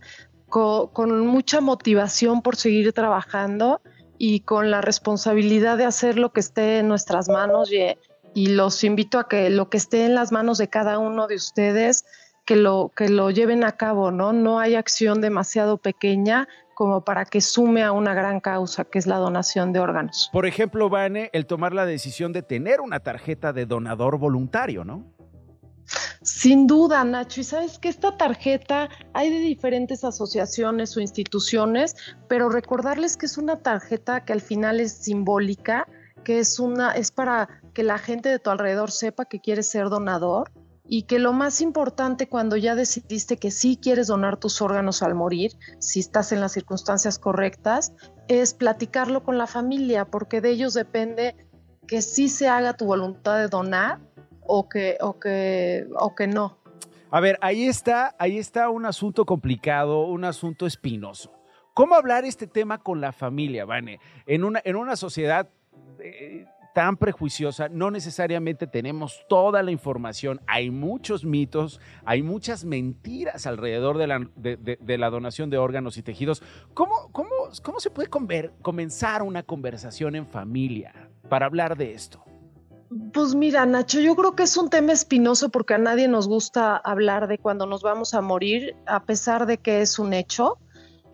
con, 0.49 1.27
mucha 1.27 1.61
motivación 1.61 2.41
por 2.41 2.55
seguir 2.55 2.93
trabajando 2.93 3.81
y 4.17 4.39
con 4.41 4.71
la 4.71 4.81
responsabilidad 4.81 5.77
de 5.77 5.85
hacer 5.85 6.17
lo 6.17 6.31
que 6.31 6.39
esté 6.39 6.79
en 6.79 6.87
nuestras 6.87 7.27
manos 7.29 7.71
y, 7.71 7.97
y 8.33 8.47
los 8.47 8.83
invito 8.83 9.19
a 9.19 9.27
que 9.27 9.49
lo 9.49 9.69
que 9.69 9.77
esté 9.77 10.05
en 10.05 10.15
las 10.15 10.31
manos 10.31 10.57
de 10.57 10.69
cada 10.69 10.99
uno 10.99 11.27
de 11.27 11.35
ustedes 11.35 12.05
que 12.45 12.55
lo, 12.55 12.93
que 12.95 13.09
lo 13.09 13.29
lleven 13.29 13.65
a 13.65 13.73
cabo, 13.73 14.09
¿no? 14.09 14.31
No 14.31 14.59
hay 14.59 14.75
acción 14.75 15.19
demasiado 15.19 15.77
pequeña 15.77 16.47
como 16.77 17.03
para 17.03 17.25
que 17.25 17.41
sume 17.41 17.81
a 17.81 17.91
una 17.91 18.13
gran 18.13 18.39
causa, 18.39 18.83
que 18.83 18.99
es 18.99 19.07
la 19.07 19.15
donación 19.17 19.73
de 19.73 19.79
órganos. 19.79 20.29
Por 20.31 20.45
ejemplo, 20.45 20.89
Vane, 20.89 21.31
el 21.33 21.47
tomar 21.47 21.73
la 21.73 21.87
decisión 21.87 22.33
de 22.33 22.43
tener 22.43 22.81
una 22.81 22.99
tarjeta 22.99 23.51
de 23.51 23.65
donador 23.65 24.19
voluntario, 24.19 24.85
¿no? 24.85 25.03
Sin 26.21 26.67
duda, 26.67 27.03
Nacho. 27.03 27.41
Y 27.41 27.45
sabes 27.45 27.79
que 27.79 27.89
esta 27.89 28.15
tarjeta 28.15 28.89
hay 29.13 29.31
de 29.31 29.39
diferentes 29.39 30.03
asociaciones 30.03 30.95
o 30.95 30.99
instituciones, 30.99 31.95
pero 32.27 32.47
recordarles 32.47 33.17
que 33.17 33.25
es 33.25 33.39
una 33.39 33.55
tarjeta 33.55 34.23
que 34.23 34.33
al 34.33 34.41
final 34.41 34.79
es 34.79 34.91
simbólica, 34.91 35.87
que 36.23 36.37
es 36.37 36.59
una, 36.59 36.91
es 36.91 37.09
para 37.09 37.49
que 37.73 37.81
la 37.81 37.97
gente 37.97 38.29
de 38.29 38.37
tu 38.37 38.51
alrededor 38.51 38.91
sepa 38.91 39.25
que 39.25 39.39
quieres 39.39 39.67
ser 39.67 39.89
donador 39.89 40.51
y 40.87 41.03
que 41.03 41.19
lo 41.19 41.33
más 41.33 41.61
importante 41.61 42.27
cuando 42.27 42.55
ya 42.55 42.75
decidiste 42.75 43.37
que 43.37 43.51
sí 43.51 43.77
quieres 43.81 44.07
donar 44.07 44.37
tus 44.37 44.61
órganos 44.61 45.03
al 45.03 45.15
morir, 45.15 45.51
si 45.79 45.99
estás 45.99 46.31
en 46.31 46.41
las 46.41 46.53
circunstancias 46.53 47.19
correctas, 47.19 47.93
es 48.27 48.53
platicarlo 48.53 49.23
con 49.23 49.37
la 49.37 49.47
familia, 49.47 50.05
porque 50.05 50.41
de 50.41 50.51
ellos 50.51 50.73
depende 50.73 51.35
que 51.87 52.01
sí 52.01 52.29
se 52.29 52.47
haga 52.47 52.73
tu 52.73 52.85
voluntad 52.85 53.37
de 53.37 53.47
donar 53.47 53.99
o 54.41 54.69
que, 54.69 54.97
o 55.01 55.19
que, 55.19 55.87
o 55.99 56.15
que 56.15 56.27
no. 56.27 56.57
A 57.09 57.19
ver, 57.19 57.37
ahí 57.41 57.67
está, 57.67 58.15
ahí 58.19 58.37
está 58.37 58.69
un 58.69 58.85
asunto 58.85 59.25
complicado, 59.25 60.05
un 60.05 60.25
asunto 60.25 60.65
espinoso. 60.65 61.31
¿Cómo 61.73 61.95
hablar 61.95 62.25
este 62.25 62.47
tema 62.47 62.79
con 62.79 62.99
la 62.99 63.11
familia, 63.11 63.65
Vane? 63.65 63.99
En 64.25 64.43
una, 64.43 64.61
en 64.63 64.75
una 64.75 64.95
sociedad 64.95 65.47
eh, 65.99 66.45
tan 66.77 66.95
prejuiciosa, 66.95 67.69
no 67.69 67.89
necesariamente 67.89 68.67
tenemos 68.67 69.25
toda 69.27 69.63
la 69.63 69.71
información, 69.71 70.41
hay 70.45 70.69
muchos 70.69 71.25
mitos, 71.25 71.81
hay 72.05 72.21
muchas 72.21 72.65
mentiras 72.65 73.47
alrededor 73.47 73.97
de 73.97 74.05
la, 74.05 74.29
de, 74.35 74.97
la 74.99 75.09
donación 75.09 75.49
de 75.49 75.57
órganos 75.57 75.97
y 75.97 76.03
tejidos. 76.03 76.43
¿Cómo, 76.75 77.09
cómo, 77.11 77.31
cómo 77.63 77.79
se 77.79 77.89
puede 77.89 78.11
comenzar 78.61 79.23
una 79.23 79.41
conversación 79.41 80.13
en 80.13 80.27
familia 80.27 81.09
para 81.29 81.47
hablar 81.47 81.77
de 81.77 81.95
esto? 81.95 82.23
Pues 83.11 83.33
mira, 83.33 83.65
Nacho, 83.65 83.99
yo 83.99 84.15
creo 84.15 84.35
que 84.35 84.43
es 84.43 84.55
un 84.55 84.69
tema 84.69 84.91
espinoso 84.91 85.49
porque 85.49 85.73
a 85.73 85.79
nadie 85.79 86.07
nos 86.07 86.27
gusta 86.27 86.77
hablar 86.77 87.27
de 87.27 87.39
cuando 87.39 87.65
nos 87.65 87.81
vamos 87.81 88.13
a 88.13 88.21
morir, 88.21 88.75
a 88.85 89.01
pesar 89.01 89.47
de 89.47 89.57
que 89.57 89.81
es 89.81 89.97
un 89.97 90.13
hecho 90.13 90.59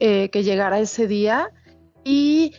eh, 0.01 0.27
que 0.27 0.43
llegará 0.43 0.79
ese 0.79 1.07
día. 1.07 1.51
Y 2.03 2.53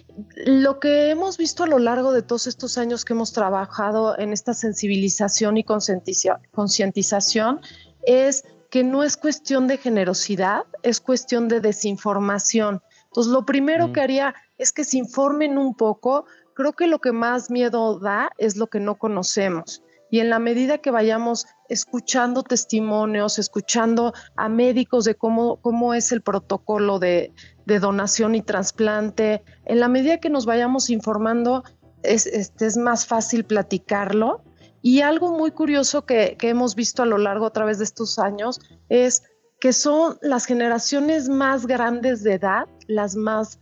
lo 0.47 0.81
que 0.81 1.11
hemos 1.11 1.37
visto 1.37 1.65
a 1.65 1.67
lo 1.67 1.79
largo 1.79 2.13
de 2.13 2.23
todos 2.23 2.47
estos 2.47 2.79
años 2.79 3.05
que 3.05 3.13
hemos 3.13 3.33
trabajado 3.33 4.19
en 4.19 4.33
esta 4.33 4.55
sensibilización 4.55 5.59
y 5.59 5.65
concientización 5.65 7.61
es 8.07 8.45
que 8.71 8.83
no 8.83 9.05
es 9.05 9.17
cuestión 9.17 9.67
de 9.67 9.77
generosidad, 9.77 10.63
es 10.83 11.01
cuestión 11.01 11.49
de 11.49 11.61
desinformación. 11.61 12.83
Entonces, 13.05 13.33
lo 13.33 13.45
primero 13.45 13.89
mm. 13.89 13.93
que 13.93 14.01
haría 14.01 14.35
es 14.59 14.73
que 14.73 14.85
se 14.85 14.99
informen 14.99 15.59
un 15.59 15.75
poco. 15.75 16.25
Creo 16.55 16.73
que 16.73 16.87
lo 16.87 16.99
que 16.99 17.13
más 17.13 17.51
miedo 17.51 17.99
da 18.01 18.31
es 18.39 18.57
lo 18.57 18.69
que 18.69 18.81
no 18.81 18.97
conocemos. 18.97 19.83
Y 20.11 20.21
en 20.21 20.31
la 20.31 20.39
medida 20.39 20.79
que 20.79 20.91
vayamos 20.91 21.47
escuchando 21.69 22.43
testimonios, 22.43 23.39
escuchando 23.39 24.13
a 24.37 24.49
médicos 24.49 25.05
de 25.05 25.15
cómo, 25.17 25.57
cómo 25.61 25.95
es 25.95 26.13
el 26.13 26.23
protocolo 26.23 26.99
de, 26.99 27.33
de 27.67 27.79
donación 27.79 28.35
y 28.35 28.43
trasplante. 28.43 29.43
En 29.65 29.81
la 29.81 29.89
medida 29.89 30.19
que 30.19 30.31
nos 30.31 30.47
vayamos 30.47 30.91
informando, 30.91 31.65
es, 32.05 32.27
este, 32.27 32.67
es 32.67 32.77
más 32.77 33.07
fácil 33.07 33.45
platicarlo. 33.45 34.43
Y 34.83 35.01
algo 35.01 35.33
muy 35.33 35.51
curioso 35.51 36.05
que, 36.05 36.37
hemos 36.43 36.75
visto 36.75 37.03
a 37.03 37.07
lo 37.07 37.17
largo 37.17 37.47
a 37.47 37.53
través 37.53 37.79
de 37.79 37.85
estos 37.85 38.19
años 38.19 38.61
es 38.91 39.23
que 39.59 39.73
son 39.73 40.19
las 40.21 40.45
generaciones 40.45 41.31
más 41.31 41.67
grandes 41.67 42.23
de 42.23 42.35
edad, 42.35 42.69
las 42.87 43.17
más, 43.17 43.61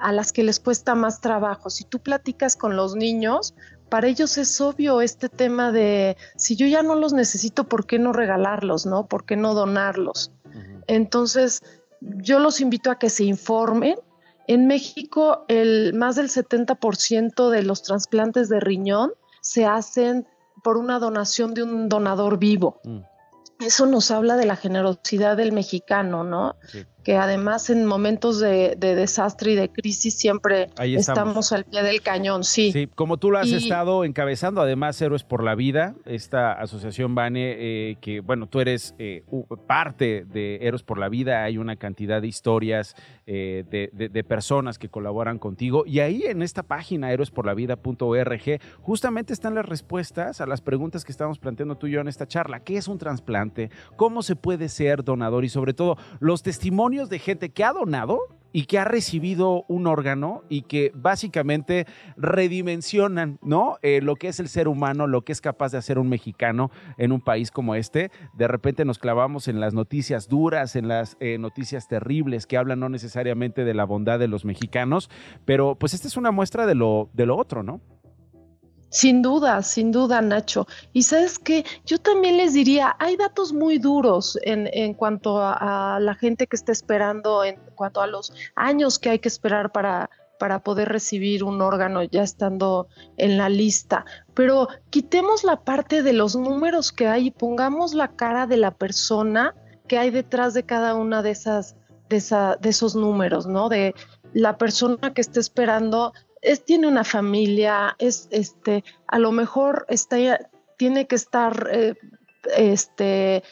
a 0.00 0.12
las 0.12 0.32
que 0.32 0.42
les 0.42 0.58
cuesta 0.58 0.96
más 0.96 1.20
trabajo. 1.20 1.70
Si 1.70 1.84
tú 1.84 2.00
platicas 2.00 2.56
con 2.56 2.74
los 2.74 2.96
niños, 2.96 3.54
para 3.88 4.08
ellos 4.08 4.36
es 4.36 4.60
obvio 4.60 5.02
este 5.02 5.28
tema 5.28 5.70
de 5.70 6.16
si 6.36 6.56
yo 6.56 6.66
ya 6.66 6.82
no 6.82 6.96
los 6.96 7.12
necesito, 7.12 7.68
¿por 7.68 7.86
qué 7.86 8.00
no 8.00 8.12
regalarlos, 8.12 8.86
no? 8.86 9.06
¿Por 9.06 9.24
qué 9.24 9.36
no 9.36 9.54
donarlos? 9.54 10.32
Entonces, 10.88 11.62
yo 12.16 12.38
los 12.38 12.60
invito 12.60 12.90
a 12.90 12.98
que 12.98 13.10
se 13.10 13.24
informen. 13.24 13.96
En 14.46 14.66
México, 14.66 15.44
el 15.48 15.94
más 15.94 16.16
del 16.16 16.28
70% 16.28 17.50
de 17.50 17.62
los 17.62 17.82
trasplantes 17.82 18.48
de 18.48 18.60
riñón 18.60 19.12
se 19.40 19.64
hacen 19.64 20.26
por 20.62 20.76
una 20.76 20.98
donación 20.98 21.54
de 21.54 21.62
un 21.62 21.88
donador 21.88 22.38
vivo. 22.38 22.80
Mm. 22.84 23.00
Eso 23.60 23.86
nos 23.86 24.10
habla 24.10 24.36
de 24.36 24.46
la 24.46 24.56
generosidad 24.56 25.36
del 25.36 25.52
mexicano, 25.52 26.24
¿no? 26.24 26.56
Que 27.04 27.16
además 27.16 27.68
en 27.68 27.84
momentos 27.84 28.40
de, 28.40 28.76
desastre 28.76 29.52
y 29.52 29.54
de 29.54 29.68
crisis 29.68 30.14
siempre 30.14 30.70
estamos. 30.80 31.52
al 31.52 31.64
pie 31.64 31.82
del 31.82 32.00
cañón, 32.00 32.44
sí. 32.44 32.72
Sí, 32.72 32.88
como 32.94 33.18
tú 33.18 33.30
lo 33.30 33.38
has 33.38 33.50
estado 33.50 34.04
encabezando, 34.04 34.62
además 34.62 35.00
Héroes 35.00 35.22
por 35.22 35.44
la 35.44 35.54
Vida, 35.54 35.94
esta 36.06 36.52
asociación 36.52 37.14
Bane, 37.14 37.56
eh, 37.58 37.96
que 38.00 38.20
bueno, 38.20 38.46
tú 38.46 38.60
eres 38.60 38.94
eh, 38.98 39.22
parte 39.66 40.24
de 40.24 40.58
Héroes 40.62 40.82
por 40.82 40.98
la 40.98 41.10
Vida, 41.10 41.44
hay 41.44 41.58
una 41.58 41.76
cantidad 41.76 42.22
de 42.22 42.28
historias 42.28 42.96
eh, 43.26 43.64
de, 43.70 44.24
personas 44.24 44.78
que 44.78 44.88
colaboran 44.88 45.38
contigo 45.38 45.84
y 45.86 46.00
ahí 46.00 46.22
en 46.22 46.40
esta 46.40 46.62
página 46.62 47.12
héroesporlavida.org 47.12 48.60
justamente 48.80 49.34
están 49.34 49.54
las 49.54 49.66
respuestas 49.66 50.40
a 50.40 50.46
las 50.46 50.62
preguntas 50.62 51.04
que 51.04 51.12
estamos 51.12 51.38
planteando 51.38 51.76
tú 51.76 51.86
y 51.86 51.90
yo 51.92 52.00
en 52.00 52.08
esta 52.08 52.26
charla. 52.26 52.60
¿Qué 52.60 52.78
es 52.78 52.88
un 52.88 52.96
trasplante? 52.96 53.70
¿Cómo 53.96 54.22
se 54.22 54.34
puede 54.34 54.70
ser 54.70 55.04
donador? 55.04 55.44
Y 55.44 55.50
sobre 55.50 55.74
todo 55.74 55.98
los 56.20 56.42
testimonios 56.42 56.93
de 56.94 57.18
gente 57.18 57.50
que 57.50 57.64
ha 57.64 57.72
donado 57.72 58.20
y 58.52 58.66
que 58.66 58.78
ha 58.78 58.84
recibido 58.84 59.64
un 59.66 59.88
órgano 59.88 60.44
y 60.48 60.62
que 60.62 60.92
básicamente 60.94 61.86
redimensionan, 62.16 63.40
¿no? 63.42 63.78
Eh, 63.82 64.00
lo 64.00 64.14
que 64.14 64.28
es 64.28 64.38
el 64.38 64.48
ser 64.48 64.68
humano, 64.68 65.08
lo 65.08 65.22
que 65.22 65.32
es 65.32 65.40
capaz 65.40 65.72
de 65.72 65.78
hacer 65.78 65.98
un 65.98 66.08
mexicano 66.08 66.70
en 66.96 67.10
un 67.10 67.20
país 67.20 67.50
como 67.50 67.74
este. 67.74 68.12
De 68.32 68.46
repente 68.46 68.84
nos 68.84 69.00
clavamos 69.00 69.48
en 69.48 69.58
las 69.58 69.74
noticias 69.74 70.28
duras, 70.28 70.76
en 70.76 70.86
las 70.86 71.16
eh, 71.18 71.36
noticias 71.36 71.88
terribles 71.88 72.46
que 72.46 72.56
hablan 72.56 72.78
no 72.78 72.88
necesariamente 72.88 73.64
de 73.64 73.74
la 73.74 73.84
bondad 73.84 74.20
de 74.20 74.28
los 74.28 74.44
mexicanos, 74.44 75.10
pero 75.44 75.74
pues 75.74 75.92
esta 75.92 76.06
es 76.06 76.16
una 76.16 76.30
muestra 76.30 76.64
de 76.64 76.76
lo, 76.76 77.10
de 77.12 77.26
lo 77.26 77.36
otro, 77.36 77.64
¿no? 77.64 77.80
Sin 78.94 79.22
duda, 79.22 79.60
sin 79.64 79.90
duda, 79.90 80.20
Nacho. 80.20 80.68
Y 80.92 81.02
sabes 81.02 81.40
que 81.40 81.64
yo 81.84 81.98
también 81.98 82.36
les 82.36 82.54
diría, 82.54 82.94
hay 83.00 83.16
datos 83.16 83.52
muy 83.52 83.78
duros 83.78 84.38
en, 84.42 84.70
en 84.72 84.94
cuanto 84.94 85.42
a, 85.42 85.98
la 86.00 86.14
gente 86.14 86.46
que 86.46 86.54
está 86.54 86.70
esperando, 86.70 87.42
en 87.42 87.58
cuanto 87.74 88.00
a 88.00 88.06
los 88.06 88.32
años 88.54 89.00
que 89.00 89.10
hay 89.10 89.18
que 89.18 89.26
esperar 89.26 89.72
para, 89.72 90.10
para 90.38 90.60
poder 90.60 90.90
recibir 90.90 91.42
un 91.42 91.60
órgano 91.60 92.04
ya 92.04 92.22
estando 92.22 92.86
en 93.16 93.36
la 93.36 93.48
lista. 93.48 94.04
Pero 94.32 94.68
quitemos 94.90 95.42
la 95.42 95.56
parte 95.64 96.04
de 96.04 96.12
los 96.12 96.36
números 96.36 96.92
que 96.92 97.08
hay 97.08 97.26
y 97.26 97.30
pongamos 97.32 97.94
la 97.94 98.12
cara 98.14 98.46
de 98.46 98.58
la 98.58 98.70
persona 98.70 99.56
que 99.88 99.98
hay 99.98 100.10
detrás 100.10 100.54
de 100.54 100.62
cada 100.62 100.94
una 100.94 101.20
de 101.20 101.32
esas, 101.32 101.74
de, 102.08 102.18
esa, 102.18 102.58
de 102.60 102.68
esos 102.68 102.94
números, 102.94 103.48
¿no? 103.48 103.68
De 103.68 103.92
la 104.34 104.56
persona 104.56 105.12
que 105.12 105.20
está 105.20 105.40
esperando 105.40 106.12
es, 106.44 106.64
tiene 106.64 106.86
una 106.86 107.04
familia, 107.04 107.96
es 107.98 108.28
este, 108.30 108.84
a 109.08 109.18
lo 109.18 109.32
mejor 109.32 109.86
está, 109.88 110.16
tiene 110.76 111.06
que 111.06 111.16
estar 111.16 111.68
eh, 111.72 111.94
este, 112.56 113.42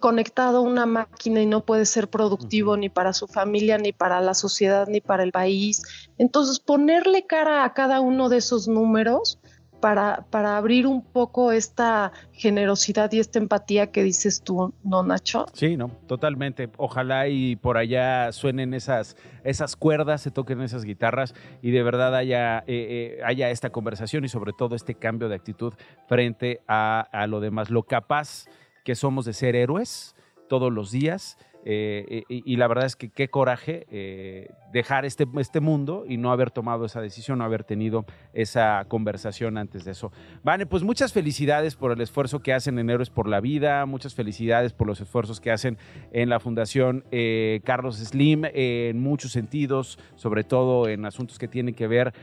conectado 0.00 0.58
a 0.58 0.60
una 0.62 0.86
máquina 0.86 1.40
y 1.40 1.46
no 1.46 1.64
puede 1.64 1.84
ser 1.84 2.08
productivo 2.08 2.76
ni 2.76 2.88
para 2.88 3.12
su 3.12 3.26
familia, 3.26 3.78
ni 3.78 3.92
para 3.92 4.20
la 4.20 4.34
sociedad, 4.34 4.86
ni 4.86 5.00
para 5.00 5.22
el 5.22 5.32
país. 5.32 5.82
Entonces, 6.18 6.60
ponerle 6.60 7.26
cara 7.26 7.64
a 7.64 7.74
cada 7.74 8.00
uno 8.00 8.28
de 8.28 8.38
esos 8.38 8.68
números 8.68 9.38
para, 9.80 10.26
para 10.30 10.56
abrir 10.56 10.86
un 10.86 11.02
poco 11.02 11.52
esta 11.52 12.12
generosidad 12.32 13.12
y 13.12 13.20
esta 13.20 13.38
empatía 13.38 13.90
que 13.90 14.02
dices 14.02 14.42
tú, 14.42 14.74
¿no, 14.82 15.02
Nacho? 15.02 15.46
Sí, 15.52 15.76
no, 15.76 15.90
totalmente. 16.06 16.70
Ojalá 16.76 17.28
y 17.28 17.56
por 17.56 17.76
allá 17.76 18.32
suenen 18.32 18.74
esas, 18.74 19.16
esas 19.44 19.76
cuerdas, 19.76 20.22
se 20.22 20.30
toquen 20.30 20.60
esas 20.60 20.84
guitarras 20.84 21.34
y 21.62 21.70
de 21.70 21.82
verdad 21.82 22.14
haya, 22.14 22.58
eh, 22.60 23.18
eh, 23.18 23.20
haya 23.24 23.50
esta 23.50 23.70
conversación 23.70 24.24
y 24.24 24.28
sobre 24.28 24.52
todo 24.52 24.74
este 24.74 24.94
cambio 24.94 25.28
de 25.28 25.34
actitud 25.34 25.74
frente 26.08 26.60
a, 26.66 27.00
a 27.12 27.26
lo 27.26 27.40
demás, 27.40 27.70
lo 27.70 27.82
capaz 27.82 28.46
que 28.84 28.94
somos 28.94 29.24
de 29.24 29.32
ser 29.32 29.56
héroes 29.56 30.14
todos 30.48 30.72
los 30.72 30.90
días 30.90 31.38
eh, 31.68 32.22
y, 32.28 32.56
la 32.56 32.68
verdad 32.68 32.86
es 32.86 32.94
que 32.94 33.08
qué 33.10 33.28
coraje 33.28 33.88
eh, 33.90 34.50
dejar 34.72 35.04
este, 35.04 35.26
este 35.38 35.58
mundo 35.58 36.04
y 36.06 36.16
no 36.16 36.30
haber 36.30 36.52
tomado 36.52 36.84
esa 36.84 37.00
decisión, 37.00 37.38
no 37.38 37.44
haber 37.44 37.64
tenido 37.64 38.06
esa 38.32 38.84
conversación 38.86 39.58
antes 39.58 39.84
de 39.84 39.90
eso. 39.90 40.12
Vale, 40.44 40.66
pues 40.66 40.84
muchas 40.84 41.12
felicidades 41.12 41.74
por 41.74 41.90
el 41.90 42.00
esfuerzo 42.00 42.38
que 42.38 42.52
hacen 42.54 42.78
en 42.78 42.88
Héroes 42.88 43.10
por 43.10 43.28
la 43.28 43.40
Vida, 43.40 43.84
muchas 43.84 44.14
felicidades 44.14 44.72
por 44.74 44.86
los 44.86 45.00
esfuerzos 45.00 45.40
que 45.40 45.50
hacen 45.50 45.76
en 46.12 46.28
la 46.28 46.38
Fundación 46.38 47.04
eh, 47.10 47.60
Carlos 47.64 47.96
Slim 47.96 48.44
en 48.44 49.00
muchos 49.00 49.32
sentidos, 49.32 49.98
sobre 50.14 50.44
todo 50.44 50.88
en 50.88 51.04
asuntos 51.04 51.36
que 51.36 51.48
tienen 51.48 51.74
que 51.74 51.88
ver 51.88 52.14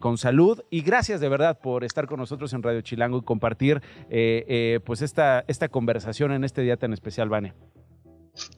con 0.00 0.18
salud. 0.18 0.60
Y 0.68 0.82
gracias 0.82 1.22
de 1.22 1.30
verdad 1.30 1.58
por 1.60 1.82
estar 1.82 2.06
con 2.06 2.20
nosotros 2.20 2.52
en 2.52 2.62
Radio 2.62 2.82
Chilango 2.82 3.16
y 3.18 3.22
compartir 3.22 3.80
pues 4.84 5.00
esta, 5.00 5.44
esta 5.48 5.68
conversación 5.70 6.32
en 6.32 6.44
este 6.44 6.60
día 6.60 6.76
tan 6.76 6.92
especial, 6.92 7.30
Vane. 7.30 7.54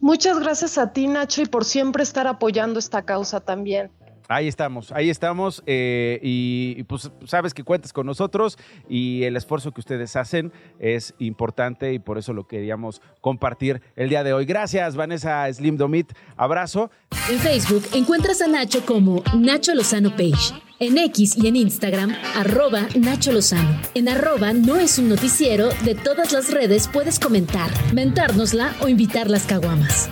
Muchas 0.00 0.38
gracias 0.38 0.78
a 0.78 0.92
ti, 0.92 1.06
Nacho, 1.06 1.42
y 1.42 1.46
por 1.46 1.64
siempre 1.64 2.02
estar 2.02 2.26
apoyando 2.26 2.78
esta 2.78 3.02
causa 3.02 3.40
también. 3.40 3.90
Ahí 4.30 4.46
estamos, 4.46 4.92
ahí 4.92 5.08
estamos 5.08 5.62
eh, 5.64 6.20
y, 6.22 6.82
pues 6.82 7.10
sabes 7.24 7.54
que 7.54 7.64
cuentas 7.64 7.94
con 7.94 8.04
nosotros 8.04 8.58
y 8.86 9.22
el 9.24 9.36
esfuerzo 9.36 9.72
que 9.72 9.80
ustedes 9.80 10.16
hacen 10.16 10.52
es 10.78 11.14
importante 11.18 11.94
y 11.94 11.98
por 11.98 12.18
eso 12.18 12.34
lo 12.34 12.46
queríamos 12.46 13.00
compartir 13.22 13.80
el 13.96 14.10
día 14.10 14.22
de 14.24 14.34
hoy. 14.34 14.44
Gracias, 14.44 14.96
Vanessa 14.96 15.50
Slim 15.50 15.78
Domit. 15.78 16.12
Abrazo. 16.36 16.90
En 17.30 17.38
Facebook 17.38 17.84
encuentras 17.94 18.42
a 18.42 18.48
Nacho 18.48 18.84
como 18.84 19.22
Nacho 19.34 19.74
Lozano 19.74 20.10
Page. 20.10 20.60
En 20.78 20.98
X 20.98 21.36
y 21.38 21.48
en 21.48 21.56
Instagram, 21.56 22.14
arroba 22.36 22.86
Nacho 22.96 23.32
Lozano. 23.32 23.80
En 23.94 24.10
arroba 24.10 24.52
no 24.52 24.76
es 24.76 24.98
un 24.98 25.08
noticiero, 25.08 25.70
de 25.84 25.94
todas 25.94 26.32
las 26.32 26.52
redes 26.52 26.86
puedes 26.86 27.18
comentar, 27.18 27.70
mentárnosla 27.94 28.74
o 28.80 28.88
invitar 28.88 29.30
las 29.30 29.46
caguamas. 29.46 30.10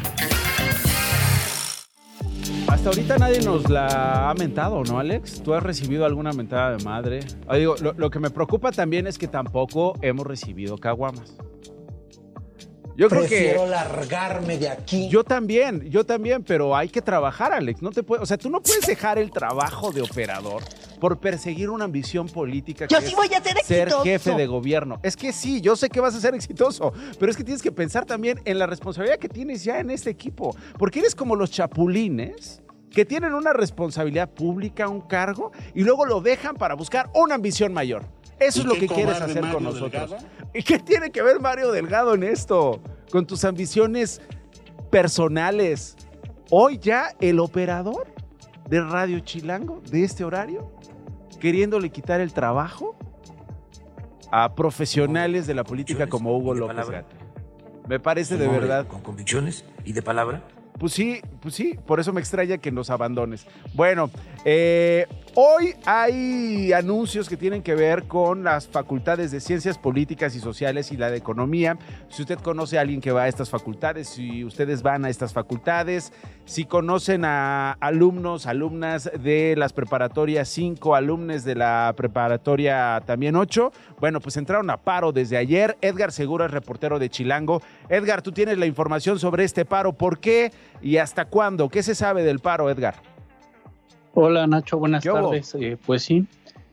Hasta 2.69 2.89
ahorita 2.89 3.19
nadie 3.19 3.41
nos 3.43 3.71
la 3.71 4.29
ha 4.29 4.35
mentado, 4.35 4.83
¿no, 4.83 4.99
Alex? 4.99 5.41
¿Tú 5.43 5.55
has 5.55 5.63
recibido 5.63 6.05
alguna 6.05 6.33
mentada 6.33 6.77
de 6.77 6.85
madre? 6.85 7.21
Ah, 7.47 7.57
digo, 7.57 7.77
lo, 7.77 8.11
que 8.11 8.19
me 8.19 8.29
preocupa 8.29 8.73
también 8.73 9.07
es 9.07 9.19
que 9.19 9.29
tampoco 9.29 9.95
hemos 10.03 10.27
recibido 10.27 10.77
caguamas. 10.77 11.37
Yo 12.97 13.09
Prefiero 13.11 13.61
creo 13.61 13.65
que 13.65 13.71
largarme 13.71 14.57
de 14.57 14.71
aquí. 14.71 15.09
Yo 15.09 15.23
también, 15.23 15.83
yo 15.91 16.05
también, 16.05 16.43
pero 16.43 16.75
hay 16.75 16.89
que 16.89 17.03
trabajar, 17.03 17.53
Alex. 17.53 17.83
No 17.83 17.91
te 17.91 18.03
puede, 18.03 18.23
o 18.23 18.27
sea, 18.27 18.39
tú 18.39 18.49
no 18.49 18.63
puedes 18.63 18.87
dejar 18.87 19.19
el 19.19 19.31
trabajo 19.31 19.93
de 19.93 20.01
operador 20.01 20.63
por 20.99 21.19
perseguir 21.19 21.69
una 21.69 21.85
ambición 21.85 22.27
política. 22.27 22.87
Yo 22.89 23.01
sí 23.03 23.15
voy 23.15 23.27
a 23.27 23.43
ser 23.43 23.59
exitoso. 23.59 24.03
Ser 24.03 24.13
jefe 24.13 24.35
de 24.35 24.47
gobierno. 24.47 24.99
Es 25.03 25.15
que 25.15 25.33
sí, 25.33 25.61
yo 25.61 25.77
sé 25.77 25.91
que 25.91 26.01
vas 26.01 26.15
a 26.15 26.21
ser 26.21 26.35
exitoso, 26.35 26.93
pero 27.19 27.31
es 27.31 27.37
que 27.37 27.45
tienes 27.45 27.63
que 27.63 27.73
pensar 27.73 28.07
también 28.07 28.41
en 28.47 28.59
la 28.59 28.67
responsabilidad 28.67 29.19
que 29.19 29.29
tienes 29.29 29.63
ya 29.63 29.79
en 29.79 29.91
este 29.91 30.09
equipo, 30.09 30.57
porque 30.79 31.01
eres 31.01 31.15
como 31.15 31.37
los 31.37 31.51
chapulines 31.51 32.63
que 32.91 33.05
tienen 33.05 33.35
una 33.35 33.53
responsabilidad 33.53 34.31
pública, 34.31 34.89
un 34.89 35.03
cargo, 35.03 35.53
y 35.75 35.83
luego 35.83 36.07
lo 36.07 36.23
dejan 36.23 36.57
para 36.57 36.75
buscar 36.75 37.11
una 37.15 37.35
ambición 37.35 37.75
mayor. 37.75 38.07
Eso 38.39 38.61
es 38.61 38.67
lo 38.67 38.75
que 38.75 38.87
quieres 38.87 39.21
hacer 39.21 39.49
con 39.51 39.65
nosotros. 39.65 40.15
¿Y 40.15 40.36
qué 40.63 40.79
tiene 40.79 41.11
que 41.11 41.23
ver 41.23 41.41
Mario 41.41 41.73
Delgado 41.73 42.15
en 42.15 42.23
esto? 42.23 42.81
Con 43.11 43.27
tus 43.27 43.45
ambiciones 43.45 44.21
personales. 44.91 45.97
Hoy 46.51 46.79
ya 46.79 47.11
el 47.21 47.41
operador 47.41 48.07
de 48.69 48.81
Radio 48.81 49.21
Chilango, 49.21 49.81
de 49.91 50.05
este 50.05 50.25
horario, 50.25 50.73
queriéndole 51.41 51.91
quitar 51.91 52.21
el 52.21 52.33
trabajo 52.33 52.97
a 54.31 54.55
profesionales 54.55 55.47
de 55.47 55.55
la 55.55 55.65
política 55.65 56.07
como 56.07 56.37
Hugo 56.37 56.55
López 56.55 56.89
Gato. 56.89 57.17
Me 57.89 58.01
parece 58.01 58.37
de 58.37 58.49
verdad. 58.49 58.87
Con 58.87 59.01
convicciones 59.01 59.65
y 59.85 59.93
de 59.93 60.03
palabra. 60.03 60.43
Pues 60.79 60.93
sí, 60.93 61.21
pues 61.41 61.55
sí, 61.55 61.79
por 61.87 62.01
eso 62.01 62.13
me 62.13 62.21
extraña 62.21 62.59
que 62.59 62.71
nos 62.71 62.91
abandones. 62.91 63.47
Bueno, 63.73 64.11
eh, 64.45 65.07
hoy 65.35 65.75
hay 65.87 66.73
anuncios 66.73 67.29
que 67.29 67.37
tienen 67.37 67.63
que 67.63 67.75
ver 67.75 68.05
con 68.05 68.45
las 68.45 68.67
facultades 68.67 69.31
de 69.31 69.41
Ciencias 69.41 69.79
Políticas 69.79 70.35
y 70.37 70.41
Sociales 70.41 70.93
y 70.93 70.99
la 70.99 71.11
de 71.11 71.17
Economía. 71.17 71.79
Si 72.11 72.23
usted 72.23 72.39
conoce 72.39 72.77
a 72.77 72.83
alguien 72.83 73.01
que 73.01 73.11
va 73.11 73.23
a 73.23 73.29
estas 73.29 73.49
facultades, 73.49 74.09
si 74.09 74.45
ustedes 74.45 74.83
van 74.83 75.07
a 75.07 75.09
estas 75.09 75.33
facultades, 75.33 76.13
si 76.47 76.65
conocen 76.65 77.25
a 77.25 77.73
alumnos, 77.73 78.47
alumnas 78.47 79.11
de 79.21 79.55
las 79.59 79.73
preparatorias 79.73 80.49
5, 80.49 80.95
alumnos 80.95 81.45
de 81.45 81.57
la 81.57 81.93
preparatoria 81.97 83.03
también 83.05 83.35
8, 83.35 83.73
bueno, 84.01 84.21
pues 84.21 84.37
entraron 84.37 84.71
a 84.71 84.77
paro 84.77 85.11
desde 85.11 85.37
ayer. 85.37 85.77
Edgar 85.81 86.13
Seguro 86.13 86.45
es 86.45 86.53
reportero 86.53 87.01
de 87.01 87.11
Chilango. 87.11 87.63
Edgar, 87.89 88.23
tú 88.23 88.31
tienes 88.31 88.59
la 88.59 88.67
información 88.67 89.19
sobre 89.19 89.43
este 89.43 89.65
paro. 89.65 89.93
¿Por 89.93 90.21
qué 90.21 90.53
y 90.81 90.99
hasta 90.99 91.25
cuándo? 91.25 91.69
¿Qué 91.69 91.83
se 91.83 91.97
sabe 91.97 92.23
del 92.23 92.39
paro, 92.39 92.71
Edgar? 92.71 92.95
Hola 94.15 94.47
Nacho, 94.47 94.79
buenas 94.79 95.03
tardes. 95.03 95.55
Eh, 95.61 95.77
pues 95.85 96.05
sí, 96.05 96.27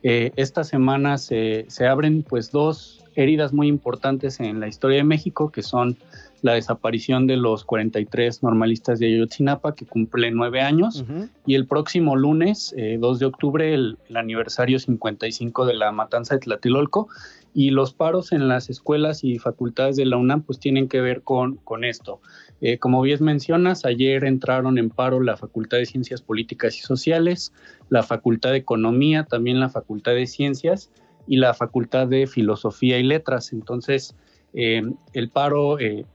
eh, 0.04 0.30
esta 0.36 0.62
semana 0.62 1.18
se, 1.18 1.66
se 1.68 1.86
abren 1.88 2.22
pues 2.22 2.52
dos 2.52 3.04
heridas 3.16 3.52
muy 3.52 3.66
importantes 3.66 4.38
en 4.38 4.60
la 4.60 4.68
historia 4.68 4.98
de 4.98 5.04
México, 5.04 5.50
que 5.50 5.62
son 5.62 5.98
la 6.44 6.52
desaparición 6.52 7.26
de 7.26 7.38
los 7.38 7.64
43 7.64 8.42
normalistas 8.42 8.98
de 8.98 9.06
Ayotzinapa, 9.06 9.74
que 9.74 9.86
cumplen 9.86 10.34
nueve 10.34 10.60
años, 10.60 11.02
y 11.46 11.54
el 11.54 11.66
próximo 11.66 12.16
lunes, 12.16 12.74
2 12.76 12.76
eh, 12.76 13.18
de 13.18 13.24
octubre, 13.24 13.72
el, 13.72 13.96
aniversario 14.14 14.78
55 14.78 15.64
de 15.64 15.72
la 15.72 15.90
matanza 15.90 16.34
de 16.34 16.40
Tlatelolco, 16.40 17.08
y 17.54 17.70
los 17.70 17.94
paros 17.94 18.30
en 18.32 18.46
las 18.46 18.68
escuelas 18.68 19.24
y 19.24 19.38
facultades 19.38 19.96
de 19.96 20.04
la 20.04 20.18
UNAM 20.18 20.42
pues 20.42 20.58
tienen 20.58 20.86
que 20.86 21.00
ver 21.00 21.22
con, 21.22 21.56
con 21.56 21.82
esto. 21.82 22.20
Eh, 22.60 22.76
como 22.78 23.00
bien 23.00 23.24
mencionas, 23.24 23.86
ayer 23.86 24.22
entraron 24.24 24.76
en 24.76 24.90
paro 24.90 25.20
la 25.20 25.38
Facultad 25.38 25.78
de 25.78 25.86
Ciencias 25.86 26.20
Políticas 26.20 26.76
y 26.76 26.80
Sociales, 26.80 27.54
la 27.88 28.02
Facultad 28.02 28.50
de 28.50 28.58
Economía, 28.58 29.24
también 29.24 29.60
la 29.60 29.70
Facultad 29.70 30.12
de 30.12 30.26
Ciencias 30.26 30.90
y 31.26 31.38
la 31.38 31.54
Facultad 31.54 32.06
de 32.06 32.26
Filosofía 32.26 32.98
y 32.98 33.02
Letras. 33.02 33.54
Entonces, 33.54 34.14
eh, 34.54 34.82
el 35.12 35.28
paro 35.30 35.80
eh, 35.80 36.06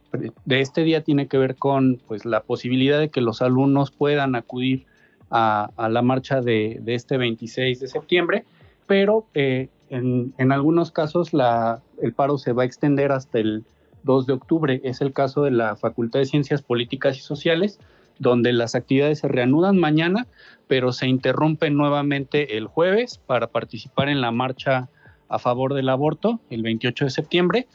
de 0.45 0.61
este 0.61 0.83
día 0.83 1.03
tiene 1.03 1.27
que 1.27 1.37
ver 1.37 1.57
con 1.57 2.01
pues, 2.07 2.25
la 2.25 2.41
posibilidad 2.41 2.97
de 2.97 3.09
que 3.09 3.21
los 3.21 3.41
alumnos 3.41 3.91
puedan 3.91 4.35
acudir 4.35 4.85
a, 5.29 5.69
la 5.77 6.01
marcha 6.01 6.41
de, 6.41 6.81
este 6.87 7.17
26 7.17 7.79
de 7.79 7.87
septiembre, 7.87 8.45
pero 8.87 9.27
eh, 9.35 9.69
en, 9.89 10.51
algunos 10.51 10.91
casos 10.91 11.33
la, 11.33 11.83
el 12.01 12.13
paro 12.13 12.39
se 12.39 12.53
va 12.53 12.63
a 12.63 12.65
extender 12.65 13.11
hasta 13.11 13.39
el 13.39 13.63
2 14.03 14.25
de 14.25 14.33
octubre. 14.33 14.81
Es 14.83 15.01
el 15.01 15.13
caso 15.13 15.43
de 15.43 15.51
la 15.51 15.75
Facultad 15.75 16.19
de 16.19 16.25
Ciencias 16.25 16.63
Políticas 16.63 17.17
y 17.17 17.21
Sociales, 17.21 17.79
donde 18.17 18.53
las 18.53 18.73
actividades 18.73 19.19
se 19.19 19.27
reanudan 19.27 19.77
mañana, 19.77 20.25
pero 20.67 20.93
se 20.93 21.07
interrumpen 21.07 21.75
nuevamente 21.75 22.57
el 22.57 22.65
jueves 22.65 23.19
para 23.19 23.47
participar 23.47 24.09
en 24.09 24.21
la 24.21 24.31
marcha 24.31 24.89
a 25.27 25.37
favor 25.37 25.75
del 25.75 25.89
aborto 25.89 26.39
el 26.49 26.63
28 26.63 27.05
de 27.05 27.11
septiembre 27.11 27.67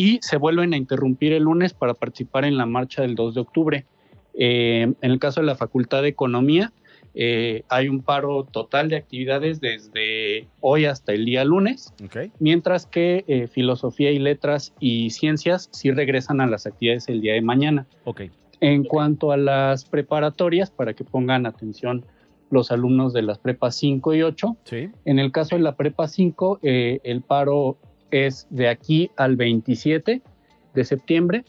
y 0.00 0.18
se 0.22 0.38
vuelven 0.38 0.72
a 0.72 0.78
interrumpir 0.78 1.34
el 1.34 1.42
lunes 1.42 1.74
para 1.74 1.92
participar 1.92 2.46
en 2.46 2.56
la 2.56 2.64
marcha 2.64 3.02
del 3.02 3.14
2 3.14 3.34
de 3.34 3.40
octubre. 3.42 3.84
Eh, 4.32 4.94
en 4.98 5.10
el 5.10 5.18
caso 5.18 5.42
de 5.42 5.46
la 5.46 5.56
Facultad 5.56 6.00
de 6.00 6.08
Economía, 6.08 6.72
eh, 7.14 7.64
hay 7.68 7.90
un 7.90 8.00
paro 8.00 8.44
total 8.44 8.88
de 8.88 8.96
actividades 8.96 9.60
desde 9.60 10.48
hoy 10.62 10.86
hasta 10.86 11.12
el 11.12 11.26
día 11.26 11.44
lunes, 11.44 11.92
mientras 12.38 12.86
que 12.86 13.26
eh, 13.28 13.46
Filosofía 13.46 14.10
y 14.10 14.18
Letras 14.18 14.72
y 14.80 15.10
Ciencias 15.10 15.68
sí 15.70 15.90
regresan 15.90 16.40
a 16.40 16.46
las 16.46 16.64
actividades 16.64 17.06
el 17.08 17.20
día 17.20 17.34
de 17.34 17.42
mañana. 17.42 17.86
Okay. 18.04 18.30
En 18.60 18.84
cuanto 18.84 19.32
a 19.32 19.36
las 19.36 19.84
preparatorias, 19.84 20.70
para 20.70 20.94
que 20.94 21.04
pongan 21.04 21.44
atención 21.44 22.06
los 22.48 22.70
alumnos 22.70 23.12
de 23.12 23.20
las 23.20 23.38
prepas 23.38 23.76
5 23.76 24.14
y 24.14 24.22
8, 24.22 24.56
en 25.04 25.18
el 25.18 25.30
caso 25.30 25.56
de 25.56 25.62
la 25.62 25.76
prepa 25.76 26.08
5, 26.08 26.60
eh, 26.62 27.00
el 27.04 27.20
paro 27.20 27.76
es 28.10 28.46
de 28.50 28.68
aquí 28.68 29.10
al 29.16 29.36
27 29.36 30.22
de 30.74 30.84
septiembre, 30.84 31.44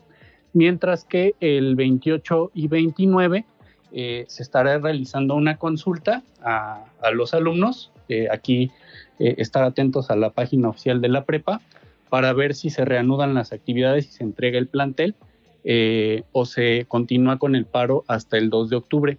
mientras 0.53 1.05
que 1.05 1.35
el 1.39 1.75
28 1.75 2.51
y 2.53 2.67
29 2.67 3.45
eh, 3.93 4.25
se 4.27 4.43
estará 4.43 4.77
realizando 4.77 5.35
una 5.35 5.57
consulta 5.57 6.23
a, 6.43 6.85
los 7.13 7.33
alumnos. 7.33 7.91
Eh, 8.09 8.27
aquí 8.29 8.71
estar 9.19 9.63
atentos 9.63 10.09
a 10.09 10.15
la 10.15 10.31
página 10.31 10.69
oficial 10.69 10.99
de 10.99 11.07
la 11.07 11.25
prepa 11.25 11.61
para 12.09 12.33
ver 12.33 12.55
si 12.55 12.69
se 12.69 12.83
reanudan 12.83 13.33
las 13.33 13.53
actividades 13.53 14.05
y 14.07 14.11
se 14.11 14.23
entrega 14.23 14.57
el 14.57 14.67
plantel 14.67 15.15
eh, 15.63 16.23
o 16.31 16.45
se 16.45 16.85
continúa 16.87 17.37
con 17.37 17.55
el 17.55 17.65
paro 17.65 18.03
hasta 18.07 18.37
el 18.37 18.49
2 18.49 18.69
de 18.69 18.75
octubre, 18.75 19.17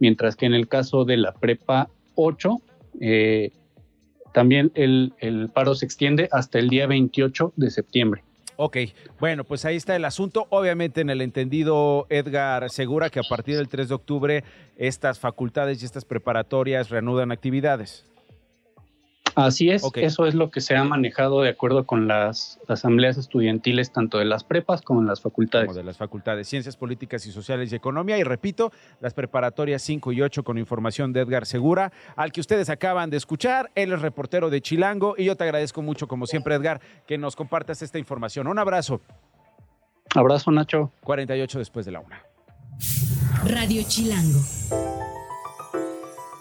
mientras 0.00 0.34
que 0.34 0.44
en 0.44 0.54
el 0.54 0.66
caso 0.68 1.04
de 1.04 1.16
la 1.16 1.32
prepa 1.32 1.88
8, 2.16 2.60
eh, 3.00 3.50
también 4.34 4.72
el, 4.74 5.12
paro 5.54 5.74
se 5.76 5.86
extiende 5.86 6.28
hasta 6.32 6.58
el 6.58 6.68
día 6.68 6.86
28 6.88 7.54
de 7.56 7.70
septiembre. 7.70 8.24
Ok, 8.56 8.76
bueno, 9.18 9.44
pues 9.44 9.64
ahí 9.64 9.76
está 9.76 9.96
el 9.96 10.04
asunto. 10.04 10.46
Obviamente 10.50 11.00
en 11.00 11.10
el 11.10 11.22
entendido, 11.22 12.06
Edgar 12.10 12.68
Segura, 12.70 13.10
que 13.10 13.20
a 13.20 13.22
partir 13.28 13.56
del 13.56 13.68
3 13.68 13.88
de 13.88 13.94
octubre 13.94 14.44
estas 14.76 15.18
facultades 15.18 15.80
y 15.82 15.84
estas 15.84 16.04
preparatorias 16.04 16.90
reanudan 16.90 17.32
actividades. 17.32 18.04
Así 19.34 19.70
es, 19.70 19.82
eso 19.96 20.26
es 20.26 20.34
lo 20.34 20.50
que 20.50 20.60
se 20.60 20.76
ha 20.76 20.84
manejado 20.84 21.42
de 21.42 21.48
acuerdo 21.48 21.84
con 21.86 22.06
las 22.06 22.60
asambleas 22.68 23.16
estudiantiles, 23.16 23.90
tanto 23.90 24.18
de 24.18 24.24
las 24.24 24.44
prepas 24.44 24.80
como 24.82 25.00
en 25.00 25.08
las 25.08 25.20
facultades. 25.20 25.66
Como 25.66 25.76
de 25.76 25.82
las 25.82 25.96
facultades, 25.96 26.48
Ciencias 26.48 26.76
Políticas 26.76 27.26
y 27.26 27.32
Sociales 27.32 27.72
y 27.72 27.76
Economía. 27.76 28.16
Y 28.18 28.22
repito, 28.22 28.70
las 29.00 29.12
preparatorias 29.12 29.82
5 29.82 30.12
y 30.12 30.22
8 30.22 30.44
con 30.44 30.56
información 30.56 31.12
de 31.12 31.20
Edgar 31.20 31.46
Segura, 31.46 31.92
al 32.14 32.30
que 32.30 32.40
ustedes 32.40 32.70
acaban 32.70 33.10
de 33.10 33.16
escuchar. 33.16 33.70
Él 33.74 33.92
es 33.92 34.00
reportero 34.00 34.50
de 34.50 34.60
Chilango 34.60 35.14
y 35.18 35.24
yo 35.24 35.36
te 35.36 35.44
agradezco 35.44 35.82
mucho, 35.82 36.06
como 36.06 36.26
siempre, 36.26 36.54
Edgar, 36.54 36.80
que 37.06 37.18
nos 37.18 37.34
compartas 37.34 37.82
esta 37.82 37.98
información. 37.98 38.46
Un 38.46 38.58
abrazo. 38.60 39.00
Abrazo, 40.14 40.52
Nacho. 40.52 40.92
48 41.02 41.58
después 41.58 41.84
de 41.86 41.92
la 41.92 42.00
una. 42.00 42.22
Radio 43.46 43.82
Chilango. 43.86 44.38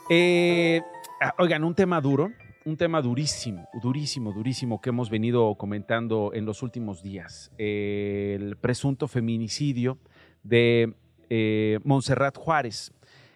Eh, 0.10 0.82
ah, 1.22 1.34
oigan, 1.40 1.64
un 1.64 1.74
tema 1.74 2.00
duro 2.00 2.32
un 2.66 2.78
tema 2.78 3.02
durísimo, 3.02 3.68
durísimo, 3.82 4.32
durísimo 4.32 4.80
que 4.80 4.90
hemos 4.90 5.10
venido 5.10 5.56
comentando 5.56 6.32
en 6.34 6.46
los 6.46 6.64
últimos 6.64 7.02
días. 7.02 7.52
el 7.58 8.58
presunto 8.58 9.08
feminicidio 9.08 9.98
de 10.44 10.94
eh, 11.30 11.80
Montserrat 11.84 12.38
Juárez. 12.38 12.94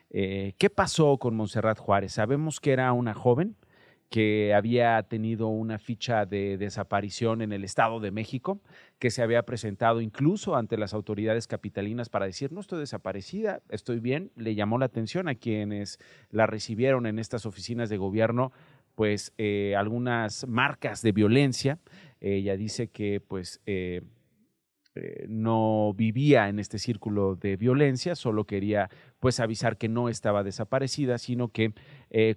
Eh, 0.09 0.53
¿Qué 0.57 0.69
pasó 0.69 1.17
con 1.17 1.35
Montserrat 1.35 1.77
Juárez? 1.77 2.13
Sabemos 2.13 2.59
que 2.59 2.71
era 2.71 2.91
una 2.93 3.13
joven 3.13 3.57
que 4.09 4.53
había 4.53 5.03
tenido 5.03 5.47
una 5.47 5.79
ficha 5.79 6.25
de 6.25 6.57
desaparición 6.57 7.41
en 7.41 7.51
el 7.51 7.65
Estado 7.65 7.99
de 7.99 8.11
México, 8.11 8.61
que 8.99 9.11
se 9.11 9.21
había 9.21 9.43
presentado 9.43 9.99
incluso 9.99 10.55
ante 10.55 10.77
las 10.77 10.93
autoridades 10.93 11.45
capitalinas 11.45 12.07
para 12.07 12.25
decir, 12.25 12.53
no 12.53 12.61
estoy 12.61 12.79
desaparecida, 12.79 13.61
estoy 13.69 13.99
bien, 13.99 14.31
le 14.35 14.55
llamó 14.55 14.77
la 14.77 14.85
atención 14.85 15.27
a 15.27 15.35
quienes 15.35 15.99
la 16.31 16.47
recibieron 16.47 17.05
en 17.05 17.19
estas 17.19 17.45
oficinas 17.45 17.89
de 17.89 17.97
gobierno 17.97 18.53
pues 18.97 19.31
eh, 19.37 19.75
algunas 19.77 20.47
marcas 20.47 21.03
de 21.03 21.11
violencia. 21.11 21.77
Ella 22.19 22.57
dice 22.57 22.87
que 22.87 23.21
pues 23.21 23.61
eh, 23.67 24.01
eh, 24.95 25.27
no 25.29 25.93
vivía 25.95 26.49
en 26.49 26.57
este 26.57 26.79
círculo 26.79 27.35
de 27.35 27.57
violencia, 27.57 28.15
solo 28.15 28.45
quería 28.45 28.89
pues 29.19 29.39
avisar 29.39 29.77
que 29.77 29.87
no 29.87 30.09
estaba 30.09 30.41
desaparecida, 30.41 31.19
sino 31.19 31.49
que 31.49 31.73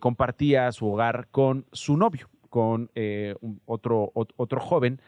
compartía 0.00 0.70
su 0.72 0.86
hogar 0.86 1.28
con 1.30 1.64
su 1.72 1.96
novio, 1.96 2.28
con 2.50 2.90
otro, 3.64 4.12
otro 4.14 4.60
joven 4.60 5.00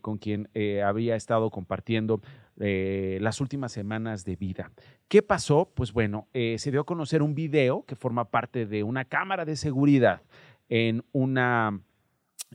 con 0.00 0.16
quien 0.16 0.48
había 0.82 1.16
estado 1.16 1.50
compartiendo 1.50 2.22
las 2.56 3.42
últimas 3.42 3.72
semanas 3.72 4.24
de 4.24 4.36
vida. 4.36 4.70
¿Qué 5.08 5.20
pasó? 5.20 5.70
Pues 5.74 5.92
bueno, 5.92 6.28
se 6.32 6.70
dio 6.70 6.80
a 6.80 6.86
conocer 6.86 7.22
un 7.22 7.34
video 7.34 7.84
que 7.84 7.94
forma 7.94 8.30
parte 8.30 8.64
de 8.64 8.82
una 8.82 9.04
cámara 9.04 9.44
de 9.44 9.56
seguridad 9.56 10.22
en, 10.68 11.04
una, 11.12 11.80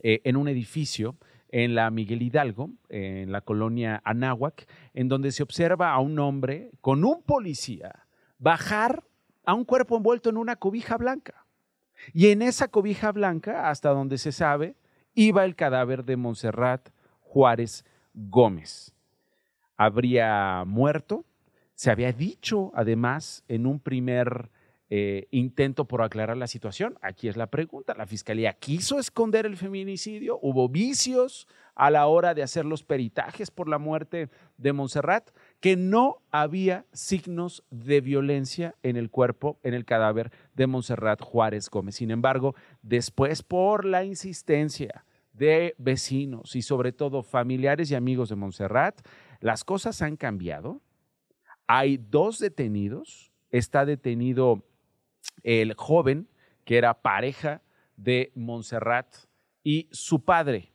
eh, 0.02 0.20
en 0.24 0.36
un 0.36 0.48
edificio 0.48 1.16
en 1.48 1.74
la 1.74 1.90
Miguel 1.90 2.22
Hidalgo, 2.22 2.70
en 2.88 3.30
la 3.30 3.40
colonia 3.40 4.02
Anáhuac, 4.04 4.66
en 4.92 5.08
donde 5.08 5.30
se 5.30 5.42
observa 5.42 5.92
a 5.92 6.00
un 6.00 6.18
hombre 6.18 6.72
con 6.80 7.04
un 7.04 7.22
policía 7.22 8.06
bajar 8.38 9.04
a 9.44 9.54
un 9.54 9.64
cuerpo 9.64 9.96
envuelto 9.96 10.30
en 10.30 10.36
una 10.36 10.56
cobija 10.56 10.96
blanca. 10.96 11.46
Y 12.12 12.28
en 12.28 12.42
esa 12.42 12.68
cobija 12.68 13.12
blanca, 13.12 13.70
hasta 13.70 13.90
donde 13.90 14.18
se 14.18 14.32
sabe, 14.32 14.76
iba 15.14 15.44
el 15.44 15.54
cadáver 15.54 16.04
de 16.04 16.16
Montserrat 16.16 16.90
Juárez 17.20 17.84
Gómez. 18.14 18.92
Habría 19.76 20.64
muerto, 20.66 21.24
se 21.74 21.90
había 21.90 22.12
dicho 22.12 22.72
además 22.74 23.44
en 23.48 23.66
un 23.66 23.80
primer 23.80 24.50
eh, 24.90 25.28
intento 25.30 25.86
por 25.86 26.02
aclarar 26.02 26.36
la 26.36 26.46
situación. 26.46 26.98
Aquí 27.00 27.28
es 27.28 27.36
la 27.36 27.46
pregunta. 27.46 27.94
¿La 27.94 28.06
fiscalía 28.06 28.52
quiso 28.52 28.98
esconder 28.98 29.46
el 29.46 29.56
feminicidio? 29.56 30.38
¿Hubo 30.42 30.68
vicios 30.68 31.48
a 31.74 31.90
la 31.90 32.06
hora 32.06 32.34
de 32.34 32.42
hacer 32.42 32.66
los 32.66 32.82
peritajes 32.82 33.50
por 33.50 33.68
la 33.68 33.78
muerte 33.78 34.28
de 34.58 34.72
Montserrat? 34.74 35.30
Que 35.60 35.76
no 35.76 36.20
había 36.30 36.84
signos 36.92 37.64
de 37.70 38.02
violencia 38.02 38.74
en 38.82 38.96
el 38.96 39.10
cuerpo, 39.10 39.58
en 39.62 39.72
el 39.72 39.86
cadáver 39.86 40.30
de 40.54 40.66
Montserrat 40.66 41.22
Juárez 41.22 41.70
Gómez. 41.70 41.96
Sin 41.96 42.10
embargo, 42.10 42.54
después 42.82 43.42
por 43.42 43.86
la 43.86 44.04
insistencia 44.04 45.06
de 45.32 45.74
vecinos 45.78 46.54
y 46.56 46.62
sobre 46.62 46.92
todo 46.92 47.22
familiares 47.22 47.90
y 47.90 47.94
amigos 47.94 48.28
de 48.28 48.36
Montserrat, 48.36 49.00
las 49.40 49.64
cosas 49.64 50.02
han 50.02 50.16
cambiado. 50.16 50.82
Hay 51.66 51.96
dos 51.96 52.38
detenidos. 52.38 53.32
Está 53.50 53.86
detenido 53.86 54.62
el 55.42 55.74
joven 55.74 56.28
que 56.64 56.78
era 56.78 57.02
pareja 57.02 57.62
de 57.96 58.32
Montserrat 58.34 59.06
y 59.62 59.88
su 59.92 60.24
padre 60.24 60.72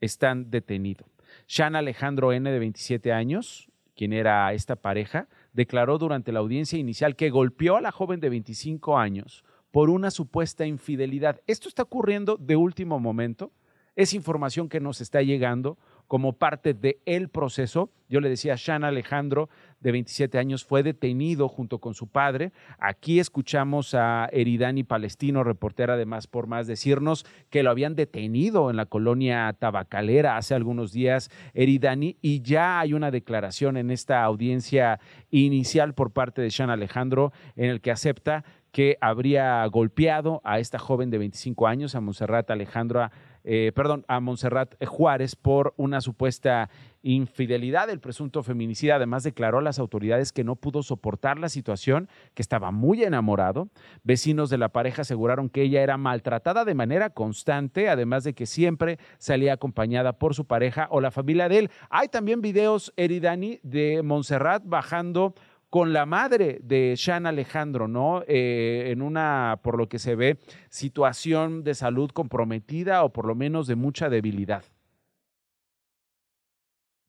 están 0.00 0.50
detenidos. 0.50 1.08
Shan 1.48 1.76
Alejandro 1.76 2.32
N, 2.32 2.50
de 2.50 2.58
27 2.58 3.12
años, 3.12 3.70
quien 3.94 4.12
era 4.12 4.52
esta 4.52 4.76
pareja, 4.76 5.28
declaró 5.52 5.98
durante 5.98 6.32
la 6.32 6.40
audiencia 6.40 6.78
inicial 6.78 7.16
que 7.16 7.30
golpeó 7.30 7.76
a 7.76 7.80
la 7.80 7.92
joven 7.92 8.20
de 8.20 8.28
25 8.28 8.98
años 8.98 9.44
por 9.70 9.90
una 9.90 10.10
supuesta 10.10 10.66
infidelidad. 10.66 11.40
Esto 11.46 11.68
está 11.68 11.82
ocurriendo 11.82 12.36
de 12.36 12.56
último 12.56 12.98
momento. 12.98 13.52
Es 13.94 14.12
información 14.14 14.68
que 14.68 14.80
nos 14.80 15.00
está 15.00 15.22
llegando 15.22 15.78
como 16.06 16.34
parte 16.34 16.74
del 16.74 16.96
el 17.04 17.28
proceso. 17.28 17.90
Yo 18.08 18.20
le 18.20 18.28
decía, 18.28 18.54
Shan 18.56 18.84
Alejandro, 18.84 19.48
de 19.80 19.92
27 19.92 20.38
años, 20.38 20.64
fue 20.64 20.82
detenido 20.82 21.48
junto 21.48 21.78
con 21.78 21.94
su 21.94 22.06
padre. 22.06 22.52
Aquí 22.78 23.18
escuchamos 23.18 23.94
a 23.94 24.28
Eridani 24.32 24.84
Palestino, 24.84 25.42
reportera 25.42 25.94
además 25.94 26.26
por 26.26 26.46
más, 26.46 26.66
decirnos 26.66 27.26
que 27.50 27.62
lo 27.62 27.70
habían 27.70 27.96
detenido 27.96 28.70
en 28.70 28.76
la 28.76 28.86
colonia 28.86 29.52
tabacalera 29.58 30.36
hace 30.36 30.54
algunos 30.54 30.92
días, 30.92 31.30
Eridani, 31.54 32.16
y 32.22 32.42
ya 32.42 32.78
hay 32.78 32.94
una 32.94 33.10
declaración 33.10 33.76
en 33.76 33.90
esta 33.90 34.22
audiencia 34.22 35.00
inicial 35.30 35.94
por 35.94 36.12
parte 36.12 36.42
de 36.42 36.50
Shan 36.50 36.70
Alejandro 36.70 37.32
en 37.56 37.70
el 37.70 37.80
que 37.80 37.90
acepta 37.90 38.44
que 38.76 38.98
habría 39.00 39.64
golpeado 39.68 40.42
a 40.44 40.58
esta 40.58 40.78
joven 40.78 41.08
de 41.08 41.16
25 41.16 41.66
años, 41.66 41.94
a 41.94 42.02
Monserrat 42.02 42.50
Alejandra 42.50 43.10
eh, 43.48 43.70
perdón, 43.74 44.04
a 44.08 44.18
Montserrat 44.18 44.74
Juárez 44.84 45.36
por 45.36 45.72
una 45.76 46.00
supuesta 46.00 46.68
infidelidad. 47.02 47.88
El 47.88 48.00
presunto 48.00 48.42
feminicida 48.42 48.96
además 48.96 49.22
declaró 49.22 49.58
a 49.58 49.62
las 49.62 49.78
autoridades 49.78 50.32
que 50.32 50.42
no 50.42 50.56
pudo 50.56 50.82
soportar 50.82 51.38
la 51.38 51.48
situación, 51.48 52.08
que 52.34 52.42
estaba 52.42 52.72
muy 52.72 53.04
enamorado. 53.04 53.68
Vecinos 54.02 54.50
de 54.50 54.58
la 54.58 54.70
pareja 54.70 55.02
aseguraron 55.02 55.48
que 55.48 55.62
ella 55.62 55.82
era 55.82 55.96
maltratada 55.96 56.64
de 56.64 56.74
manera 56.74 57.10
constante, 57.10 57.88
además 57.88 58.24
de 58.24 58.34
que 58.34 58.46
siempre 58.46 58.98
salía 59.18 59.52
acompañada 59.52 60.18
por 60.18 60.34
su 60.34 60.46
pareja 60.46 60.88
o 60.90 61.00
la 61.00 61.12
familia 61.12 61.48
de 61.48 61.60
él. 61.60 61.70
Hay 61.88 62.08
también 62.08 62.40
videos, 62.40 62.92
Eridani, 62.96 63.60
de 63.62 64.02
Montserrat 64.02 64.64
bajando 64.66 65.34
con 65.76 65.92
la 65.92 66.06
madre 66.06 66.58
de 66.62 66.94
Shan 66.96 67.26
Alejandro, 67.26 67.86
¿no? 67.86 68.22
Eh, 68.26 68.84
en 68.92 69.02
una, 69.02 69.60
por 69.62 69.76
lo 69.76 69.90
que 69.90 69.98
se 69.98 70.14
ve, 70.14 70.38
situación 70.70 71.64
de 71.64 71.74
salud 71.74 72.10
comprometida 72.12 73.04
o 73.04 73.12
por 73.12 73.26
lo 73.26 73.34
menos 73.34 73.66
de 73.66 73.74
mucha 73.74 74.08
debilidad. 74.08 74.64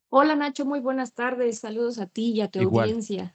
Hola 0.09 0.35
Nacho, 0.35 0.65
muy 0.65 0.81
buenas 0.81 1.13
tardes. 1.13 1.59
Saludos 1.59 1.97
a 1.97 2.07
ti 2.07 2.31
y 2.31 2.41
a 2.41 2.49
tu 2.49 2.59
audiencia. 2.59 3.33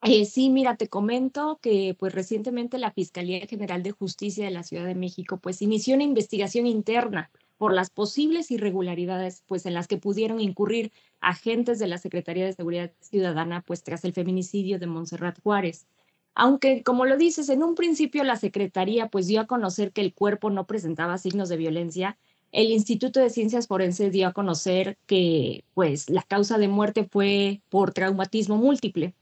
Eh, 0.00 0.24
sí, 0.24 0.48
mira, 0.48 0.78
te 0.78 0.88
comento 0.88 1.58
que 1.60 1.94
pues 1.98 2.14
recientemente 2.14 2.78
la 2.78 2.92
Fiscalía 2.92 3.46
General 3.46 3.82
de 3.82 3.90
Justicia 3.90 4.46
de 4.46 4.52
la 4.52 4.62
Ciudad 4.62 4.86
de 4.86 4.94
México 4.94 5.36
pues 5.36 5.60
inició 5.60 5.96
una 5.96 6.04
investigación 6.04 6.66
interna 6.66 7.30
por 7.58 7.72
las 7.72 7.90
posibles 7.90 8.50
irregularidades 8.50 9.42
pues 9.46 9.66
en 9.66 9.74
las 9.74 9.88
que 9.88 9.96
pudieron 9.96 10.40
incurrir 10.40 10.92
agentes 11.20 11.78
de 11.78 11.86
la 11.86 11.98
Secretaría 11.98 12.44
de 12.44 12.52
Seguridad 12.52 12.92
Ciudadana 13.00 13.62
pues 13.66 13.82
tras 13.82 14.04
el 14.04 14.12
feminicidio 14.12 14.78
de 14.78 14.86
Montserrat 14.86 15.40
Juárez. 15.42 15.86
Aunque 16.34 16.82
como 16.82 17.06
lo 17.06 17.16
dices, 17.16 17.48
en 17.48 17.62
un 17.62 17.74
principio 17.74 18.22
la 18.24 18.36
Secretaría 18.36 19.08
pues 19.08 19.26
dio 19.26 19.40
a 19.40 19.46
conocer 19.46 19.92
que 19.92 20.02
el 20.02 20.14
cuerpo 20.14 20.50
no 20.50 20.66
presentaba 20.66 21.18
signos 21.18 21.48
de 21.48 21.56
violencia, 21.56 22.18
el 22.52 22.70
Instituto 22.70 23.20
de 23.20 23.30
Ciencias 23.30 23.66
Forenses 23.66 24.12
dio 24.12 24.28
a 24.28 24.32
conocer 24.32 24.98
que 25.06 25.64
pues 25.74 26.08
la 26.10 26.22
causa 26.22 26.58
de 26.58 26.68
muerte 26.68 27.04
fue 27.04 27.60
por 27.68 27.92
traumatismo 27.92 28.56
múltiple. 28.56 29.14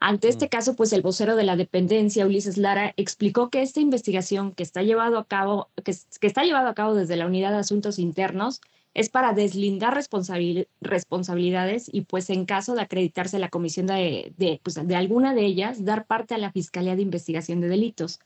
Ante 0.00 0.28
este 0.28 0.46
mm. 0.46 0.48
caso, 0.48 0.76
pues 0.76 0.92
el 0.94 1.02
vocero 1.02 1.36
de 1.36 1.44
la 1.44 1.56
dependencia, 1.56 2.24
Ulises 2.24 2.56
Lara, 2.56 2.94
explicó 2.96 3.50
que 3.50 3.60
esta 3.60 3.80
investigación 3.80 4.52
que 4.52 4.62
está 4.62 4.82
llevado 4.82 5.18
a 5.18 5.26
cabo, 5.26 5.68
que, 5.84 5.90
está 6.22 6.42
llevado 6.42 6.68
a 6.68 6.74
cabo 6.74 6.94
desde 6.94 7.16
la 7.16 7.26
Unidad 7.26 7.52
de 7.52 7.58
Asuntos 7.58 7.98
Internos, 7.98 8.62
es 8.94 9.10
para 9.10 9.34
deslindar 9.34 9.94
responsabilidades 10.80 11.90
y 11.92 12.00
pues 12.00 12.28
en 12.30 12.44
caso 12.44 12.74
de 12.74 12.80
acreditarse 12.80 13.38
la 13.38 13.50
comisión 13.50 13.86
de, 13.86 14.32
de, 14.36 14.60
pues, 14.64 14.74
de 14.84 14.96
alguna 14.96 15.34
de 15.34 15.44
ellas, 15.44 15.84
dar 15.84 16.06
parte 16.06 16.34
a 16.34 16.38
la 16.38 16.50
Fiscalía 16.50 16.96
de 16.96 17.02
Investigación 17.02 17.60
de 17.60 17.68
Delitos. 17.68 18.18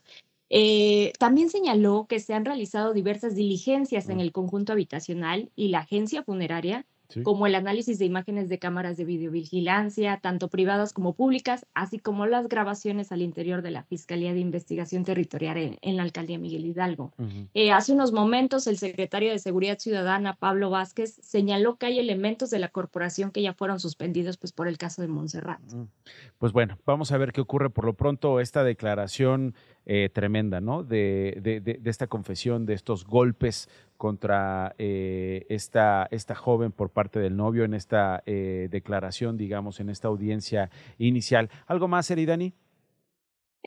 Eh, 0.49 1.11
también 1.19 1.49
señaló 1.49 2.05
que 2.07 2.19
se 2.19 2.33
han 2.33 2.45
realizado 2.45 2.93
diversas 2.93 3.35
diligencias 3.35 4.09
en 4.09 4.17
mm. 4.17 4.21
el 4.21 4.31
conjunto 4.31 4.71
habitacional 4.73 5.51
y 5.55 5.67
la 5.67 5.79
agencia 5.79 6.23
funeraria 6.23 6.85
como 7.23 7.47
el 7.47 7.55
análisis 7.55 7.99
de 7.99 8.05
imágenes 8.05 8.49
de 8.49 8.59
cámaras 8.59 8.97
de 8.97 9.05
videovigilancia, 9.05 10.19
tanto 10.21 10.49
privadas 10.49 10.93
como 10.93 11.13
públicas, 11.13 11.65
así 11.73 11.99
como 11.99 12.25
las 12.25 12.47
grabaciones 12.47 13.11
al 13.11 13.21
interior 13.21 13.61
de 13.61 13.71
la 13.71 13.83
Fiscalía 13.83 14.33
de 14.33 14.39
Investigación 14.39 15.03
Territorial 15.03 15.77
en, 15.81 15.97
la 15.97 16.03
Alcaldía 16.03 16.39
Miguel 16.39 16.65
Hidalgo. 16.65 17.13
Eh, 17.53 17.71
hace 17.71 17.93
unos 17.93 18.11
momentos, 18.11 18.67
el 18.67 18.77
secretario 18.77 19.31
de 19.31 19.39
Seguridad 19.39 19.79
Ciudadana, 19.79 20.35
Pablo 20.35 20.69
Vázquez, 20.69 21.19
señaló 21.21 21.77
que 21.77 21.87
hay 21.87 21.99
elementos 21.99 22.49
de 22.49 22.59
la 22.59 22.69
corporación 22.69 23.31
que 23.31 23.41
ya 23.41 23.53
fueron 23.53 23.79
suspendidos 23.79 24.37
pues, 24.37 24.51
por 24.51 24.67
el 24.67 24.77
caso 24.77 25.01
de 25.01 25.07
Montserrat. 25.07 25.61
Pues 26.37 26.51
bueno, 26.51 26.77
vamos 26.85 27.11
a 27.11 27.17
ver 27.17 27.31
qué 27.31 27.41
ocurre. 27.41 27.69
Por 27.69 27.85
lo 27.85 27.93
pronto, 27.93 28.39
esta 28.39 28.63
declaración 28.63 29.55
eh, 29.85 30.09
tremenda, 30.11 30.61
¿no? 30.61 30.83
De, 30.83 31.37
de, 31.41 31.61
de, 31.61 31.89
esta 31.89 32.07
confesión, 32.07 32.65
de 32.65 32.73
estos 32.73 33.05
golpes 33.05 33.69
contra 33.97 34.73
eh, 34.77 35.45
esta, 35.49 36.07
esta 36.09 36.33
joven 36.33 36.71
por 36.71 36.89
parte 36.89 37.19
del 37.19 37.37
novio 37.37 37.63
en 37.65 37.73
esta 37.73 38.23
eh, 38.25 38.67
declaración, 38.71 39.37
digamos, 39.37 39.79
en 39.79 39.89
esta 39.89 40.07
audiencia 40.07 40.69
inicial. 40.97 41.49
¿Algo 41.67 41.87
más, 41.87 42.09
Eridani? 42.09 42.53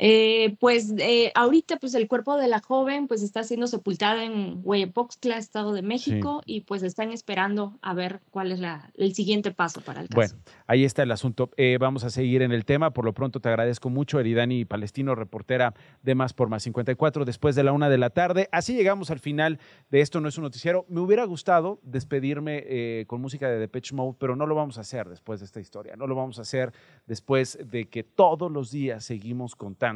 Eh, 0.01 0.57
pues 0.61 0.94
eh, 0.99 1.32
ahorita 1.34 1.78
pues 1.78 1.92
el 1.94 2.07
cuerpo 2.07 2.36
de 2.36 2.46
la 2.46 2.61
joven 2.61 3.09
pues 3.09 3.20
está 3.20 3.42
siendo 3.42 3.66
sepultada 3.66 4.22
en 4.22 4.61
Hueyapoxtla, 4.62 5.36
Estado 5.36 5.72
de 5.72 5.82
México, 5.82 6.40
y 6.46 6.61
pues 6.61 6.84
están 6.84 7.11
esperando 7.11 7.76
a 7.82 7.94
ver 7.94 8.20
cuál 8.30 8.53
es 8.53 8.61
la, 8.61 8.92
el 8.96 9.12
siguiente 9.14 9.51
paso 9.51 9.80
para 9.80 10.03
el 10.03 10.09
caso. 10.09 10.36
Bueno, 10.36 10.44
ahí 10.68 10.84
está 10.84 11.03
el 11.03 11.11
asunto. 11.11 11.51
Eh, 11.57 11.78
vamos 11.80 12.05
a 12.05 12.11
seguir 12.11 12.42
en 12.42 12.53
el 12.53 12.64
tema. 12.64 12.92
Por 12.92 13.05
lo 13.05 13.12
pronto 13.12 13.40
te 13.40 13.49
agradezco 13.49 13.90
mucho, 13.90 14.20
Eridani 14.20 14.64
Palestino, 14.64 15.16
reportera 15.16 15.74
de 16.03 16.14
Más 16.14 16.32
por 16.32 16.49
Más 16.49 16.62
54, 16.62 17.24
después 17.24 17.57
de 17.57 17.64
la 17.64 17.72
una 17.72 17.90
de 17.90 17.99
la 17.99 18.11
tarde. 18.11 18.49
Así 18.53 18.74
llegamos 18.76 19.11
al 19.11 19.18
final 19.18 19.59
de 19.90 20.01
Esto 20.01 20.20
No 20.20 20.28
es 20.28 20.38
un 20.38 20.44
Noticiero. 20.44 20.86
Me 20.88 21.01
hubiera 21.01 21.24
gustado 21.24 21.80
despedirme 21.82 23.05
con 23.09 23.20
música 23.20 23.51
de 23.51 23.59
Depeche 23.59 23.96
Mode, 23.96 24.16
pero 24.20 24.36
no 24.36 24.46
lo 24.46 24.55
vamos 24.55 24.78
a 24.78 24.82
hacer 24.82 25.09
después 25.09 25.40
de 25.40 25.46
esta 25.46 25.59
historia. 25.59 25.96
No 25.96 26.07
lo 26.07 26.14
vamos 26.14 26.38
a 26.38 26.42
hacer 26.42 26.72
después 27.07 27.59
de 27.64 27.88
que 27.88 28.05
todos 28.05 28.53
los 28.53 28.70
días 28.70 29.05
seguimos 29.05 29.57
contando 29.57 29.88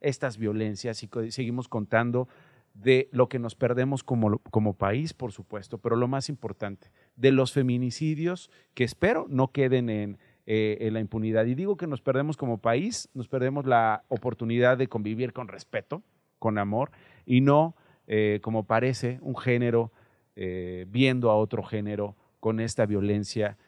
estas 0.00 0.38
violencias 0.38 1.02
y 1.02 1.08
seguimos 1.30 1.68
contando 1.68 2.28
de 2.74 3.08
lo 3.12 3.28
que 3.28 3.38
nos 3.38 3.54
perdemos 3.54 4.04
como, 4.04 4.38
como 4.50 4.74
país, 4.74 5.12
por 5.12 5.32
supuesto, 5.32 5.78
pero 5.78 5.96
lo 5.96 6.08
más 6.08 6.28
importante, 6.28 6.90
de 7.16 7.32
los 7.32 7.52
feminicidios 7.52 8.50
que 8.74 8.84
espero 8.84 9.26
no 9.28 9.48
queden 9.48 9.90
en, 9.90 10.18
eh, 10.46 10.88
la 10.92 11.00
impunidad. 11.00 11.46
Y 11.46 11.54
digo 11.54 11.76
que 11.76 11.86
nos 11.86 12.00
perdemos 12.00 12.36
como 12.36 12.58
país, 12.58 13.08
nos 13.14 13.28
perdemos 13.28 13.66
la 13.66 14.04
oportunidad 14.08 14.78
de 14.78 14.88
convivir 14.88 15.32
con 15.32 15.48
respeto, 15.48 16.02
con 16.38 16.58
amor, 16.58 16.90
y 17.26 17.40
no, 17.40 17.76
eh, 18.06 18.40
como 18.42 18.64
parece, 18.64 19.18
un 19.20 19.36
género 19.36 19.92
eh, 20.36 20.86
viendo 20.88 21.30
a 21.30 21.36
otro 21.36 21.62
género 21.62 22.16
con 22.40 22.60
esta 22.60 22.86
violencia, 22.86 23.58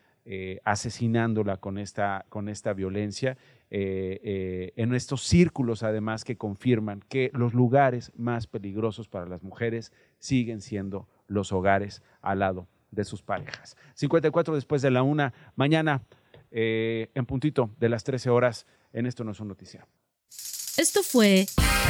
asesinándola 0.64 1.56
con 1.56 1.78
esta, 1.78 2.26
con 2.28 2.48
esta 2.48 2.72
violencia 2.74 3.36
eh, 3.74 4.20
eh, 4.22 4.72
en 4.76 4.94
estos 4.94 5.22
círculos 5.22 5.82
además 5.82 6.24
que 6.24 6.36
confirman 6.36 7.02
que 7.08 7.30
los 7.32 7.54
lugares 7.54 8.12
más 8.18 8.46
peligrosos 8.46 9.08
para 9.08 9.24
las 9.24 9.42
mujeres 9.42 9.92
siguen 10.18 10.60
siendo 10.60 11.08
los 11.26 11.52
hogares 11.52 12.02
al 12.20 12.40
lado 12.40 12.68
de 12.90 13.04
sus 13.04 13.22
parejas. 13.22 13.78
54 13.94 14.54
después 14.54 14.82
de 14.82 14.90
la 14.90 15.02
una, 15.02 15.32
mañana 15.56 16.02
eh, 16.50 17.08
en 17.14 17.24
puntito 17.24 17.70
de 17.80 17.88
las 17.88 18.04
13 18.04 18.28
horas, 18.28 18.66
en 18.92 19.06
Esto 19.06 19.24
No 19.24 19.30
es 19.30 19.40
un 19.40 19.48
Noticiero. 19.48 19.86
Esto 20.76 21.02
fue 21.02 21.46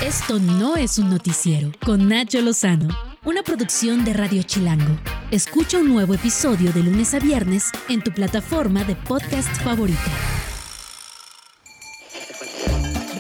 Esto 0.06 0.38
No 0.38 0.76
es 0.76 1.00
un 1.00 1.10
Noticiero 1.10 1.72
con 1.84 2.08
Nacho 2.08 2.40
Lozano, 2.42 2.90
una 3.24 3.42
producción 3.42 4.04
de 4.04 4.12
Radio 4.12 4.44
Chilango. 4.44 5.00
Escucha 5.32 5.78
un 5.78 5.88
nuevo 5.88 6.14
episodio 6.14 6.72
de 6.72 6.84
lunes 6.84 7.12
a 7.12 7.18
viernes 7.18 7.72
en 7.88 8.02
tu 8.02 8.12
plataforma 8.12 8.84
de 8.84 8.94
podcast 8.94 9.50
favorita. 9.62 10.41